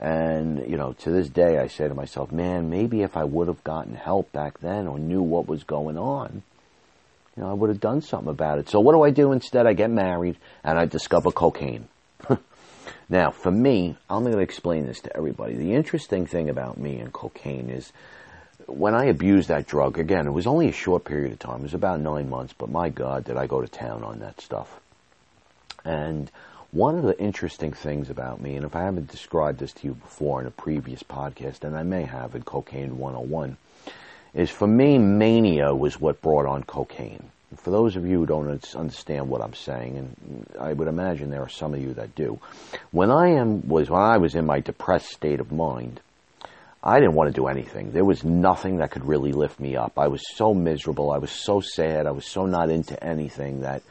And, 0.00 0.70
you 0.70 0.76
know, 0.76 0.92
to 0.92 1.10
this 1.10 1.28
day 1.28 1.58
I 1.58 1.66
say 1.66 1.88
to 1.88 1.94
myself, 1.94 2.30
man, 2.30 2.70
maybe 2.70 3.02
if 3.02 3.16
I 3.16 3.24
would 3.24 3.48
have 3.48 3.64
gotten 3.64 3.94
help 3.94 4.30
back 4.32 4.60
then 4.60 4.86
or 4.86 4.98
knew 4.98 5.22
what 5.22 5.48
was 5.48 5.64
going 5.64 5.98
on, 5.98 6.42
you 7.36 7.42
know, 7.42 7.50
I 7.50 7.52
would 7.52 7.70
have 7.70 7.80
done 7.80 8.02
something 8.02 8.30
about 8.30 8.58
it. 8.58 8.68
So 8.68 8.80
what 8.80 8.94
do 8.94 9.02
I 9.02 9.10
do 9.10 9.32
instead? 9.32 9.66
I 9.66 9.72
get 9.72 9.90
married 9.90 10.36
and 10.62 10.78
I 10.78 10.86
discover 10.86 11.30
cocaine. 11.30 11.88
now, 13.08 13.30
for 13.30 13.50
me, 13.50 13.96
I'm 14.08 14.22
going 14.22 14.34
to 14.34 14.42
explain 14.42 14.86
this 14.86 15.00
to 15.00 15.16
everybody. 15.16 15.54
The 15.54 15.74
interesting 15.74 16.26
thing 16.26 16.48
about 16.48 16.78
me 16.78 16.98
and 16.98 17.12
cocaine 17.12 17.70
is 17.70 17.92
when 18.66 18.94
I 18.94 19.06
abused 19.06 19.48
that 19.48 19.66
drug, 19.66 19.98
again, 19.98 20.26
it 20.26 20.32
was 20.32 20.46
only 20.46 20.68
a 20.68 20.72
short 20.72 21.04
period 21.04 21.32
of 21.32 21.38
time. 21.38 21.60
It 21.60 21.62
was 21.62 21.74
about 21.74 22.00
nine 22.00 22.28
months, 22.28 22.54
but 22.56 22.70
my 22.70 22.88
God, 22.88 23.24
did 23.24 23.36
I 23.36 23.46
go 23.46 23.60
to 23.60 23.68
town 23.68 24.04
on 24.04 24.20
that 24.20 24.40
stuff. 24.40 24.80
And 25.84 26.30
one 26.70 26.98
of 26.98 27.04
the 27.04 27.18
interesting 27.18 27.72
things 27.72 28.10
about 28.10 28.40
me, 28.40 28.56
and 28.56 28.64
if 28.64 28.76
I 28.76 28.82
haven't 28.82 29.10
described 29.10 29.58
this 29.58 29.72
to 29.72 29.86
you 29.86 29.94
before 29.94 30.40
in 30.40 30.46
a 30.46 30.50
previous 30.50 31.02
podcast, 31.02 31.64
and 31.64 31.76
I 31.76 31.82
may 31.82 32.04
have 32.04 32.34
in 32.34 32.42
Cocaine 32.42 32.98
101, 32.98 33.56
is 34.34 34.50
for 34.50 34.66
me, 34.66 34.98
mania 34.98 35.74
was 35.74 36.00
what 36.00 36.20
brought 36.20 36.46
on 36.46 36.62
cocaine. 36.62 37.30
For 37.56 37.70
those 37.70 37.96
of 37.96 38.06
you 38.06 38.18
who 38.18 38.26
don't 38.26 38.76
understand 38.76 39.30
what 39.30 39.40
I'm 39.40 39.54
saying, 39.54 39.96
and 39.96 40.46
I 40.60 40.74
would 40.74 40.88
imagine 40.88 41.30
there 41.30 41.42
are 41.42 41.48
some 41.48 41.72
of 41.72 41.80
you 41.80 41.94
that 41.94 42.14
do, 42.14 42.38
when 42.90 43.10
I 43.10 43.30
am 43.30 43.66
was 43.66 43.88
when 43.88 44.02
I 44.02 44.18
was 44.18 44.34
in 44.34 44.44
my 44.44 44.60
depressed 44.60 45.08
state 45.08 45.40
of 45.40 45.50
mind, 45.50 46.00
I 46.84 47.00
didn't 47.00 47.14
want 47.14 47.34
to 47.34 47.40
do 47.40 47.46
anything. 47.46 47.92
There 47.92 48.04
was 48.04 48.22
nothing 48.22 48.76
that 48.76 48.90
could 48.90 49.06
really 49.06 49.32
lift 49.32 49.58
me 49.58 49.76
up. 49.76 49.98
I 49.98 50.08
was 50.08 50.22
so 50.36 50.52
miserable. 50.52 51.10
I 51.10 51.18
was 51.18 51.30
so 51.30 51.60
sad. 51.60 52.06
I 52.06 52.10
was 52.10 52.26
so 52.26 52.44
not 52.44 52.68
into 52.68 53.02
anything 53.02 53.62
that, 53.62 53.82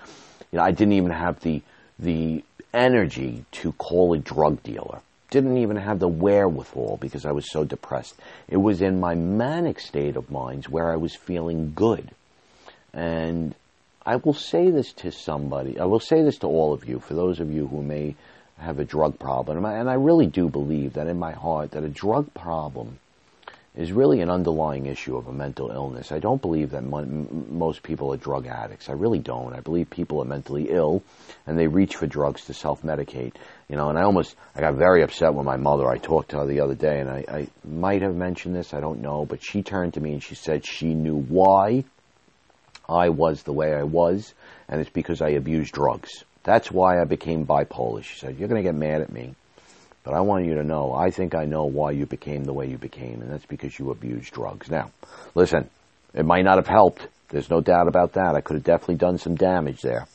you 0.51 0.57
know, 0.57 0.63
I 0.63 0.71
didn't 0.71 0.93
even 0.93 1.11
have 1.11 1.39
the 1.41 1.63
the 1.99 2.43
energy 2.77 3.43
to 3.51 3.71
call 3.73 4.13
a 4.13 4.19
drug 4.19 4.61
dealer. 4.63 5.01
Didn't 5.29 5.57
even 5.57 5.75
have 5.75 5.99
the 5.99 6.07
wherewithal 6.07 6.97
because 7.01 7.25
I 7.25 7.31
was 7.31 7.51
so 7.51 7.65
depressed. 7.65 8.15
It 8.47 8.57
was 8.57 8.81
in 8.81 8.99
my 8.99 9.15
manic 9.15 9.79
state 9.79 10.15
of 10.15 10.31
mind 10.31 10.67
where 10.67 10.91
I 10.91 10.95
was 10.95 11.15
feeling 11.15 11.73
good. 11.75 12.11
And 12.93 13.53
I 14.05 14.15
will 14.15 14.33
say 14.33 14.69
this 14.69 14.93
to 14.93 15.11
somebody. 15.11 15.77
I 15.79 15.85
will 15.85 15.99
say 15.99 16.21
this 16.23 16.37
to 16.39 16.47
all 16.47 16.71
of 16.71 16.87
you, 16.87 16.99
for 16.99 17.13
those 17.13 17.41
of 17.41 17.51
you 17.51 17.67
who 17.67 17.81
may 17.81 18.15
have 18.57 18.79
a 18.79 18.85
drug 18.85 19.19
problem. 19.19 19.65
And 19.65 19.89
I 19.89 19.95
really 19.95 20.27
do 20.27 20.47
believe 20.47 20.93
that 20.93 21.07
in 21.07 21.19
my 21.19 21.33
heart 21.33 21.71
that 21.71 21.83
a 21.83 21.89
drug 21.89 22.33
problem 22.33 22.99
is 23.77 23.91
really 23.91 24.21
an 24.21 24.31
underlying 24.31 24.87
issue 24.87 25.15
of 25.15 25.27
a 25.27 25.31
mental 25.31 25.69
illness. 25.69 26.11
I 26.11 26.17
don't 26.17 26.41
believe 26.41 26.71
that 26.71 26.83
most 26.83 27.83
people 27.83 28.11
are 28.11 28.17
drug 28.17 28.47
addicts. 28.47 28.89
I 28.89 28.93
really 28.93 29.19
don't. 29.19 29.53
I 29.53 29.59
believe 29.59 29.91
people 29.91 30.19
are 30.19 30.25
mentally 30.25 30.69
ill 30.71 31.03
and 31.45 31.59
they 31.59 31.67
reach 31.67 31.95
for 31.95 32.07
drugs 32.07 32.45
to 32.45 32.55
self-medicate. 32.55 33.35
You 33.69 33.75
know, 33.75 33.89
and 33.89 33.99
I 33.99 34.01
almost, 34.01 34.35
I 34.55 34.61
got 34.61 34.73
very 34.73 35.03
upset 35.03 35.35
with 35.35 35.45
my 35.45 35.57
mother. 35.57 35.87
I 35.87 35.99
talked 35.99 36.31
to 36.31 36.39
her 36.39 36.47
the 36.47 36.61
other 36.61 36.73
day 36.73 36.99
and 36.99 37.09
I, 37.09 37.23
I 37.29 37.47
might 37.63 38.01
have 38.01 38.15
mentioned 38.15 38.55
this, 38.55 38.73
I 38.73 38.79
don't 38.79 39.01
know, 39.01 39.25
but 39.25 39.43
she 39.43 39.61
turned 39.61 39.93
to 39.93 40.01
me 40.01 40.13
and 40.13 40.23
she 40.23 40.33
said 40.33 40.65
she 40.65 40.95
knew 40.95 41.15
why 41.15 41.83
I 42.89 43.09
was 43.09 43.43
the 43.43 43.53
way 43.53 43.75
I 43.75 43.83
was 43.83 44.33
and 44.67 44.81
it's 44.81 44.89
because 44.89 45.21
I 45.21 45.29
abused 45.29 45.73
drugs. 45.73 46.23
That's 46.43 46.71
why 46.71 46.99
I 46.99 47.03
became 47.03 47.45
bipolar. 47.45 48.03
She 48.03 48.17
said, 48.17 48.39
You're 48.39 48.47
going 48.47 48.63
to 48.63 48.67
get 48.67 48.73
mad 48.73 49.01
at 49.01 49.11
me. 49.11 49.35
But 50.07 50.15
I 50.15 50.21
want 50.21 50.45
you 50.45 50.55
to 50.55 50.63
know, 50.63 50.93
I 50.93 51.11
think 51.11 51.35
I 51.35 51.43
know 51.43 51.65
why 51.65 51.91
you 51.91 52.05
became 52.05 52.45
the 52.45 52.53
way 52.53 52.65
you 52.69 52.77
became, 52.77 53.21
and 53.21 53.29
that's 53.29 53.45
because 53.45 53.77
you 53.77 53.91
abused 53.91 54.31
drugs. 54.31 54.71
Now, 54.71 54.91
listen, 55.35 55.69
it 56.13 56.25
might 56.25 56.45
not 56.45 56.55
have 56.55 56.67
helped. 56.67 57.05
There's 57.27 57.49
no 57.49 57.59
doubt 57.59 57.89
about 57.89 58.13
that. 58.13 58.33
I 58.33 58.39
could 58.39 58.53
have 58.53 58.63
definitely 58.63 58.95
done 58.95 59.17
some 59.17 59.35
damage 59.35 59.81
there. 59.81 60.07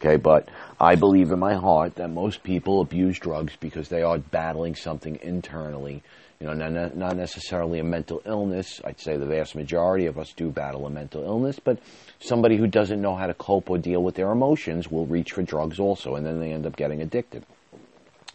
Okay, 0.00 0.16
but 0.16 0.48
I 0.80 0.96
believe 0.96 1.30
in 1.30 1.38
my 1.38 1.54
heart 1.54 1.94
that 1.94 2.10
most 2.10 2.42
people 2.42 2.80
abuse 2.80 3.20
drugs 3.20 3.54
because 3.60 3.88
they 3.88 4.02
are 4.02 4.18
battling 4.18 4.74
something 4.74 5.16
internally. 5.22 6.02
You 6.40 6.48
know, 6.48 6.68
not, 6.68 6.96
not 6.96 7.16
necessarily 7.16 7.78
a 7.78 7.84
mental 7.84 8.22
illness. 8.26 8.80
I'd 8.84 8.98
say 8.98 9.16
the 9.16 9.26
vast 9.26 9.54
majority 9.54 10.06
of 10.06 10.18
us 10.18 10.32
do 10.32 10.50
battle 10.50 10.86
a 10.86 10.90
mental 10.90 11.22
illness, 11.22 11.60
but 11.62 11.78
somebody 12.18 12.56
who 12.56 12.66
doesn't 12.66 13.00
know 13.00 13.14
how 13.14 13.28
to 13.28 13.34
cope 13.34 13.70
or 13.70 13.78
deal 13.78 14.02
with 14.02 14.16
their 14.16 14.32
emotions 14.32 14.90
will 14.90 15.06
reach 15.06 15.30
for 15.30 15.42
drugs 15.42 15.78
also, 15.78 16.16
and 16.16 16.26
then 16.26 16.40
they 16.40 16.50
end 16.50 16.66
up 16.66 16.74
getting 16.74 17.00
addicted. 17.00 17.46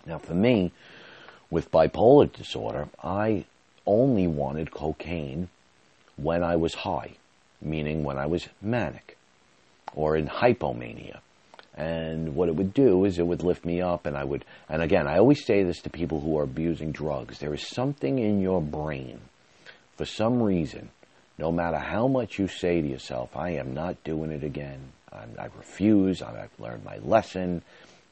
Now, 0.06 0.18
for 0.18 0.34
me, 0.34 0.72
with 1.52 1.70
bipolar 1.70 2.32
disorder, 2.32 2.88
I 3.04 3.46
only 3.86 4.26
wanted 4.26 4.72
cocaine 4.72 5.50
when 6.16 6.44
I 6.44 6.56
was 6.56 6.74
high, 6.74 7.12
meaning 7.62 8.04
when 8.04 8.18
I 8.18 8.26
was 8.26 8.48
manic 8.62 9.18
or 9.94 10.16
in 10.16 10.28
hypomania. 10.28 11.20
And 11.76 12.36
what 12.36 12.50
it 12.50 12.56
would 12.56 12.74
do 12.74 13.06
is 13.06 13.18
it 13.18 13.28
would 13.28 13.44
lift 13.44 13.66
me 13.66 13.82
up, 13.82 14.06
and 14.06 14.18
I 14.18 14.24
would, 14.24 14.46
and 14.70 14.82
again, 14.82 15.08
I 15.08 15.18
always 15.18 15.46
say 15.46 15.64
this 15.64 15.82
to 15.82 15.90
people 15.90 16.20
who 16.20 16.38
are 16.38 16.44
abusing 16.44 16.92
drugs. 16.92 17.40
There 17.40 17.54
is 17.54 17.68
something 17.68 18.20
in 18.20 18.42
your 18.42 18.62
brain, 18.62 19.20
for 19.98 20.06
some 20.06 20.42
reason, 20.42 20.90
no 21.38 21.52
matter 21.52 21.78
how 21.78 22.08
much 22.08 22.40
you 22.40 22.48
say 22.48 22.82
to 22.82 22.88
yourself, 22.88 23.36
I 23.36 23.52
am 23.52 23.74
not 23.74 24.04
doing 24.04 24.32
it 24.32 24.44
again, 24.44 24.92
I, 25.12 25.24
I 25.40 25.48
refuse, 25.58 26.22
I've 26.22 26.50
learned 26.60 26.84
my 26.84 26.98
lesson, 26.98 27.64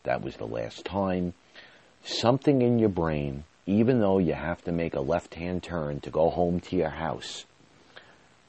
that 0.03 0.21
was 0.21 0.35
the 0.37 0.47
last 0.47 0.85
time, 0.85 1.33
something 2.03 2.61
in 2.61 2.79
your 2.79 2.89
brain, 2.89 3.43
even 3.65 3.99
though 3.99 4.17
you 4.17 4.33
have 4.33 4.63
to 4.63 4.71
make 4.71 4.95
a 4.95 5.01
left 5.01 5.35
hand 5.35 5.63
turn 5.63 5.99
to 6.01 6.09
go 6.09 6.29
home 6.29 6.59
to 6.61 6.75
your 6.75 6.89
house, 6.89 7.45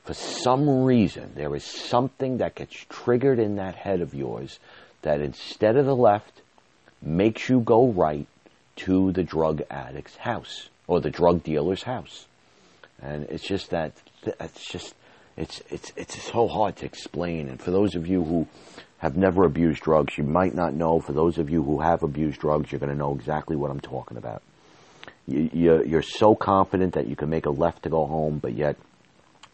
for 0.05 0.15
some 0.15 0.85
reason, 0.85 1.33
there 1.35 1.55
is 1.55 1.65
something 1.65 2.39
that 2.39 2.55
gets 2.55 2.75
triggered 2.89 3.39
in 3.39 3.57
that 3.57 3.75
head 3.75 4.01
of 4.01 4.15
yours 4.15 4.59
that 5.03 5.21
instead 5.21 5.77
of 5.77 5.87
the 5.87 5.97
left, 5.97 6.41
makes 7.03 7.49
you 7.49 7.61
go 7.61 7.89
right 7.89 8.27
to 8.77 9.13
the 9.13 9.23
drug 9.23 9.63
addict's 9.71 10.17
house 10.17 10.69
or 10.87 11.01
the 11.01 11.11
drug 11.11 11.43
dealer's 11.43 11.83
house. 11.83 12.27
And 13.01 13.25
it's 13.25 13.47
just 13.47 13.71
that, 13.71 13.93
it's 14.25 14.71
just, 14.71 14.95
it's, 15.37 15.63
it's, 15.71 15.93
it's 15.97 16.23
so 16.23 16.49
hard 16.49 16.77
to 16.77 16.87
explain. 16.87 17.49
And 17.49 17.61
for 17.61 17.71
those 17.71 17.95
of 17.95 18.07
you 18.07 18.25
who 18.25 18.47
have 19.01 19.17
never 19.17 19.45
abused 19.45 19.83
drugs, 19.83 20.17
you 20.17 20.25
might 20.25 20.55
not 20.55 20.75
know. 20.75 21.01
For 21.01 21.13
those 21.13 21.39
of 21.39 21.51
you 21.51 21.63
who 21.63 21.81
have 21.81 22.03
abused 22.03 22.41
drugs, 22.41 22.71
you're 22.71 22.79
going 22.79 22.93
to 22.93 22.99
know 22.99 23.15
exactly 23.15 23.57
what 23.57 23.71
I'm 23.71 23.81
talking 23.81 24.17
about. 24.17 24.43
You, 25.27 25.51
you're, 25.53 25.85
you're 25.85 26.03
so 26.03 26.35
confident 26.35 26.95
that 26.95 27.07
you 27.07 27.17
can 27.17 27.31
make 27.31 27.47
a 27.47 27.51
left 27.51 27.85
to 27.85 27.91
go 27.91 28.07
home, 28.07 28.39
but 28.39 28.53
yet 28.53 28.77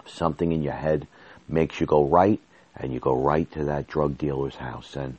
something 0.04 0.52
in 0.52 0.62
your 0.62 0.74
head 0.74 1.06
makes 1.48 1.80
you 1.80 1.86
go 1.86 2.04
right, 2.04 2.40
and 2.76 2.92
you 2.92 3.00
go 3.00 3.14
right 3.14 3.50
to 3.52 3.64
that 3.64 3.86
drug 3.86 4.18
dealer's 4.18 4.56
house. 4.56 4.96
And 4.96 5.16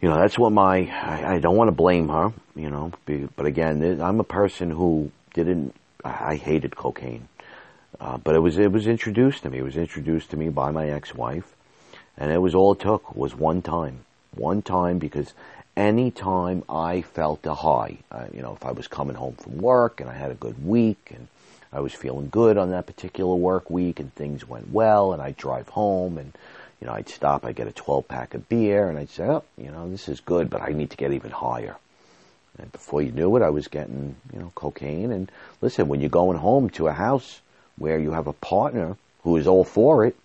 you 0.00 0.08
know 0.08 0.16
that's 0.16 0.38
what 0.38 0.52
my 0.52 0.88
I, 0.90 1.34
I 1.34 1.38
don't 1.38 1.56
want 1.56 1.68
to 1.68 1.74
blame 1.74 2.08
her, 2.08 2.32
you 2.54 2.70
know, 2.70 2.92
but 3.36 3.46
again, 3.46 4.00
I'm 4.00 4.20
a 4.20 4.24
person 4.24 4.70
who 4.70 5.10
didn't. 5.34 5.74
I 6.02 6.36
hated 6.36 6.74
cocaine, 6.74 7.28
uh, 8.00 8.16
but 8.16 8.34
it 8.34 8.38
was 8.38 8.58
it 8.58 8.72
was 8.72 8.86
introduced 8.86 9.42
to 9.42 9.50
me. 9.50 9.58
It 9.58 9.64
was 9.64 9.76
introduced 9.76 10.30
to 10.30 10.36
me 10.36 10.48
by 10.48 10.70
my 10.70 10.88
ex-wife, 10.88 11.54
and 12.20 12.30
it 12.30 12.38
was 12.38 12.54
all 12.54 12.72
it 12.72 12.80
took 12.80 13.16
was 13.16 13.34
one 13.34 13.62
time, 13.62 14.04
one 14.36 14.60
time 14.60 14.98
because 14.98 15.32
any 15.74 16.10
time 16.10 16.62
I 16.68 17.00
felt 17.00 17.46
a 17.46 17.54
high, 17.54 17.96
uh, 18.12 18.26
you 18.32 18.42
know, 18.42 18.52
if 18.52 18.66
I 18.66 18.72
was 18.72 18.86
coming 18.86 19.16
home 19.16 19.34
from 19.36 19.56
work 19.58 20.00
and 20.00 20.10
I 20.10 20.12
had 20.12 20.30
a 20.30 20.34
good 20.34 20.64
week 20.64 21.12
and 21.14 21.28
I 21.72 21.80
was 21.80 21.94
feeling 21.94 22.28
good 22.28 22.58
on 22.58 22.70
that 22.70 22.86
particular 22.86 23.34
work 23.34 23.70
week 23.70 23.98
and 24.00 24.14
things 24.14 24.46
went 24.46 24.70
well 24.70 25.14
and 25.14 25.22
I'd 25.22 25.38
drive 25.38 25.68
home 25.70 26.18
and, 26.18 26.36
you 26.80 26.86
know, 26.86 26.92
I'd 26.92 27.08
stop, 27.08 27.46
I'd 27.46 27.56
get 27.56 27.68
a 27.68 27.72
12 27.72 28.06
pack 28.06 28.34
of 28.34 28.48
beer 28.50 28.90
and 28.90 28.98
I'd 28.98 29.08
say, 29.08 29.24
oh, 29.24 29.44
you 29.56 29.70
know, 29.70 29.88
this 29.88 30.06
is 30.06 30.20
good, 30.20 30.50
but 30.50 30.60
I 30.60 30.72
need 30.72 30.90
to 30.90 30.98
get 30.98 31.12
even 31.12 31.30
higher. 31.30 31.76
And 32.58 32.70
before 32.70 33.00
you 33.00 33.12
knew 33.12 33.34
it, 33.36 33.42
I 33.42 33.48
was 33.48 33.68
getting, 33.68 34.16
you 34.30 34.40
know, 34.40 34.52
cocaine. 34.54 35.10
And 35.10 35.32
listen, 35.62 35.88
when 35.88 36.00
you're 36.00 36.10
going 36.10 36.36
home 36.36 36.68
to 36.70 36.88
a 36.88 36.92
house 36.92 37.40
where 37.78 37.98
you 37.98 38.10
have 38.12 38.26
a 38.26 38.34
partner 38.34 38.98
who 39.22 39.38
is 39.38 39.46
all 39.46 39.64
for 39.64 40.04
it, 40.04 40.16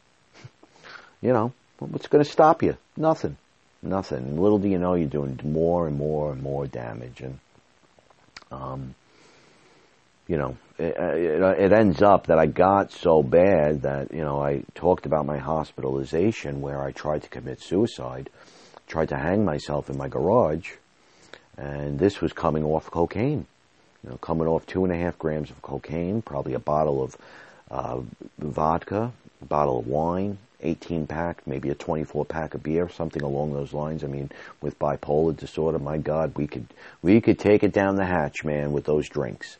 you 1.21 1.31
know, 1.31 1.53
what's 1.79 2.07
going 2.07 2.23
to 2.23 2.29
stop 2.29 2.63
you? 2.63 2.77
Nothing. 2.97 3.37
Nothing. 3.81 4.39
Little 4.41 4.59
do 4.59 4.67
you 4.67 4.79
know, 4.79 4.95
you're 4.95 5.07
doing 5.07 5.39
more 5.43 5.87
and 5.87 5.97
more 5.97 6.31
and 6.31 6.41
more 6.41 6.65
damage. 6.65 7.21
And, 7.21 7.39
um, 8.51 8.95
you 10.27 10.37
know, 10.37 10.57
it, 10.77 10.95
it, 10.97 11.41
it 11.59 11.71
ends 11.71 12.01
up 12.01 12.27
that 12.27 12.39
I 12.39 12.47
got 12.47 12.91
so 12.91 13.21
bad 13.21 13.83
that, 13.83 14.11
you 14.11 14.23
know, 14.23 14.41
I 14.41 14.63
talked 14.73 15.05
about 15.05 15.25
my 15.25 15.37
hospitalization 15.37 16.61
where 16.61 16.81
I 16.81 16.91
tried 16.91 17.23
to 17.23 17.29
commit 17.29 17.61
suicide, 17.61 18.29
tried 18.87 19.09
to 19.09 19.17
hang 19.17 19.45
myself 19.45 19.89
in 19.89 19.97
my 19.97 20.07
garage, 20.07 20.71
and 21.57 21.99
this 21.99 22.21
was 22.21 22.33
coming 22.33 22.63
off 22.63 22.89
cocaine. 22.89 23.45
You 24.03 24.11
know, 24.11 24.17
coming 24.17 24.47
off 24.47 24.65
two 24.65 24.83
and 24.83 24.93
a 24.93 24.97
half 24.97 25.17
grams 25.17 25.49
of 25.49 25.61
cocaine, 25.61 26.21
probably 26.21 26.53
a 26.53 26.59
bottle 26.59 27.03
of 27.03 27.17
uh, 27.71 28.01
vodka, 28.37 29.11
a 29.41 29.45
bottle 29.45 29.79
of 29.79 29.87
wine, 29.87 30.37
18 30.61 31.07
pack, 31.07 31.45
maybe 31.45 31.69
a 31.69 31.75
24 31.75 32.25
pack 32.25 32.53
of 32.53 32.63
beer, 32.63 32.89
something 32.89 33.21
along 33.21 33.53
those 33.53 33.73
lines. 33.73 34.03
I 34.03 34.07
mean, 34.07 34.31
with 34.61 34.79
bipolar 34.79 35.35
disorder, 35.35 35.79
my 35.79 35.97
God, 35.97 36.33
we 36.35 36.47
could 36.47 36.67
we 37.01 37.21
could 37.21 37.39
take 37.39 37.63
it 37.63 37.73
down 37.73 37.95
the 37.95 38.05
hatch, 38.05 38.43
man, 38.43 38.71
with 38.71 38.85
those 38.85 39.07
drinks. 39.09 39.57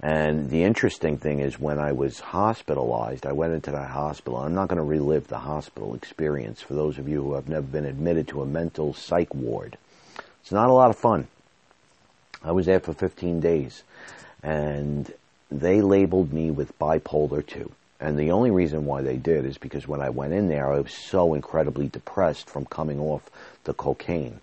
And 0.00 0.50
the 0.50 0.62
interesting 0.64 1.16
thing 1.16 1.40
is 1.40 1.58
when 1.58 1.78
I 1.78 1.92
was 1.92 2.20
hospitalized, 2.20 3.26
I 3.26 3.32
went 3.32 3.54
into 3.54 3.70
that 3.70 3.90
hospital. 3.90 4.38
I'm 4.38 4.54
not 4.54 4.68
going 4.68 4.76
to 4.76 4.84
relive 4.84 5.26
the 5.28 5.38
hospital 5.38 5.94
experience 5.94 6.60
for 6.60 6.74
those 6.74 6.98
of 6.98 7.08
you 7.08 7.22
who 7.22 7.34
have 7.34 7.48
never 7.48 7.66
been 7.66 7.86
admitted 7.86 8.28
to 8.28 8.42
a 8.42 8.46
mental 8.46 8.92
psych 8.92 9.34
ward. 9.34 9.78
It's 10.42 10.52
not 10.52 10.68
a 10.68 10.74
lot 10.74 10.90
of 10.90 10.96
fun. 10.96 11.28
I 12.44 12.52
was 12.52 12.66
there 12.66 12.78
for 12.78 12.92
15 12.92 13.40
days 13.40 13.82
and 14.42 15.10
they 15.50 15.80
labeled 15.80 16.32
me 16.32 16.50
with 16.50 16.78
bipolar 16.78 17.44
2. 17.44 17.70
And 17.98 18.18
the 18.18 18.32
only 18.32 18.50
reason 18.50 18.84
why 18.84 19.02
they 19.02 19.16
did 19.16 19.46
is 19.46 19.56
because 19.56 19.88
when 19.88 20.02
I 20.02 20.10
went 20.10 20.34
in 20.34 20.48
there, 20.48 20.70
I 20.70 20.80
was 20.80 20.92
so 20.92 21.34
incredibly 21.34 21.88
depressed 21.88 22.50
from 22.50 22.66
coming 22.66 23.00
off 23.00 23.30
the 23.64 23.72
cocaine. 23.72 24.40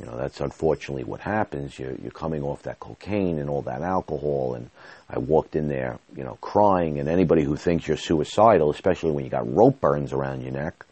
You 0.00 0.06
know, 0.06 0.16
that's 0.16 0.40
unfortunately 0.40 1.04
what 1.04 1.20
happens. 1.20 1.78
You're, 1.78 1.94
you're 1.96 2.12
coming 2.12 2.42
off 2.42 2.62
that 2.62 2.78
cocaine 2.78 3.38
and 3.38 3.50
all 3.50 3.62
that 3.62 3.82
alcohol. 3.82 4.54
And 4.54 4.70
I 5.10 5.18
walked 5.18 5.56
in 5.56 5.68
there, 5.68 5.98
you 6.16 6.24
know, 6.24 6.38
crying. 6.40 6.98
And 6.98 7.08
anybody 7.08 7.42
who 7.42 7.56
thinks 7.56 7.86
you're 7.86 7.96
suicidal, 7.96 8.70
especially 8.70 9.10
when 9.10 9.24
you 9.24 9.30
got 9.30 9.52
rope 9.52 9.80
burns 9.80 10.12
around 10.12 10.42
your 10.42 10.52
neck, 10.52 10.84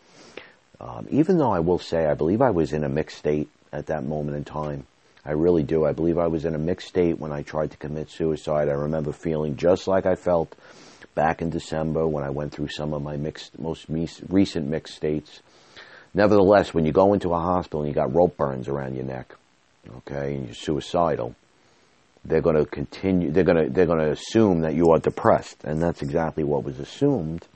um, 0.80 1.06
even 1.10 1.38
though 1.38 1.52
I 1.52 1.60
will 1.60 1.78
say, 1.78 2.04
I 2.04 2.14
believe 2.14 2.42
I 2.42 2.50
was 2.50 2.72
in 2.72 2.84
a 2.84 2.88
mixed 2.88 3.18
state 3.18 3.48
at 3.72 3.86
that 3.86 4.04
moment 4.04 4.36
in 4.36 4.44
time. 4.44 4.86
I 5.24 5.32
really 5.32 5.62
do. 5.62 5.84
I 5.84 5.92
believe 5.92 6.18
I 6.18 6.26
was 6.26 6.44
in 6.44 6.54
a 6.54 6.58
mixed 6.58 6.88
state 6.88 7.18
when 7.18 7.32
I 7.32 7.42
tried 7.42 7.70
to 7.70 7.76
commit 7.76 8.10
suicide. 8.10 8.68
I 8.68 8.72
remember 8.72 9.12
feeling 9.12 9.56
just 9.56 9.88
like 9.88 10.04
I 10.04 10.14
felt 10.14 10.54
back 11.16 11.42
in 11.42 11.50
December 11.50 12.06
when 12.06 12.22
I 12.22 12.30
went 12.30 12.52
through 12.52 12.68
some 12.68 12.94
of 12.94 13.02
my 13.02 13.16
mixed, 13.16 13.58
most 13.58 13.86
recent 13.88 14.68
mixed 14.68 14.94
states. 14.94 15.42
Nevertheless, 16.14 16.72
when 16.72 16.86
you 16.86 16.92
go 16.92 17.12
into 17.12 17.34
a 17.34 17.40
hospital 17.40 17.80
and 17.80 17.88
you 17.88 17.94
got 17.94 18.14
rope 18.14 18.36
burns 18.36 18.68
around 18.68 18.94
your 18.94 19.04
neck, 19.04 19.34
okay, 19.98 20.36
and 20.36 20.46
you're 20.46 20.54
suicidal, 20.54 21.34
they're 22.24 22.40
going 22.40 22.56
to 22.56 22.64
continue. 22.64 23.32
They're 23.32 23.44
going 23.44 23.64
to 23.64 23.70
they're 23.70 23.86
going 23.86 23.98
to 23.98 24.12
assume 24.12 24.60
that 24.60 24.74
you 24.74 24.90
are 24.90 24.98
depressed, 24.98 25.64
and 25.64 25.82
that's 25.82 26.02
exactly 26.02 26.44
what 26.44 26.62
was 26.62 26.78
assumed. 26.78 27.46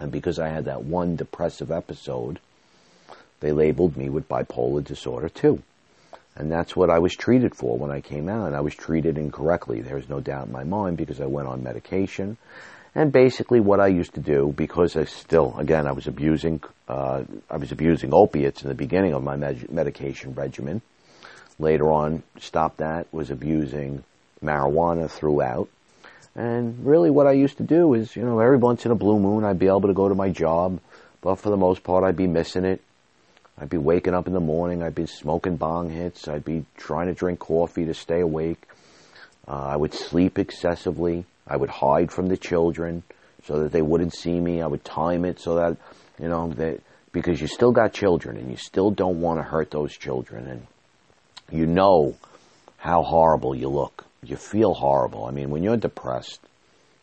And 0.00 0.10
because 0.10 0.38
I 0.38 0.48
had 0.48 0.64
that 0.66 0.84
one 0.84 1.16
depressive 1.16 1.70
episode, 1.70 2.38
they 3.40 3.52
labeled 3.52 3.96
me 3.96 4.08
with 4.08 4.28
bipolar 4.28 4.82
disorder 4.82 5.28
too. 5.28 5.62
And 6.38 6.50
that's 6.50 6.74
what 6.74 6.88
I 6.88 7.00
was 7.00 7.14
treated 7.14 7.54
for 7.54 7.76
when 7.76 7.90
I 7.90 8.00
came 8.00 8.28
out. 8.28 8.46
And 8.46 8.56
I 8.56 8.60
was 8.60 8.74
treated 8.74 9.18
incorrectly. 9.18 9.80
There's 9.80 10.08
no 10.08 10.20
doubt 10.20 10.46
in 10.46 10.52
my 10.52 10.64
mind 10.64 10.96
because 10.96 11.20
I 11.20 11.26
went 11.26 11.48
on 11.48 11.62
medication 11.62 12.38
and 12.94 13.12
basically, 13.12 13.60
what 13.60 13.78
I 13.78 13.86
used 13.88 14.14
to 14.14 14.20
do, 14.20 14.52
because 14.56 14.96
I 14.96 15.04
still, 15.04 15.54
again, 15.56 15.86
I 15.86 15.92
was 15.92 16.08
abusing, 16.08 16.60
uh, 16.88 17.22
I 17.48 17.56
was 17.56 17.70
abusing 17.70 18.12
opiates 18.12 18.62
in 18.62 18.68
the 18.68 18.74
beginning 18.74 19.12
of 19.12 19.22
my 19.22 19.36
med- 19.36 19.70
medication 19.70 20.34
regimen. 20.34 20.82
Later 21.60 21.92
on, 21.92 22.22
stopped 22.40 22.78
that. 22.78 23.06
Was 23.12 23.30
abusing 23.30 24.04
marijuana 24.42 25.10
throughout. 25.10 25.68
And 26.34 26.84
really, 26.84 27.10
what 27.10 27.26
I 27.26 27.32
used 27.32 27.58
to 27.58 27.62
do 27.62 27.94
is, 27.94 28.16
you 28.16 28.22
know, 28.24 28.38
every 28.40 28.58
once 28.58 28.84
in 28.84 28.90
a 28.90 28.96
blue 28.96 29.20
moon, 29.20 29.44
I'd 29.44 29.58
be 29.58 29.68
able 29.68 29.82
to 29.82 29.94
go 29.94 30.08
to 30.08 30.14
my 30.14 30.30
job, 30.30 30.80
but 31.20 31.36
for 31.36 31.50
the 31.50 31.56
most 31.56 31.84
part, 31.84 32.04
I'd 32.04 32.16
be 32.16 32.26
missing 32.26 32.64
it. 32.64 32.80
I'd 33.60 33.70
be 33.70 33.78
waking 33.78 34.14
up 34.14 34.26
in 34.26 34.32
the 34.32 34.40
morning. 34.40 34.82
I'd 34.82 34.94
be 34.94 35.06
smoking 35.06 35.56
bong 35.56 35.90
hits. 35.90 36.28
I'd 36.28 36.44
be 36.44 36.64
trying 36.76 37.08
to 37.08 37.14
drink 37.14 37.40
coffee 37.40 37.86
to 37.86 37.94
stay 37.94 38.20
awake. 38.20 38.62
Uh, 39.46 39.52
I 39.52 39.76
would 39.76 39.94
sleep 39.94 40.38
excessively. 40.38 41.24
I 41.46 41.56
would 41.56 41.70
hide 41.70 42.12
from 42.12 42.28
the 42.28 42.36
children 42.36 43.02
so 43.44 43.60
that 43.60 43.72
they 43.72 43.82
wouldn't 43.82 44.14
see 44.14 44.38
me. 44.38 44.62
I 44.62 44.66
would 44.66 44.84
time 44.84 45.24
it 45.24 45.40
so 45.40 45.56
that, 45.56 45.76
you 46.20 46.28
know, 46.28 46.50
that 46.52 46.80
because 47.10 47.40
you 47.40 47.48
still 47.48 47.72
got 47.72 47.92
children 47.92 48.36
and 48.36 48.50
you 48.50 48.56
still 48.56 48.90
don't 48.90 49.20
want 49.20 49.38
to 49.40 49.42
hurt 49.42 49.70
those 49.70 49.96
children 49.96 50.46
and 50.46 50.66
you 51.50 51.66
know 51.66 52.14
how 52.76 53.02
horrible 53.02 53.54
you 53.54 53.68
look. 53.68 54.04
You 54.22 54.36
feel 54.36 54.74
horrible. 54.74 55.24
I 55.24 55.30
mean, 55.30 55.50
when 55.50 55.62
you're 55.62 55.76
depressed, 55.76 56.40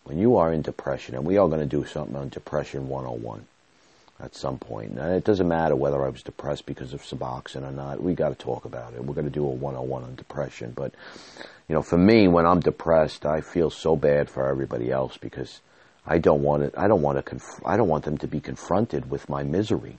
when 0.03 0.19
you 0.19 0.37
are 0.37 0.53
in 0.53 0.61
depression, 0.61 1.15
and 1.15 1.25
we 1.25 1.37
are 1.37 1.47
going 1.47 1.61
to 1.61 1.65
do 1.65 1.85
something 1.85 2.15
on 2.15 2.29
Depression 2.29 2.87
101 2.87 3.45
at 4.19 4.35
some 4.35 4.57
point. 4.57 4.97
And 4.97 5.13
it 5.13 5.23
doesn't 5.23 5.47
matter 5.47 5.75
whether 5.75 6.03
I 6.03 6.09
was 6.09 6.23
depressed 6.23 6.65
because 6.65 6.93
of 6.93 7.01
Suboxone 7.01 7.67
or 7.67 7.71
not. 7.71 8.01
We 8.01 8.13
got 8.13 8.29
to 8.29 8.35
talk 8.35 8.65
about 8.65 8.93
it. 8.93 9.03
We're 9.03 9.13
going 9.13 9.25
to 9.25 9.31
do 9.31 9.45
a 9.45 9.49
101 9.49 10.03
on 10.03 10.15
depression. 10.15 10.71
But, 10.75 10.93
you 11.67 11.75
know, 11.75 11.81
for 11.81 11.97
me, 11.97 12.27
when 12.27 12.45
I'm 12.45 12.59
depressed, 12.59 13.25
I 13.25 13.41
feel 13.41 13.69
so 13.69 13.95
bad 13.95 14.29
for 14.29 14.47
everybody 14.47 14.91
else 14.91 15.17
because 15.17 15.61
I 16.05 16.19
don't 16.19 16.43
want 16.43 16.63
it. 16.63 16.73
I 16.77 16.87
don't 16.87 17.01
want 17.01 17.17
to. 17.17 17.23
Conf- 17.23 17.61
I 17.65 17.77
don't 17.77 17.89
want 17.89 18.05
them 18.05 18.17
to 18.19 18.27
be 18.27 18.39
confronted 18.39 19.09
with 19.09 19.27
my 19.27 19.43
misery. 19.43 19.97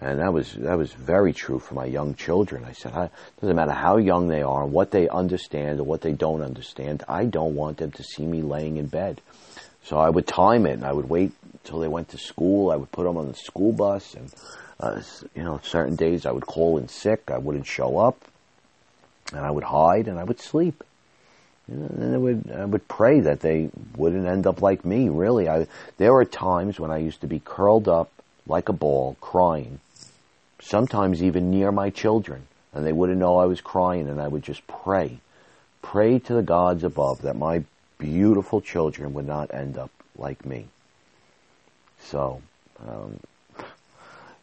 And 0.00 0.20
that 0.20 0.32
was 0.32 0.52
that 0.54 0.78
was 0.78 0.92
very 0.92 1.32
true 1.32 1.58
for 1.58 1.74
my 1.74 1.84
young 1.84 2.14
children. 2.14 2.64
I 2.64 2.72
said, 2.72 2.92
it 2.94 3.10
doesn't 3.40 3.56
matter 3.56 3.72
how 3.72 3.96
young 3.96 4.28
they 4.28 4.42
are, 4.42 4.64
what 4.64 4.92
they 4.92 5.08
understand 5.08 5.80
or 5.80 5.84
what 5.84 6.02
they 6.02 6.12
don't 6.12 6.42
understand. 6.42 7.02
I 7.08 7.24
don't 7.24 7.56
want 7.56 7.78
them 7.78 7.90
to 7.92 8.02
see 8.04 8.24
me 8.24 8.42
laying 8.42 8.76
in 8.76 8.86
bed. 8.86 9.20
So 9.84 9.98
I 9.98 10.10
would 10.10 10.26
time 10.26 10.66
it, 10.66 10.72
and 10.72 10.84
I 10.84 10.92
would 10.92 11.08
wait 11.08 11.32
until 11.52 11.80
they 11.80 11.88
went 11.88 12.10
to 12.10 12.18
school. 12.18 12.70
I 12.70 12.76
would 12.76 12.92
put 12.92 13.04
them 13.04 13.16
on 13.16 13.28
the 13.28 13.34
school 13.34 13.72
bus, 13.72 14.14
and 14.14 14.32
uh, 14.80 15.00
you 15.34 15.42
know, 15.42 15.60
certain 15.62 15.96
days 15.96 16.26
I 16.26 16.30
would 16.30 16.46
call 16.46 16.78
in 16.78 16.88
sick. 16.88 17.30
I 17.30 17.38
wouldn't 17.38 17.66
show 17.66 17.98
up, 17.98 18.22
and 19.32 19.40
I 19.40 19.50
would 19.50 19.64
hide 19.64 20.08
and 20.08 20.18
I 20.18 20.24
would 20.24 20.40
sleep. 20.40 20.84
And 21.66 22.14
I 22.14 22.18
would 22.18 22.50
I 22.50 22.64
would 22.64 22.88
pray 22.88 23.20
that 23.20 23.40
they 23.40 23.70
wouldn't 23.96 24.26
end 24.26 24.46
up 24.46 24.62
like 24.62 24.84
me. 24.84 25.08
Really, 25.08 25.48
I 25.48 25.66
there 25.98 26.12
were 26.12 26.24
times 26.24 26.80
when 26.80 26.90
I 26.90 26.98
used 26.98 27.20
to 27.20 27.26
be 27.26 27.40
curled 27.40 27.88
up 27.88 28.10
like 28.46 28.68
a 28.68 28.72
ball, 28.72 29.16
crying. 29.20 29.80
Sometimes 30.60 31.22
even 31.22 31.50
near 31.50 31.70
my 31.70 31.90
children, 31.90 32.46
and 32.72 32.86
they 32.86 32.92
wouldn't 32.92 33.18
know 33.18 33.38
I 33.38 33.46
was 33.46 33.60
crying, 33.60 34.08
and 34.08 34.20
I 34.20 34.28
would 34.28 34.42
just 34.42 34.66
pray, 34.66 35.18
pray 35.82 36.18
to 36.18 36.34
the 36.34 36.42
gods 36.42 36.82
above 36.84 37.22
that 37.22 37.36
my 37.36 37.64
beautiful 37.98 38.60
children 38.60 39.14
would 39.14 39.26
not 39.26 39.52
end 39.52 39.76
up 39.76 39.90
like 40.16 40.44
me. 40.46 40.66
So, 42.00 42.40
um, 42.86 43.20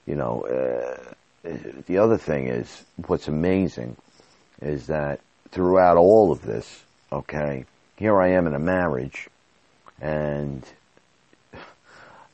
you 0.06 0.16
know, 0.16 0.45
uh, 0.45 1.49
the 1.88 1.97
other 1.97 2.18
thing 2.18 2.47
is 2.47 2.84
what's 3.08 3.28
amazing 3.28 3.95
is 4.62 4.88
that 4.88 5.20
throughout 5.51 5.97
all 5.97 6.32
of 6.32 6.41
this, 6.41 6.84
okay, 7.12 7.66
here 7.97 8.20
I 8.22 8.30
am 8.30 8.47
in 8.47 8.53
a 8.53 8.60
marriage, 8.60 9.30
and 10.01 10.64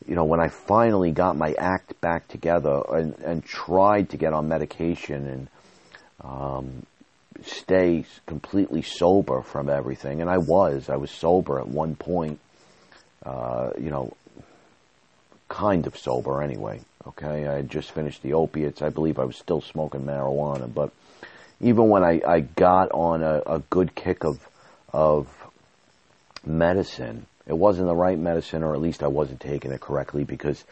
you 0.07 0.15
know, 0.15 0.23
when 0.23 0.39
I 0.39 0.47
finally 0.47 1.11
got 1.11 1.37
my 1.37 1.53
act 1.53 1.99
back 2.01 2.27
together 2.27 2.81
and, 2.89 3.15
and 3.19 3.45
tried 3.45 4.09
to 4.09 4.17
get 4.17 4.33
on 4.33 4.47
medication 4.47 5.27
and 5.27 5.47
um, 6.23 6.85
stay 7.43 8.05
completely 8.25 8.81
sober 8.81 9.41
from 9.41 9.69
everything, 9.69 10.21
and 10.21 10.29
I 10.29 10.37
was, 10.37 10.89
I 10.89 10.97
was 10.97 11.11
sober 11.11 11.59
at 11.59 11.67
one 11.67 11.95
point, 11.95 12.39
uh, 13.25 13.71
you 13.79 13.89
know, 13.89 14.13
kind 15.49 15.87
of 15.87 15.97
sober 15.97 16.41
anyway. 16.41 16.81
Okay, 17.07 17.47
I 17.47 17.55
had 17.55 17.69
just 17.69 17.91
finished 17.91 18.21
the 18.21 18.33
opiates. 18.33 18.81
I 18.81 18.89
believe 18.89 19.17
I 19.17 19.25
was 19.25 19.35
still 19.35 19.61
smoking 19.61 20.01
marijuana, 20.01 20.71
but 20.71 20.91
even 21.59 21.89
when 21.89 22.03
I, 22.03 22.21
I 22.27 22.39
got 22.41 22.91
on 22.91 23.23
a, 23.23 23.41
a 23.45 23.59
good 23.69 23.95
kick 23.95 24.23
of 24.23 24.47
of 24.93 25.27
medicine, 26.45 27.25
it 27.47 27.57
wasn't 27.57 27.87
the 27.87 27.95
right 27.95 28.19
medicine, 28.19 28.63
or 28.63 28.73
at 28.73 28.81
least 28.81 29.03
I 29.03 29.07
wasn't 29.07 29.39
taking 29.39 29.71
it 29.71 29.81
correctly. 29.81 30.23
Because 30.23 30.63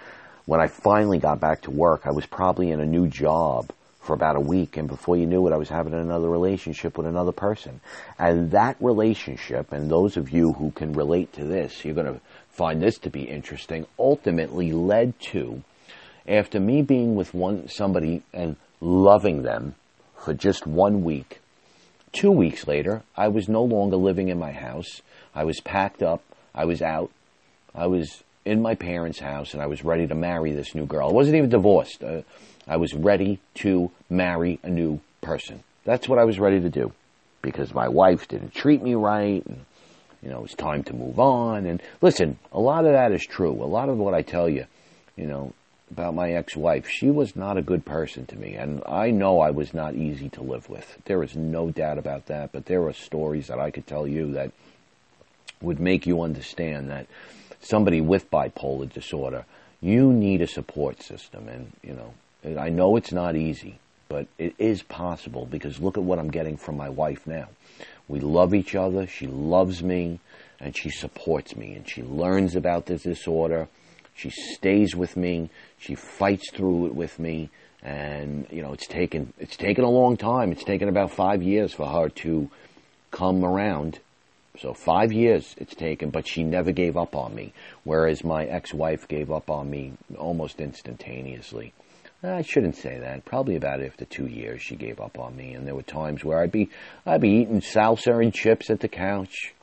when 0.46 0.60
I 0.60 0.68
finally 0.68 1.20
got 1.20 1.40
back 1.40 1.62
to 1.64 1.72
work, 1.72 2.02
I 2.06 2.12
was 2.12 2.26
probably 2.26 2.72
in 2.72 2.80
a 2.80 2.86
new 2.86 3.08
job 3.08 3.72
for 4.00 4.14
about 4.14 4.38
a 4.38 4.42
week, 4.42 4.78
and 4.78 4.88
before 4.88 5.18
you 5.18 5.26
knew 5.26 5.46
it, 5.48 5.54
I 5.54 5.58
was 5.58 5.70
having 5.70 5.94
another 5.94 6.30
relationship 6.30 6.98
with 6.98 7.06
another 7.06 7.32
person. 7.32 7.82
And 8.18 8.52
that 8.52 8.78
relationship, 8.80 9.72
and 9.72 9.90
those 9.90 10.18
of 10.18 10.32
you 10.32 10.54
who 10.54 10.72
can 10.72 10.94
relate 10.94 11.34
to 11.34 11.44
this, 11.44 11.84
you're 11.84 11.94
going 11.94 12.14
to 12.14 12.22
find 12.50 12.82
this 12.82 12.98
to 13.00 13.10
be 13.10 13.24
interesting, 13.24 13.86
ultimately 13.98 14.72
led 14.72 15.20
to, 15.20 15.64
after 16.28 16.60
me 16.60 16.82
being 16.82 17.16
with 17.16 17.34
one 17.34 17.68
somebody 17.68 18.24
and 18.34 18.56
loving 18.82 19.44
them 19.44 19.76
for 20.16 20.34
just 20.34 20.66
one 20.66 21.04
week, 21.04 21.40
two 22.12 22.32
weeks 22.32 22.68
later, 22.68 23.04
I 23.16 23.28
was 23.28 23.48
no 23.48 23.64
longer 23.64 23.98
living 23.98 24.30
in 24.30 24.40
my 24.40 24.52
house. 24.52 25.02
I 25.36 25.44
was 25.44 25.60
packed 25.60 26.02
up. 26.02 26.24
I 26.56 26.66
was 26.66 26.82
out. 26.82 27.12
I 27.76 27.88
was 27.88 28.24
in 28.46 28.62
my 28.62 28.76
parents' 28.76 29.20
house, 29.20 29.54
and 29.54 29.62
I 29.62 29.68
was 29.68 29.84
ready 29.84 30.08
to 30.08 30.16
marry 30.16 30.54
this 30.54 30.74
new 30.74 30.86
girl. 30.86 31.10
I 31.10 31.14
wasn't 31.14 31.36
even 31.36 31.50
divorced. 31.50 32.04
Uh, 32.04 32.22
I 32.70 32.78
was 32.78 32.94
ready 32.94 33.40
to 33.56 33.92
marry 34.10 34.60
a 34.64 34.70
new 34.70 35.02
person. 35.22 35.64
That's 35.86 36.08
what 36.08 36.20
I 36.20 36.24
was 36.24 36.40
ready 36.40 36.62
to 36.62 36.70
do 36.70 36.94
because 37.42 37.74
my 37.74 37.88
wife 37.88 38.28
didn't 38.28 38.54
treat 38.54 38.82
me 38.82 38.94
right. 38.94 39.44
And, 39.46 39.66
you 40.22 40.30
know, 40.30 40.44
it's 40.44 40.54
time 40.54 40.84
to 40.84 40.94
move 40.94 41.20
on. 41.20 41.66
And 41.66 41.82
listen, 42.02 42.38
a 42.52 42.60
lot 42.60 42.86
of 42.86 42.94
that 42.94 43.12
is 43.12 43.26
true. 43.26 43.52
A 43.52 43.66
lot 43.66 43.90
of 43.90 43.98
what 43.98 44.14
I 44.14 44.22
tell 44.22 44.48
you, 44.48 44.66
you 45.16 45.26
know, 45.26 45.54
about 45.92 46.14
my 46.14 46.34
ex-wife, 46.34 46.88
she 46.88 47.10
was 47.10 47.36
not 47.36 47.58
a 47.58 47.64
good 47.64 47.84
person 47.84 48.26
to 48.28 48.36
me, 48.36 48.54
and 48.54 48.84
I 48.86 49.10
know 49.10 49.40
I 49.40 49.50
was 49.50 49.74
not 49.74 49.96
easy 49.96 50.30
to 50.30 50.44
live 50.44 50.70
with. 50.70 51.00
There 51.06 51.24
is 51.24 51.36
no 51.36 51.72
doubt 51.72 51.98
about 51.98 52.28
that. 52.28 52.52
But 52.52 52.66
there 52.68 52.84
are 52.84 52.94
stories 52.94 53.48
that 53.48 53.60
I 53.60 53.72
could 53.72 53.88
tell 53.88 54.08
you 54.08 54.34
that 54.34 54.52
would 55.62 55.80
make 55.80 56.06
you 56.06 56.22
understand 56.22 56.92
that 56.92 57.08
somebody 57.62 58.02
with 58.02 58.30
bipolar 58.30 58.92
disorder, 58.94 59.46
you 59.82 60.14
need 60.14 60.42
a 60.42 60.48
support 60.48 61.02
system, 61.02 61.48
and 61.48 61.72
you 61.82 61.94
know, 61.94 62.14
I 62.44 62.70
know 62.70 62.96
it's 62.96 63.12
not 63.12 63.36
easy, 63.36 63.80
but 64.08 64.28
it 64.38 64.56
is 64.58 64.82
possible 64.82 65.46
because 65.46 65.80
look 65.80 65.98
at 65.98 66.04
what 66.04 66.20
I'm 66.20 66.32
getting 66.32 66.58
from 66.58 66.78
my 66.78 66.90
wife 66.90 67.28
now. 67.28 67.50
We 68.08 68.20
love 68.20 68.54
each 68.54 68.76
other. 68.76 69.08
She 69.08 69.28
loves 69.28 69.84
me 69.84 70.20
and 70.60 70.76
she 70.76 70.90
supports 70.90 71.56
me 71.56 71.76
and 71.76 71.88
she 71.88 72.02
learns 72.02 72.56
about 72.56 72.86
this 72.86 73.04
disorder. 73.04 73.68
She 74.16 74.30
stays 74.30 74.96
with 74.96 75.16
me. 75.16 75.50
She 75.78 75.96
fights 75.96 76.52
through 76.52 76.88
it 76.88 76.96
with 76.96 77.20
me. 77.20 77.50
And, 77.82 78.48
you 78.52 78.62
know, 78.62 78.74
it's 78.74 78.88
taken, 78.88 79.34
it's 79.40 79.56
taken 79.56 79.84
a 79.84 79.90
long 79.90 80.18
time. 80.18 80.52
It's 80.52 80.66
taken 80.66 80.90
about 80.90 81.12
five 81.12 81.42
years 81.42 81.74
for 81.74 81.86
her 81.86 82.10
to 82.10 82.50
come 83.12 83.46
around. 83.46 84.00
So 84.60 84.74
five 84.74 85.14
years 85.14 85.56
it's 85.58 85.76
taken, 85.76 86.10
but 86.10 86.28
she 86.28 86.44
never 86.44 86.72
gave 86.72 86.98
up 86.98 87.16
on 87.16 87.34
me. 87.36 87.54
Whereas 87.84 88.24
my 88.24 88.46
ex-wife 88.46 89.08
gave 89.08 89.32
up 89.32 89.50
on 89.50 89.70
me 89.70 89.94
almost 90.18 90.60
instantaneously. 90.60 91.74
Eh, 92.24 92.36
I 92.36 92.42
shouldn't 92.42 92.76
say 92.76 93.00
that. 93.00 93.24
Probably 93.24 93.56
about 93.56 93.82
after 93.82 94.06
two 94.06 94.28
years, 94.28 94.62
she 94.62 94.76
gave 94.76 95.00
up 95.00 95.18
on 95.18 95.36
me, 95.36 95.54
and 95.54 95.66
there 95.66 95.76
were 95.76 95.84
times 95.84 96.24
where 96.24 96.40
I'd 96.40 96.52
be 96.52 96.70
I'd 97.06 97.22
be 97.22 97.30
eating 97.30 97.62
salsa 97.62 98.22
and 98.22 98.34
chips 98.34 98.70
at 98.70 98.82
the 98.82 98.90
couch, 98.90 99.54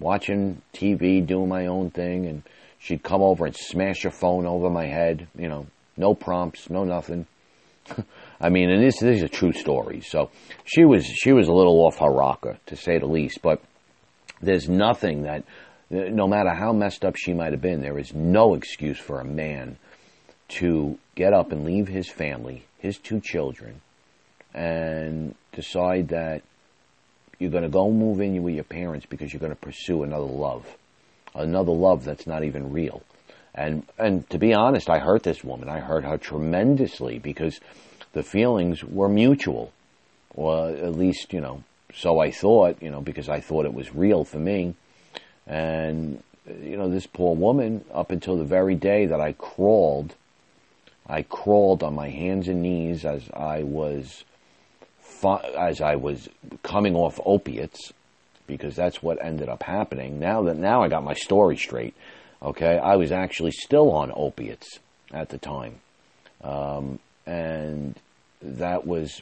watching 0.00 0.60
TV, 0.74 1.24
doing 1.24 1.48
my 1.48 1.66
own 1.66 1.90
thing, 1.90 2.26
and 2.26 2.42
she'd 2.78 3.02
come 3.02 3.22
over 3.22 3.46
and 3.46 3.56
smash 3.56 4.02
her 4.02 4.10
phone 4.10 4.46
over 4.46 4.68
my 4.70 4.86
head. 4.86 5.28
You 5.38 5.48
know, 5.48 5.66
no 5.96 6.14
prompts, 6.14 6.68
no 6.68 6.84
nothing. 6.84 7.26
I 8.40 8.48
mean, 8.48 8.70
and 8.70 8.82
this, 8.82 8.98
this 8.98 9.18
is 9.18 9.22
a 9.22 9.28
true 9.28 9.52
story. 9.52 10.00
So 10.00 10.30
she 10.64 10.84
was 10.84 11.06
she 11.06 11.32
was 11.32 11.46
a 11.46 11.52
little 11.52 11.78
off 11.86 11.98
her 11.98 12.10
rocker, 12.10 12.58
to 12.66 12.76
say 12.76 12.98
the 12.98 13.06
least. 13.06 13.40
But 13.40 13.62
there's 14.42 14.68
nothing 14.68 15.22
that, 15.22 15.44
no 15.90 16.26
matter 16.26 16.52
how 16.52 16.72
messed 16.72 17.04
up 17.04 17.14
she 17.14 17.34
might 17.34 17.52
have 17.52 17.62
been, 17.62 17.80
there 17.82 17.98
is 18.00 18.12
no 18.12 18.54
excuse 18.54 18.98
for 18.98 19.20
a 19.20 19.24
man 19.24 19.78
to 20.50 20.98
get 21.14 21.32
up 21.32 21.52
and 21.52 21.64
leave 21.64 21.88
his 21.88 22.08
family, 22.08 22.64
his 22.78 22.98
two 22.98 23.20
children, 23.20 23.80
and 24.52 25.34
decide 25.52 26.08
that 26.08 26.42
you're 27.38 27.50
going 27.50 27.62
to 27.62 27.70
go 27.70 27.90
move 27.90 28.20
in 28.20 28.42
with 28.42 28.54
your 28.54 28.64
parents 28.64 29.06
because 29.06 29.32
you're 29.32 29.40
going 29.40 29.52
to 29.52 29.56
pursue 29.56 30.02
another 30.02 30.24
love, 30.24 30.66
another 31.34 31.72
love 31.72 32.04
that's 32.04 32.26
not 32.26 32.44
even 32.44 32.72
real. 32.72 33.02
And 33.54 33.84
and 33.98 34.28
to 34.30 34.38
be 34.38 34.54
honest, 34.54 34.88
I 34.88 34.98
hurt 34.98 35.22
this 35.22 35.42
woman. 35.42 35.68
I 35.68 35.80
hurt 35.80 36.04
her 36.04 36.18
tremendously 36.18 37.18
because 37.18 37.58
the 38.12 38.22
feelings 38.22 38.84
were 38.84 39.08
mutual, 39.08 39.72
or 40.34 40.68
at 40.68 40.94
least 40.94 41.32
you 41.32 41.40
know. 41.40 41.64
So 41.94 42.20
I 42.20 42.30
thought, 42.30 42.80
you 42.80 42.90
know, 42.90 43.00
because 43.00 43.28
I 43.28 43.40
thought 43.40 43.64
it 43.64 43.74
was 43.74 43.92
real 43.92 44.24
for 44.24 44.38
me, 44.38 44.74
and 45.46 46.22
you 46.62 46.76
know, 46.76 46.88
this 46.88 47.06
poor 47.06 47.34
woman, 47.34 47.84
up 47.92 48.10
until 48.12 48.36
the 48.36 48.44
very 48.44 48.74
day 48.74 49.06
that 49.06 49.20
I 49.20 49.32
crawled 49.32 50.14
I 51.10 51.22
crawled 51.22 51.82
on 51.82 51.94
my 51.94 52.08
hands 52.08 52.46
and 52.46 52.62
knees 52.62 53.04
as 53.04 53.28
I 53.34 53.64
was 53.64 54.24
as 55.58 55.82
I 55.82 55.96
was 55.96 56.28
coming 56.62 56.94
off 56.94 57.20
opiates 57.26 57.92
because 58.46 58.74
that's 58.74 59.02
what 59.02 59.22
ended 59.22 59.48
up 59.48 59.62
happening. 59.64 60.18
Now 60.20 60.42
that 60.44 60.56
now 60.56 60.82
I 60.82 60.88
got 60.88 61.04
my 61.04 61.14
story 61.14 61.56
straight. 61.56 61.94
Okay, 62.42 62.78
I 62.78 62.96
was 62.96 63.12
actually 63.12 63.50
still 63.50 63.90
on 63.90 64.12
opiates 64.14 64.78
at 65.12 65.28
the 65.28 65.36
time, 65.36 65.80
um, 66.42 67.00
and 67.26 67.96
that 68.40 68.86
was 68.86 69.20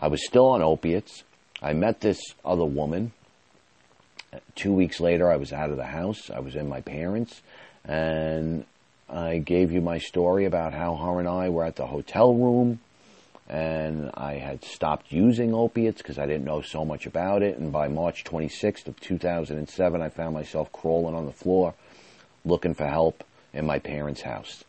I 0.00 0.08
was 0.08 0.26
still 0.26 0.46
on 0.46 0.62
opiates. 0.62 1.24
I 1.62 1.74
met 1.74 2.00
this 2.00 2.18
other 2.42 2.64
woman. 2.64 3.12
Two 4.54 4.72
weeks 4.72 4.98
later, 4.98 5.30
I 5.30 5.36
was 5.36 5.52
out 5.52 5.70
of 5.70 5.76
the 5.76 5.84
house. 5.84 6.30
I 6.30 6.40
was 6.40 6.56
in 6.56 6.68
my 6.68 6.80
parents, 6.80 7.42
and 7.84 8.64
I 9.10 9.38
gave 9.38 9.72
you 9.72 9.80
my 9.80 9.98
story 9.98 10.44
about 10.44 10.72
how 10.72 10.94
her 10.94 11.18
and 11.18 11.28
I 11.28 11.48
were 11.48 11.64
at 11.64 11.76
the 11.76 11.86
hotel 11.86 12.34
room 12.34 12.78
and 13.48 14.12
I 14.14 14.34
had 14.34 14.64
stopped 14.64 15.10
using 15.10 15.52
opiates 15.52 16.00
because 16.00 16.18
I 16.18 16.26
didn't 16.26 16.44
know 16.44 16.62
so 16.62 16.84
much 16.84 17.06
about 17.06 17.42
it. 17.42 17.58
And 17.58 17.72
by 17.72 17.88
March 17.88 18.22
26th 18.22 18.86
of 18.86 19.00
2007, 19.00 20.00
I 20.00 20.08
found 20.08 20.34
myself 20.34 20.70
crawling 20.70 21.16
on 21.16 21.26
the 21.26 21.32
floor 21.32 21.74
looking 22.44 22.74
for 22.74 22.86
help 22.86 23.24
in 23.52 23.66
my 23.66 23.80
parents' 23.80 24.20
house. 24.22 24.62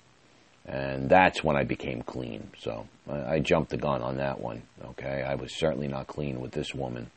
And 0.65 1.09
that's 1.09 1.43
when 1.43 1.55
I 1.55 1.63
became 1.63 2.01
clean. 2.01 2.49
So 2.57 2.87
I, 3.07 3.35
I 3.35 3.39
jumped 3.39 3.69
the 3.69 3.77
gun 3.77 4.01
on 4.01 4.17
that 4.17 4.41
one. 4.41 4.63
Okay. 4.83 5.23
I 5.27 5.35
was 5.35 5.53
certainly 5.55 5.87
not 5.87 6.07
clean 6.07 6.41
with 6.41 6.51
this 6.51 6.73
woman. 6.73 7.11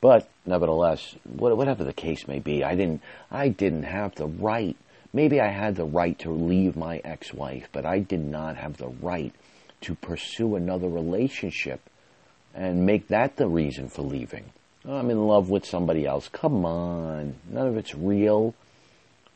But 0.00 0.28
nevertheless, 0.46 1.16
whatever 1.24 1.82
the 1.82 1.92
case 1.92 2.28
may 2.28 2.38
be, 2.38 2.62
I 2.62 2.76
didn't, 2.76 3.02
I 3.30 3.48
didn't 3.48 3.84
have 3.84 4.14
the 4.14 4.26
right 4.26 4.76
Maybe 5.12 5.40
I 5.40 5.48
had 5.48 5.76
the 5.76 5.84
right 5.84 6.18
to 6.20 6.30
leave 6.30 6.76
my 6.76 7.00
ex 7.04 7.34
wife, 7.34 7.68
but 7.72 7.84
I 7.84 7.98
did 7.98 8.24
not 8.24 8.56
have 8.56 8.78
the 8.78 8.88
right 8.88 9.34
to 9.82 9.94
pursue 9.94 10.56
another 10.56 10.88
relationship 10.88 11.80
and 12.54 12.86
make 12.86 13.08
that 13.08 13.36
the 13.36 13.48
reason 13.48 13.88
for 13.88 14.02
leaving. 14.02 14.44
I'm 14.88 15.10
in 15.10 15.26
love 15.26 15.48
with 15.48 15.64
somebody 15.64 16.06
else. 16.06 16.28
Come 16.28 16.64
on. 16.64 17.36
None 17.48 17.66
of 17.66 17.76
it's 17.76 17.94
real. 17.94 18.54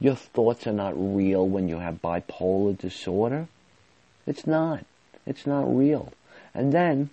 Your 0.01 0.15
thoughts 0.15 0.67
are 0.67 0.73
not 0.73 0.95
real 0.97 1.49
when 1.49 1.69
you 1.69 1.79
have 1.79 2.03
bipolar 2.03 2.77
disorder. 2.77 3.49
It's 4.27 4.47
not. 4.47 4.85
It's 5.25 5.47
not 5.47 5.65
real. 5.75 6.13
And 6.55 6.73
then, 6.73 7.11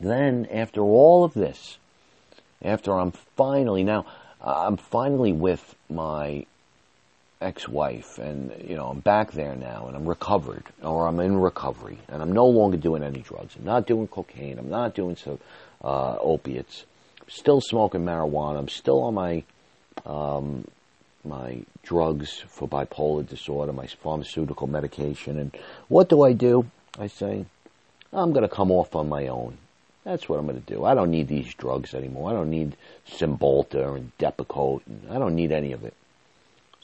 then 0.00 0.46
after 0.52 0.80
all 0.82 1.24
of 1.24 1.34
this, 1.34 1.78
after 2.62 2.92
I'm 2.92 3.12
finally 3.12 3.84
now 3.84 4.04
I'm 4.40 4.76
finally 4.76 5.32
with 5.32 5.74
my 5.88 6.46
ex-wife 7.40 8.18
and 8.18 8.52
you 8.66 8.74
know 8.74 8.86
I'm 8.88 9.00
back 9.00 9.32
there 9.32 9.54
now 9.54 9.86
and 9.86 9.96
I'm 9.96 10.08
recovered 10.08 10.64
or 10.82 11.06
I'm 11.06 11.20
in 11.20 11.38
recovery 11.38 11.98
and 12.08 12.20
I'm 12.20 12.32
no 12.32 12.46
longer 12.46 12.76
doing 12.76 13.02
any 13.02 13.20
drugs. 13.20 13.54
I'm 13.56 13.64
not 13.64 13.86
doing 13.86 14.08
cocaine. 14.08 14.58
I'm 14.58 14.70
not 14.70 14.94
doing 14.94 15.16
some 15.16 15.38
uh, 15.82 16.16
opiates. 16.18 16.84
Still 17.28 17.60
smoking 17.60 18.04
marijuana. 18.04 18.58
I'm 18.58 18.68
still 18.68 19.02
on 19.02 19.14
my 19.14 19.44
um, 20.04 20.66
my 21.24 21.62
drugs 21.82 22.42
for 22.48 22.68
bipolar 22.68 23.28
disorder, 23.28 23.72
my 23.72 23.86
pharmaceutical 23.86 24.66
medication. 24.66 25.38
And 25.38 25.56
what 25.88 26.08
do 26.08 26.22
I 26.22 26.32
do? 26.32 26.66
I 26.98 27.08
say, 27.08 27.44
I'm 28.12 28.32
going 28.32 28.48
to 28.48 28.54
come 28.54 28.70
off 28.70 28.96
on 28.96 29.08
my 29.08 29.28
own. 29.28 29.58
That's 30.04 30.28
what 30.28 30.38
I'm 30.38 30.46
going 30.46 30.62
to 30.62 30.74
do. 30.74 30.84
I 30.84 30.94
don't 30.94 31.10
need 31.10 31.28
these 31.28 31.52
drugs 31.54 31.92
anymore. 31.94 32.30
I 32.30 32.32
don't 32.32 32.50
need 32.50 32.76
Cymbalta 33.06 33.96
and 33.96 34.12
Depakote. 34.18 34.82
And 34.86 35.12
I 35.12 35.18
don't 35.18 35.34
need 35.34 35.52
any 35.52 35.72
of 35.72 35.84
it. 35.84 35.94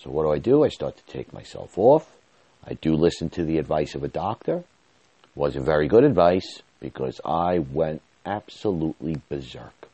So 0.05 0.11
what 0.11 0.25
do 0.25 0.33
I 0.33 0.39
do? 0.39 0.65
I 0.65 0.69
start 0.69 0.99
to 0.99 1.05
take 1.13 1.33
myself 1.33 1.79
off. 1.79 2.07
I 2.67 2.75
do 2.75 2.95
listen 2.95 3.31
to 3.31 3.45
the 3.45 3.57
advice 3.57 3.95
of 3.95 4.05
a 4.05 4.09
doctor. 4.09 4.63
Wasn't 5.35 5.65
very 5.65 5.89
good 5.89 6.05
advice 6.05 6.63
because 6.79 7.23
I 7.25 7.59
went 7.59 8.03
absolutely 8.27 9.17
berserk. 9.31 9.89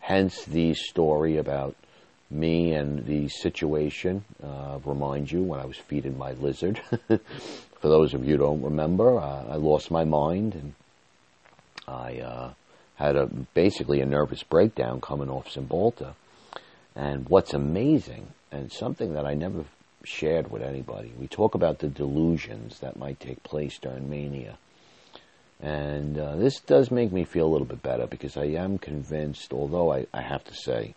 Hence 0.00 0.44
the 0.44 0.74
story 0.74 1.36
about 1.36 1.76
me 2.28 2.72
and 2.72 3.06
the 3.06 3.28
situation. 3.28 4.24
Uh, 4.42 4.80
remind 4.84 5.30
you 5.30 5.44
when 5.44 5.60
I 5.60 5.64
was 5.64 5.76
feeding 5.76 6.18
my 6.18 6.32
lizard. 6.32 6.80
For 7.08 7.88
those 7.88 8.14
of 8.14 8.24
you 8.24 8.32
who 8.32 8.38
don't 8.38 8.62
remember, 8.62 9.16
uh, 9.20 9.44
I 9.48 9.56
lost 9.56 9.92
my 9.92 10.04
mind 10.04 10.54
and 10.54 10.74
I 11.86 12.18
uh, 12.18 12.50
had 12.96 13.14
a 13.14 13.26
basically 13.26 14.00
a 14.00 14.06
nervous 14.06 14.42
breakdown 14.42 15.00
coming 15.00 15.30
off 15.30 15.54
Cymbalta. 15.54 16.14
And 16.96 17.28
what's 17.28 17.54
amazing, 17.54 18.32
and 18.50 18.72
something 18.72 19.14
that 19.14 19.26
I 19.26 19.34
never 19.34 19.64
shared 20.04 20.50
with 20.50 20.62
anybody, 20.62 21.12
we 21.18 21.26
talk 21.26 21.54
about 21.54 21.78
the 21.78 21.88
delusions 21.88 22.78
that 22.80 22.96
might 22.96 23.20
take 23.20 23.42
place 23.42 23.78
during 23.78 24.08
mania. 24.08 24.56
And 25.60 26.18
uh, 26.18 26.36
this 26.36 26.60
does 26.60 26.90
make 26.90 27.12
me 27.12 27.24
feel 27.24 27.46
a 27.46 27.52
little 27.52 27.66
bit 27.66 27.82
better 27.82 28.06
because 28.06 28.36
I 28.36 28.44
am 28.44 28.78
convinced, 28.78 29.52
although 29.52 29.92
I, 29.92 30.06
I 30.12 30.20
have 30.20 30.44
to 30.44 30.54
say, 30.54 30.94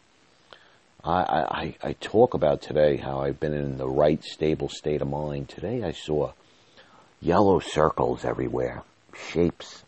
I, 1.03 1.21
I, 1.21 1.75
I 1.81 1.93
talk 1.93 2.33
about 2.33 2.61
today 2.61 2.97
how 2.97 3.21
I've 3.21 3.39
been 3.39 3.53
in 3.53 3.77
the 3.77 3.87
right 3.87 4.21
stable 4.21 4.67
state 4.67 5.01
of 5.01 5.07
mind. 5.07 5.47
Today 5.47 5.83
I 5.83 5.93
saw 5.93 6.33
yellow 7.21 7.59
circles 7.59 8.25
everywhere, 8.25 8.83
shapes. 9.15 9.83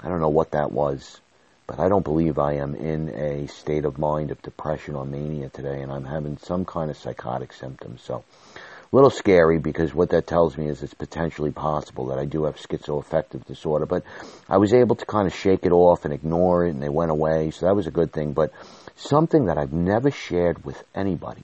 I 0.00 0.08
don't 0.08 0.20
know 0.20 0.30
what 0.30 0.52
that 0.52 0.72
was, 0.72 1.20
but 1.66 1.80
I 1.80 1.88
don't 1.88 2.04
believe 2.04 2.38
I 2.38 2.54
am 2.54 2.74
in 2.74 3.08
a 3.10 3.46
state 3.48 3.84
of 3.84 3.98
mind 3.98 4.30
of 4.30 4.40
depression 4.42 4.94
or 4.94 5.04
mania 5.04 5.48
today, 5.48 5.82
and 5.82 5.92
I'm 5.92 6.04
having 6.04 6.38
some 6.38 6.64
kind 6.64 6.90
of 6.90 6.96
psychotic 6.96 7.52
symptoms. 7.52 8.02
So, 8.02 8.24
a 8.54 8.96
little 8.96 9.10
scary 9.10 9.58
because 9.58 9.92
what 9.92 10.10
that 10.10 10.28
tells 10.28 10.56
me 10.56 10.68
is 10.68 10.82
it's 10.82 10.94
potentially 10.94 11.50
possible 11.50 12.06
that 12.06 12.18
I 12.18 12.24
do 12.24 12.44
have 12.44 12.56
schizoaffective 12.56 13.44
disorder. 13.46 13.84
But 13.84 14.04
I 14.48 14.58
was 14.58 14.72
able 14.72 14.94
to 14.96 15.04
kind 15.04 15.26
of 15.26 15.34
shake 15.34 15.66
it 15.66 15.72
off 15.72 16.04
and 16.04 16.14
ignore 16.14 16.66
it, 16.66 16.70
and 16.70 16.82
they 16.82 16.88
went 16.88 17.10
away, 17.10 17.50
so 17.50 17.66
that 17.66 17.74
was 17.74 17.88
a 17.88 17.90
good 17.90 18.12
thing. 18.12 18.32
But 18.32 18.52
something 18.94 19.46
that 19.46 19.58
I've 19.58 19.72
never 19.72 20.10
shared 20.10 20.64
with 20.64 20.82
anybody 20.94 21.42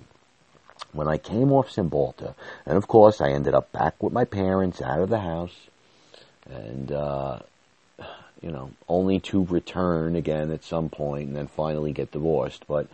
when 0.93 1.09
I 1.09 1.19
came 1.19 1.53
off 1.53 1.69
Cymbalta, 1.69 2.35
and 2.65 2.77
of 2.77 2.87
course 2.87 3.21
I 3.21 3.31
ended 3.31 3.55
up 3.55 3.73
back 3.73 4.03
with 4.03 4.13
my 4.13 4.25
parents 4.25 4.81
out 4.81 5.01
of 5.01 5.09
the 5.09 5.21
house, 5.21 5.55
and 6.49 6.93
uh, 6.93 7.41
you 8.43 8.51
know, 8.51 8.71
only 8.89 9.21
to 9.21 9.45
return 9.45 10.17
again 10.17 10.51
at 10.51 10.65
some 10.65 10.89
point 10.89 11.29
and 11.29 11.37
then 11.37 11.47
finally 11.47 11.93
get 11.93 12.11
divorced. 12.11 12.65
But 12.67 12.89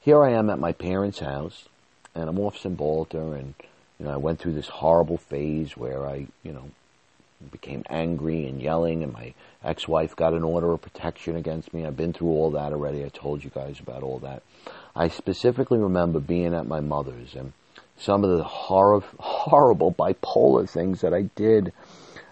here 0.00 0.24
I 0.24 0.32
am 0.32 0.50
at 0.50 0.58
my 0.58 0.72
parents' 0.72 1.18
house, 1.18 1.68
and 2.14 2.28
I'm 2.28 2.38
off 2.38 2.58
Cymbalta, 2.58 3.38
and 3.38 3.54
you 3.98 4.06
know, 4.06 4.12
I 4.12 4.16
went 4.16 4.40
through 4.40 4.54
this 4.54 4.68
horrible 4.68 5.18
phase 5.18 5.76
where 5.76 6.06
I, 6.06 6.26
you 6.42 6.52
know, 6.52 6.70
became 7.52 7.84
angry 7.90 8.46
and 8.46 8.60
yelling, 8.60 9.02
and 9.02 9.12
my 9.12 9.34
ex-wife 9.62 10.16
got 10.16 10.32
an 10.32 10.42
order 10.42 10.72
of 10.72 10.80
protection 10.80 11.36
against 11.36 11.74
me. 11.74 11.84
I've 11.84 11.96
been 11.96 12.14
through 12.14 12.28
all 12.28 12.50
that 12.52 12.72
already. 12.72 13.04
I 13.04 13.08
told 13.08 13.44
you 13.44 13.50
guys 13.50 13.78
about 13.78 14.02
all 14.02 14.18
that. 14.20 14.42
I 14.94 15.08
specifically 15.08 15.78
remember 15.78 16.20
being 16.20 16.54
at 16.54 16.66
my 16.66 16.80
mother's 16.80 17.34
and 17.34 17.52
some 17.98 18.24
of 18.24 18.36
the 18.36 18.44
horror, 18.44 19.02
horrible 19.18 19.92
bipolar 19.92 20.68
things 20.68 21.02
that 21.02 21.12
I 21.12 21.22
did. 21.34 21.72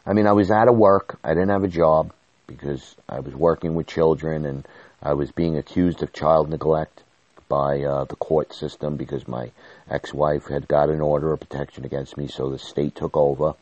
I 0.06 0.14
mean, 0.14 0.26
I 0.26 0.32
was 0.32 0.50
out 0.50 0.68
of 0.68 0.76
work. 0.76 1.18
I 1.22 1.30
didn't 1.30 1.50
have 1.50 1.64
a 1.64 1.68
job 1.68 2.12
because 2.47 2.97
I 3.09 3.20
was 3.20 3.34
working 3.34 3.74
with 3.74 3.86
children 3.86 4.45
and 4.45 4.66
I 5.03 5.14
was 5.14 5.30
being 5.30 5.57
accused 5.57 6.03
of 6.03 6.12
child 6.12 6.49
neglect 6.49 7.03
by 7.49 7.82
uh, 7.82 8.05
the 8.05 8.16
court 8.16 8.55
system 8.55 8.97
because 8.97 9.28
my 9.28 9.51
ex-wife 9.90 10.47
had 10.47 10.66
got 10.66 10.88
an 10.88 11.01
order 11.01 11.32
of 11.32 11.40
protection 11.40 11.84
against 11.84 12.16
me, 12.16 12.26
so 12.26 12.51
the 12.51 12.59
state 12.59 12.95
took 12.95 13.16
over. 13.16 13.55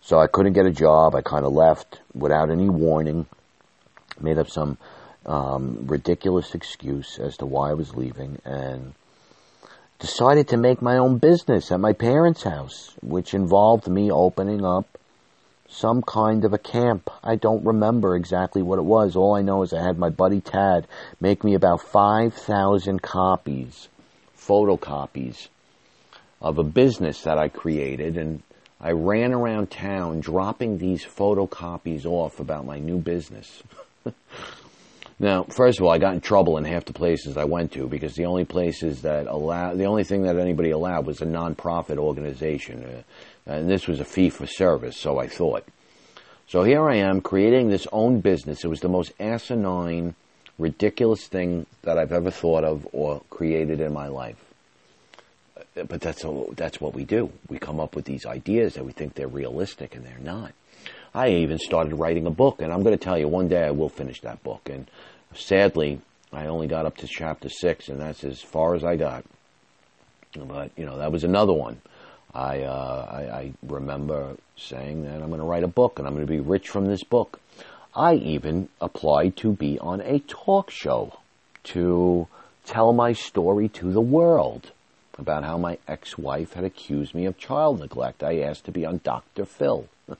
So 0.00 0.18
I 0.18 0.28
couldn't 0.28 0.52
get 0.52 0.66
a 0.66 0.70
job. 0.70 1.14
I 1.14 1.22
kind 1.22 1.44
of 1.44 1.52
left 1.52 2.00
without 2.14 2.50
any 2.50 2.68
warning. 2.68 3.26
Made 4.20 4.38
up 4.38 4.48
some 4.48 4.78
um, 5.26 5.86
ridiculous 5.86 6.54
excuse 6.54 7.18
as 7.18 7.36
to 7.38 7.46
why 7.46 7.70
I 7.70 7.74
was 7.74 7.94
leaving, 7.94 8.40
and 8.44 8.94
decided 9.98 10.48
to 10.48 10.56
make 10.56 10.80
my 10.80 10.96
own 10.96 11.18
business 11.18 11.72
at 11.72 11.80
my 11.80 11.92
parents' 11.92 12.44
house, 12.44 12.94
which 13.02 13.34
involved 13.34 13.88
me 13.88 14.10
opening 14.10 14.64
up 14.64 14.86
some 15.68 16.02
kind 16.02 16.44
of 16.44 16.52
a 16.52 16.58
camp. 16.58 17.10
I 17.22 17.36
don't 17.36 17.64
remember 17.64 18.16
exactly 18.16 18.62
what 18.62 18.78
it 18.78 18.84
was. 18.84 19.16
All 19.16 19.34
I 19.34 19.42
know 19.42 19.62
is 19.62 19.72
I 19.72 19.84
had 19.84 19.98
my 19.98 20.10
buddy 20.10 20.40
Tad 20.40 20.86
make 21.20 21.44
me 21.44 21.54
about 21.54 21.82
5,000 21.82 23.02
copies, 23.02 23.88
photocopies 24.36 25.48
of 26.40 26.58
a 26.58 26.64
business 26.64 27.22
that 27.22 27.38
I 27.38 27.48
created 27.48 28.16
and 28.16 28.42
I 28.80 28.92
ran 28.92 29.32
around 29.32 29.70
town 29.70 30.20
dropping 30.20 30.78
these 30.78 31.04
photocopies 31.04 32.06
off 32.06 32.38
about 32.38 32.64
my 32.64 32.78
new 32.78 32.98
business. 32.98 33.62
now, 35.18 35.42
first 35.44 35.80
of 35.80 35.84
all, 35.84 35.90
I 35.90 35.98
got 35.98 36.14
in 36.14 36.20
trouble 36.20 36.58
in 36.58 36.64
half 36.64 36.84
the 36.84 36.92
places 36.92 37.36
I 37.36 37.44
went 37.44 37.72
to 37.72 37.88
because 37.88 38.14
the 38.14 38.26
only 38.26 38.44
places 38.44 39.02
that 39.02 39.26
allow, 39.26 39.74
the 39.74 39.86
only 39.86 40.04
thing 40.04 40.22
that 40.22 40.38
anybody 40.38 40.70
allowed 40.70 41.06
was 41.06 41.20
a 41.20 41.24
non-profit 41.24 41.98
organization. 41.98 42.84
Uh, 42.84 43.02
and 43.48 43.68
this 43.68 43.88
was 43.88 43.98
a 43.98 44.04
fee 44.04 44.30
for 44.30 44.46
service, 44.46 44.96
so 44.96 45.18
I 45.18 45.26
thought. 45.26 45.64
So 46.46 46.62
here 46.62 46.88
I 46.88 46.96
am 46.96 47.20
creating 47.20 47.68
this 47.68 47.86
own 47.92 48.20
business. 48.20 48.64
It 48.64 48.68
was 48.68 48.80
the 48.80 48.88
most 48.88 49.12
asinine, 49.18 50.14
ridiculous 50.58 51.26
thing 51.26 51.66
that 51.82 51.98
I've 51.98 52.12
ever 52.12 52.30
thought 52.30 52.64
of 52.64 52.86
or 52.92 53.22
created 53.30 53.80
in 53.80 53.92
my 53.92 54.08
life. 54.08 54.36
But 55.74 56.00
that's 56.00 56.24
that's 56.56 56.80
what 56.80 56.94
we 56.94 57.04
do. 57.04 57.32
We 57.48 57.58
come 57.58 57.80
up 57.80 57.94
with 57.96 58.04
these 58.04 58.26
ideas 58.26 58.74
that 58.74 58.84
we 58.84 58.92
think 58.92 59.14
they're 59.14 59.28
realistic, 59.28 59.94
and 59.94 60.04
they're 60.04 60.18
not. 60.18 60.52
I 61.14 61.28
even 61.28 61.58
started 61.58 61.94
writing 61.94 62.26
a 62.26 62.30
book, 62.30 62.60
and 62.60 62.72
I'm 62.72 62.82
going 62.82 62.96
to 62.96 63.02
tell 63.02 63.18
you 63.18 63.28
one 63.28 63.48
day 63.48 63.64
I 63.64 63.70
will 63.70 63.88
finish 63.88 64.20
that 64.22 64.42
book. 64.42 64.68
And 64.68 64.90
sadly, 65.34 66.00
I 66.32 66.46
only 66.46 66.66
got 66.66 66.86
up 66.86 66.96
to 66.98 67.06
chapter 67.06 67.48
six, 67.48 67.88
and 67.88 68.00
that's 68.00 68.24
as 68.24 68.40
far 68.40 68.74
as 68.74 68.84
I 68.84 68.96
got. 68.96 69.24
But 70.34 70.70
you 70.76 70.84
know, 70.84 70.98
that 70.98 71.12
was 71.12 71.24
another 71.24 71.52
one. 71.52 71.80
I, 72.34 72.62
uh, 72.62 73.08
I, 73.10 73.38
I 73.38 73.52
remember 73.62 74.36
saying 74.56 75.04
that 75.04 75.22
I'm 75.22 75.28
going 75.28 75.40
to 75.40 75.46
write 75.46 75.64
a 75.64 75.68
book 75.68 75.98
and 75.98 76.06
I'm 76.06 76.14
going 76.14 76.26
to 76.26 76.30
be 76.32 76.40
rich 76.40 76.68
from 76.68 76.86
this 76.86 77.02
book. 77.02 77.40
I 77.94 78.14
even 78.14 78.68
applied 78.80 79.36
to 79.38 79.52
be 79.52 79.78
on 79.78 80.00
a 80.00 80.20
talk 80.20 80.70
show 80.70 81.18
to 81.64 82.28
tell 82.64 82.92
my 82.92 83.12
story 83.12 83.68
to 83.70 83.90
the 83.90 84.00
world 84.00 84.72
about 85.18 85.42
how 85.42 85.58
my 85.58 85.78
ex-wife 85.88 86.52
had 86.52 86.64
accused 86.64 87.14
me 87.14 87.26
of 87.26 87.36
child 87.38 87.80
neglect. 87.80 88.22
I 88.22 88.40
asked 88.40 88.66
to 88.66 88.72
be 88.72 88.86
on 88.86 89.00
Dr. 89.02 89.44
Phil. 89.44 89.88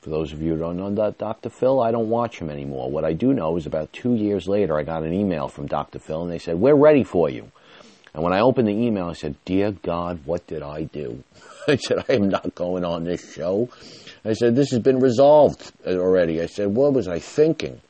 For 0.00 0.10
those 0.10 0.32
of 0.32 0.42
you 0.42 0.54
who 0.54 0.58
don't 0.58 0.76
know 0.76 1.10
Dr. 1.12 1.48
Phil, 1.48 1.80
I 1.80 1.92
don't 1.92 2.08
watch 2.08 2.40
him 2.40 2.50
anymore. 2.50 2.90
What 2.90 3.04
I 3.04 3.12
do 3.12 3.32
know 3.32 3.56
is 3.56 3.66
about 3.66 3.92
two 3.92 4.14
years 4.14 4.48
later, 4.48 4.76
I 4.76 4.82
got 4.82 5.04
an 5.04 5.12
email 5.12 5.46
from 5.46 5.68
Dr. 5.68 6.00
Phil 6.00 6.22
and 6.22 6.30
they 6.32 6.40
said, 6.40 6.58
we're 6.58 6.74
ready 6.74 7.04
for 7.04 7.30
you. 7.30 7.52
And 8.14 8.22
when 8.22 8.32
I 8.32 8.40
opened 8.40 8.68
the 8.68 8.72
email, 8.72 9.06
I 9.06 9.14
said, 9.14 9.36
Dear 9.44 9.72
God, 9.72 10.20
what 10.26 10.46
did 10.46 10.62
I 10.62 10.84
do? 10.84 11.22
I 11.68 11.76
said, 11.76 12.04
I 12.08 12.14
am 12.14 12.28
not 12.28 12.54
going 12.54 12.84
on 12.84 13.04
this 13.04 13.34
show. 13.34 13.70
I 14.24 14.34
said, 14.34 14.54
This 14.54 14.70
has 14.70 14.80
been 14.80 15.00
resolved 15.00 15.72
already. 15.86 16.42
I 16.42 16.46
said, 16.46 16.68
What 16.68 16.92
was 16.92 17.08
I 17.08 17.18
thinking? 17.18 17.80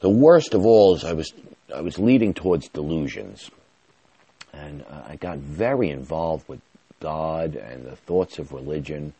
The 0.00 0.10
worst 0.10 0.54
of 0.54 0.66
all 0.66 0.96
is 0.96 1.04
I 1.04 1.12
was, 1.12 1.32
I 1.74 1.80
was 1.80 1.98
leading 1.98 2.34
towards 2.34 2.68
delusions. 2.68 3.50
And 4.52 4.82
uh, 4.82 5.02
I 5.08 5.16
got 5.16 5.38
very 5.38 5.88
involved 5.88 6.46
with 6.48 6.60
God 7.00 7.54
and 7.54 7.86
the 7.86 7.96
thoughts 7.96 8.38
of 8.38 8.52
religion. 8.52 9.14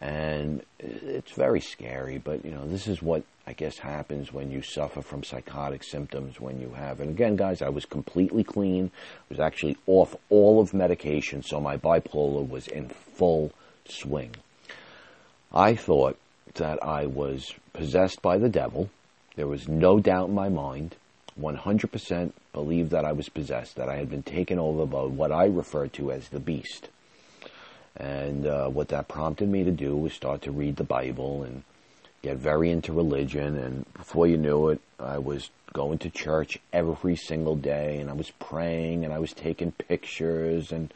And 0.00 0.62
it's 0.78 1.32
very 1.32 1.60
scary, 1.60 2.18
but 2.18 2.44
you 2.44 2.52
know, 2.52 2.68
this 2.68 2.86
is 2.86 3.02
what 3.02 3.24
I 3.48 3.54
guess 3.54 3.78
happens 3.78 4.30
when 4.30 4.50
you 4.50 4.60
suffer 4.60 5.00
from 5.00 5.24
psychotic 5.24 5.82
symptoms 5.82 6.38
when 6.38 6.60
you 6.60 6.74
have. 6.74 7.00
And 7.00 7.08
again, 7.08 7.34
guys, 7.34 7.62
I 7.62 7.70
was 7.70 7.86
completely 7.86 8.44
clean. 8.44 8.90
I 8.94 9.24
was 9.30 9.40
actually 9.40 9.78
off 9.86 10.14
all 10.28 10.60
of 10.60 10.74
medication, 10.74 11.42
so 11.42 11.58
my 11.58 11.78
bipolar 11.78 12.46
was 12.46 12.68
in 12.68 12.90
full 12.90 13.52
swing. 13.88 14.34
I 15.50 15.76
thought 15.76 16.18
that 16.56 16.84
I 16.84 17.06
was 17.06 17.54
possessed 17.72 18.20
by 18.20 18.36
the 18.36 18.50
devil. 18.50 18.90
There 19.36 19.46
was 19.46 19.66
no 19.66 19.98
doubt 19.98 20.28
in 20.28 20.34
my 20.34 20.50
mind 20.50 20.96
100% 21.40 22.32
believed 22.52 22.90
that 22.90 23.06
I 23.06 23.12
was 23.12 23.30
possessed, 23.30 23.76
that 23.76 23.88
I 23.88 23.96
had 23.96 24.10
been 24.10 24.22
taken 24.22 24.58
over 24.58 24.84
by 24.84 25.04
what 25.04 25.32
I 25.32 25.46
refer 25.46 25.88
to 25.88 26.12
as 26.12 26.28
the 26.28 26.38
beast. 26.38 26.90
And 27.96 28.46
uh, 28.46 28.68
what 28.68 28.88
that 28.88 29.08
prompted 29.08 29.48
me 29.48 29.64
to 29.64 29.70
do 29.70 29.96
was 29.96 30.12
start 30.12 30.42
to 30.42 30.52
read 30.52 30.76
the 30.76 30.84
Bible 30.84 31.44
and 31.44 31.62
get 32.22 32.36
very 32.36 32.70
into 32.70 32.92
religion. 32.92 33.56
And 33.56 33.92
before 33.94 34.26
you 34.26 34.36
knew 34.36 34.68
it, 34.68 34.80
I 34.98 35.18
was 35.18 35.50
going 35.72 35.98
to 35.98 36.10
church 36.10 36.58
every 36.72 37.16
single 37.16 37.56
day, 37.56 37.98
and 37.98 38.10
I 38.10 38.14
was 38.14 38.30
praying, 38.38 39.04
and 39.04 39.12
I 39.12 39.18
was 39.18 39.32
taking 39.32 39.72
pictures 39.72 40.72
and 40.72 40.92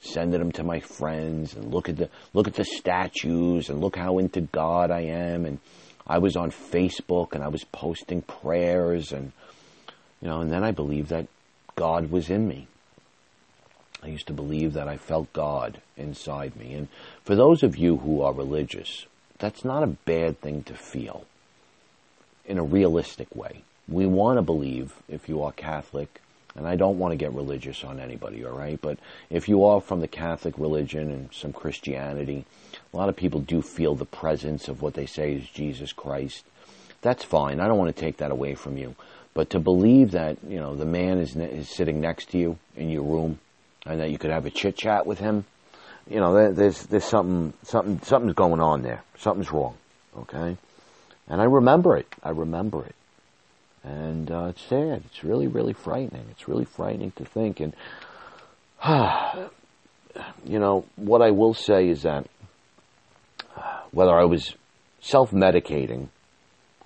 sending 0.00 0.40
them 0.40 0.52
to 0.52 0.64
my 0.64 0.80
friends, 0.80 1.54
and 1.54 1.72
look 1.72 1.88
at 1.88 1.96
the 1.96 2.08
look 2.32 2.48
at 2.48 2.54
the 2.54 2.64
statues, 2.64 3.68
and 3.68 3.80
look 3.80 3.96
how 3.96 4.18
into 4.18 4.40
God 4.40 4.90
I 4.90 5.02
am. 5.02 5.44
And 5.44 5.58
I 6.06 6.18
was 6.18 6.36
on 6.36 6.50
Facebook, 6.50 7.34
and 7.34 7.44
I 7.44 7.48
was 7.48 7.64
posting 7.64 8.22
prayers, 8.22 9.12
and 9.12 9.32
you 10.20 10.28
know, 10.28 10.40
and 10.40 10.50
then 10.50 10.64
I 10.64 10.70
believed 10.70 11.10
that 11.10 11.26
God 11.76 12.10
was 12.10 12.30
in 12.30 12.46
me. 12.48 12.66
I 14.02 14.08
used 14.08 14.28
to 14.28 14.32
believe 14.32 14.72
that 14.72 14.88
I 14.88 14.96
felt 14.96 15.32
God 15.32 15.80
inside 15.96 16.56
me. 16.56 16.72
And 16.72 16.88
for 17.22 17.34
those 17.34 17.62
of 17.62 17.76
you 17.76 17.98
who 17.98 18.22
are 18.22 18.32
religious, 18.32 19.06
that's 19.40 19.64
not 19.64 19.82
a 19.82 19.88
bad 19.88 20.40
thing 20.40 20.62
to 20.64 20.74
feel 20.74 21.26
in 22.46 22.58
a 22.58 22.62
realistic 22.62 23.34
way. 23.34 23.62
We 23.88 24.06
want 24.06 24.38
to 24.38 24.42
believe, 24.42 24.94
if 25.08 25.28
you 25.28 25.42
are 25.42 25.52
Catholic, 25.52 26.20
and 26.54 26.66
I 26.66 26.76
don't 26.76 26.98
want 26.98 27.12
to 27.12 27.16
get 27.16 27.32
religious 27.32 27.84
on 27.84 28.00
anybody, 28.00 28.44
all 28.44 28.56
right? 28.56 28.80
But 28.80 28.98
if 29.30 29.48
you 29.48 29.64
are 29.64 29.80
from 29.80 30.00
the 30.00 30.08
Catholic 30.08 30.58
religion 30.58 31.10
and 31.10 31.30
some 31.32 31.52
Christianity, 31.52 32.44
a 32.92 32.96
lot 32.96 33.08
of 33.08 33.16
people 33.16 33.40
do 33.40 33.62
feel 33.62 33.94
the 33.94 34.04
presence 34.04 34.68
of 34.68 34.82
what 34.82 34.94
they 34.94 35.06
say 35.06 35.34
is 35.34 35.48
Jesus 35.48 35.92
Christ. 35.92 36.44
That's 37.02 37.24
fine. 37.24 37.60
I 37.60 37.66
don't 37.66 37.78
want 37.78 37.94
to 37.94 38.00
take 38.00 38.18
that 38.18 38.30
away 38.30 38.54
from 38.54 38.76
you. 38.76 38.94
But 39.32 39.50
to 39.50 39.60
believe 39.60 40.10
that, 40.10 40.38
you 40.46 40.58
know, 40.58 40.74
the 40.74 40.84
man 40.84 41.18
is, 41.18 41.36
ne- 41.36 41.50
is 41.50 41.68
sitting 41.68 42.00
next 42.00 42.30
to 42.30 42.38
you 42.38 42.58
in 42.76 42.90
your 42.90 43.04
room 43.04 43.38
and 43.86 44.00
that 44.00 44.10
you 44.10 44.18
could 44.18 44.30
have 44.30 44.44
a 44.44 44.50
chit 44.50 44.76
chat 44.76 45.06
with 45.06 45.20
him, 45.20 45.44
you 46.10 46.18
know, 46.18 46.34
there, 46.34 46.52
there's 46.52 46.82
there's 46.86 47.04
something 47.04 47.54
something 47.62 48.00
something's 48.02 48.34
going 48.34 48.60
on 48.60 48.82
there. 48.82 49.02
Something's 49.16 49.50
wrong. 49.52 49.76
Okay, 50.18 50.56
and 51.28 51.40
I 51.40 51.44
remember 51.44 51.96
it. 51.96 52.08
I 52.22 52.30
remember 52.30 52.84
it, 52.84 52.96
and 53.84 54.30
uh, 54.30 54.46
it's 54.50 54.62
sad. 54.62 55.04
It's 55.06 55.22
really 55.22 55.46
really 55.46 55.72
frightening. 55.72 56.26
It's 56.32 56.48
really 56.48 56.64
frightening 56.64 57.12
to 57.12 57.24
think. 57.24 57.60
And 57.60 57.74
you 60.44 60.58
know 60.58 60.84
what 60.96 61.22
I 61.22 61.30
will 61.30 61.54
say 61.54 61.88
is 61.88 62.02
that 62.02 62.26
whether 63.92 64.12
I 64.12 64.24
was 64.24 64.54
self 65.00 65.30
medicating 65.30 66.08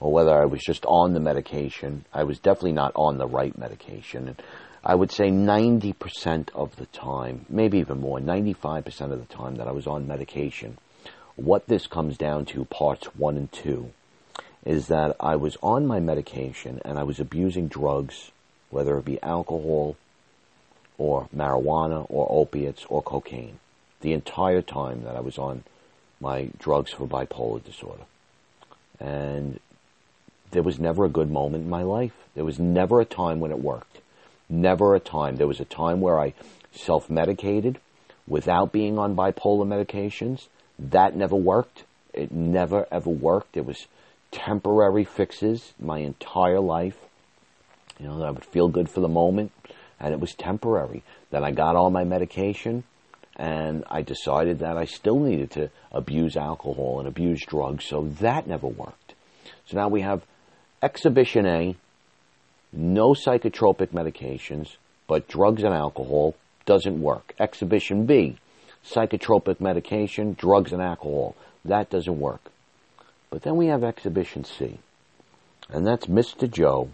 or 0.00 0.12
whether 0.12 0.38
I 0.38 0.44
was 0.44 0.60
just 0.60 0.84
on 0.84 1.14
the 1.14 1.20
medication, 1.20 2.04
I 2.12 2.24
was 2.24 2.38
definitely 2.38 2.72
not 2.72 2.92
on 2.94 3.16
the 3.16 3.26
right 3.26 3.56
medication. 3.56 4.28
And 4.28 4.42
I 4.86 4.94
would 4.94 5.10
say 5.10 5.30
90% 5.30 6.50
of 6.54 6.76
the 6.76 6.84
time, 6.86 7.46
maybe 7.48 7.78
even 7.78 8.00
more, 8.00 8.20
95% 8.20 9.12
of 9.12 9.18
the 9.18 9.34
time 9.34 9.54
that 9.54 9.66
I 9.66 9.72
was 9.72 9.86
on 9.86 10.06
medication, 10.06 10.76
what 11.36 11.66
this 11.66 11.86
comes 11.86 12.18
down 12.18 12.44
to, 12.46 12.66
parts 12.66 13.06
one 13.16 13.38
and 13.38 13.50
two, 13.50 13.92
is 14.66 14.88
that 14.88 15.16
I 15.18 15.36
was 15.36 15.56
on 15.62 15.86
my 15.86 16.00
medication 16.00 16.82
and 16.84 16.98
I 16.98 17.02
was 17.02 17.18
abusing 17.18 17.68
drugs, 17.68 18.30
whether 18.68 18.98
it 18.98 19.06
be 19.06 19.22
alcohol 19.22 19.96
or 20.98 21.28
marijuana 21.34 22.04
or 22.10 22.26
opiates 22.30 22.84
or 22.90 23.02
cocaine, 23.02 23.58
the 24.02 24.12
entire 24.12 24.62
time 24.62 25.04
that 25.04 25.16
I 25.16 25.20
was 25.20 25.38
on 25.38 25.64
my 26.20 26.50
drugs 26.58 26.92
for 26.92 27.06
bipolar 27.06 27.64
disorder. 27.64 28.04
And 29.00 29.60
there 30.50 30.62
was 30.62 30.78
never 30.78 31.06
a 31.06 31.10
good 31.10 31.30
moment 31.30 31.64
in 31.64 31.70
my 31.70 31.82
life. 31.82 32.12
There 32.34 32.44
was 32.44 32.58
never 32.58 33.00
a 33.00 33.06
time 33.06 33.40
when 33.40 33.50
it 33.50 33.58
worked. 33.58 33.98
Never 34.60 34.94
a 34.94 35.00
time. 35.00 35.36
There 35.36 35.48
was 35.48 35.60
a 35.60 35.64
time 35.64 36.00
where 36.00 36.18
I 36.18 36.32
self 36.70 37.10
medicated 37.10 37.80
without 38.28 38.70
being 38.72 38.98
on 38.98 39.16
bipolar 39.16 39.66
medications. 39.66 40.46
That 40.78 41.16
never 41.16 41.34
worked. 41.34 41.82
It 42.12 42.30
never 42.30 42.86
ever 42.92 43.10
worked. 43.10 43.56
It 43.56 43.66
was 43.66 43.86
temporary 44.30 45.04
fixes 45.04 45.72
my 45.80 45.98
entire 45.98 46.60
life. 46.60 46.96
You 47.98 48.06
know, 48.06 48.22
I 48.22 48.30
would 48.30 48.44
feel 48.44 48.68
good 48.68 48.88
for 48.88 49.00
the 49.00 49.08
moment, 49.08 49.50
and 49.98 50.12
it 50.14 50.20
was 50.20 50.34
temporary. 50.34 51.02
Then 51.30 51.44
I 51.44 51.50
got 51.50 51.74
on 51.74 51.92
my 51.92 52.04
medication, 52.04 52.84
and 53.36 53.84
I 53.88 54.02
decided 54.02 54.60
that 54.60 54.76
I 54.76 54.84
still 54.84 55.18
needed 55.18 55.50
to 55.52 55.70
abuse 55.90 56.36
alcohol 56.36 57.00
and 57.00 57.08
abuse 57.08 57.44
drugs, 57.44 57.84
so 57.86 58.08
that 58.20 58.46
never 58.46 58.68
worked. 58.68 59.14
So 59.66 59.76
now 59.76 59.88
we 59.88 60.02
have 60.02 60.22
exhibition 60.82 61.46
A, 61.46 61.76
no 62.76 63.12
psychotropic 63.12 63.88
medications, 63.88 64.76
but 65.06 65.28
drugs 65.28 65.62
and 65.62 65.74
alcohol 65.74 66.34
doesn't 66.66 67.00
work. 67.00 67.34
Exhibition 67.38 68.06
B, 68.06 68.36
psychotropic 68.84 69.60
medication, 69.60 70.34
drugs 70.34 70.72
and 70.72 70.82
alcohol, 70.82 71.36
that 71.64 71.90
doesn't 71.90 72.18
work. 72.18 72.50
But 73.30 73.42
then 73.42 73.56
we 73.56 73.66
have 73.66 73.82
exhibition 73.82 74.44
C, 74.44 74.78
and 75.68 75.86
that's 75.86 76.06
Mr. 76.06 76.50
Joe 76.50 76.90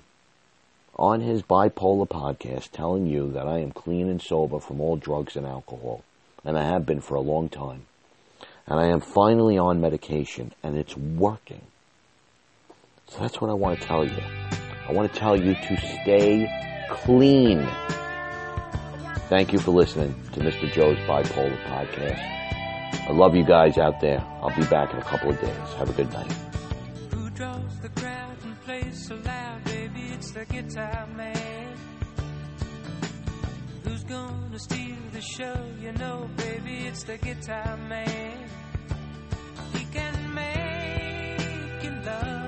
on 0.96 1.20
his 1.20 1.42
bipolar 1.42 2.06
podcast 2.08 2.70
telling 2.70 3.06
you 3.06 3.32
that 3.32 3.46
I 3.46 3.60
am 3.60 3.72
clean 3.72 4.08
and 4.08 4.20
sober 4.20 4.60
from 4.60 4.80
all 4.80 4.96
drugs 4.96 5.36
and 5.36 5.46
alcohol, 5.46 6.04
and 6.44 6.58
I 6.58 6.64
have 6.64 6.86
been 6.86 7.00
for 7.00 7.14
a 7.14 7.20
long 7.20 7.48
time. 7.48 7.86
And 8.66 8.78
I 8.78 8.86
am 8.86 9.00
finally 9.00 9.58
on 9.58 9.80
medication, 9.80 10.52
and 10.62 10.76
it's 10.76 10.96
working. 10.96 11.62
So 13.08 13.18
that's 13.18 13.40
what 13.40 13.50
I 13.50 13.54
want 13.54 13.80
to 13.80 13.86
tell 13.86 14.04
you. 14.04 14.59
I 14.90 14.92
want 14.92 15.12
to 15.12 15.20
tell 15.20 15.40
you 15.40 15.54
to 15.54 15.76
stay 15.76 16.50
clean. 16.90 17.64
Thank 19.28 19.52
you 19.52 19.60
for 19.60 19.70
listening 19.70 20.12
to 20.32 20.40
Mr. 20.40 20.68
Joe's 20.72 20.98
Bipolar 21.06 21.56
Podcast. 21.62 22.18
I 23.08 23.12
love 23.12 23.36
you 23.36 23.44
guys 23.44 23.78
out 23.78 24.00
there. 24.00 24.18
I'll 24.42 24.56
be 24.56 24.64
back 24.64 24.92
in 24.92 24.98
a 24.98 25.04
couple 25.04 25.30
of 25.30 25.40
days. 25.40 25.72
Have 25.78 25.90
a 25.90 25.92
good 25.92 26.12
night. 26.12 26.32
Who 27.14 27.30
draws 27.30 27.78
the 27.82 27.88
crowd 27.90 28.36
and 28.42 28.60
plays 28.62 29.06
so 29.06 29.14
loud, 29.14 29.62
baby? 29.62 30.10
It's 30.12 30.32
the 30.32 30.44
guitar 30.46 31.06
man. 31.14 31.76
Who's 33.84 34.02
gonna 34.02 34.58
steal 34.58 34.96
the 35.12 35.20
show? 35.20 35.66
You 35.80 35.92
know, 35.92 36.28
baby, 36.36 36.88
it's 36.88 37.04
the 37.04 37.16
guitar 37.16 37.76
man. 37.76 38.44
He 39.72 39.84
can 39.84 40.34
make 40.34 41.84
you 41.84 41.92
love. 42.04 42.39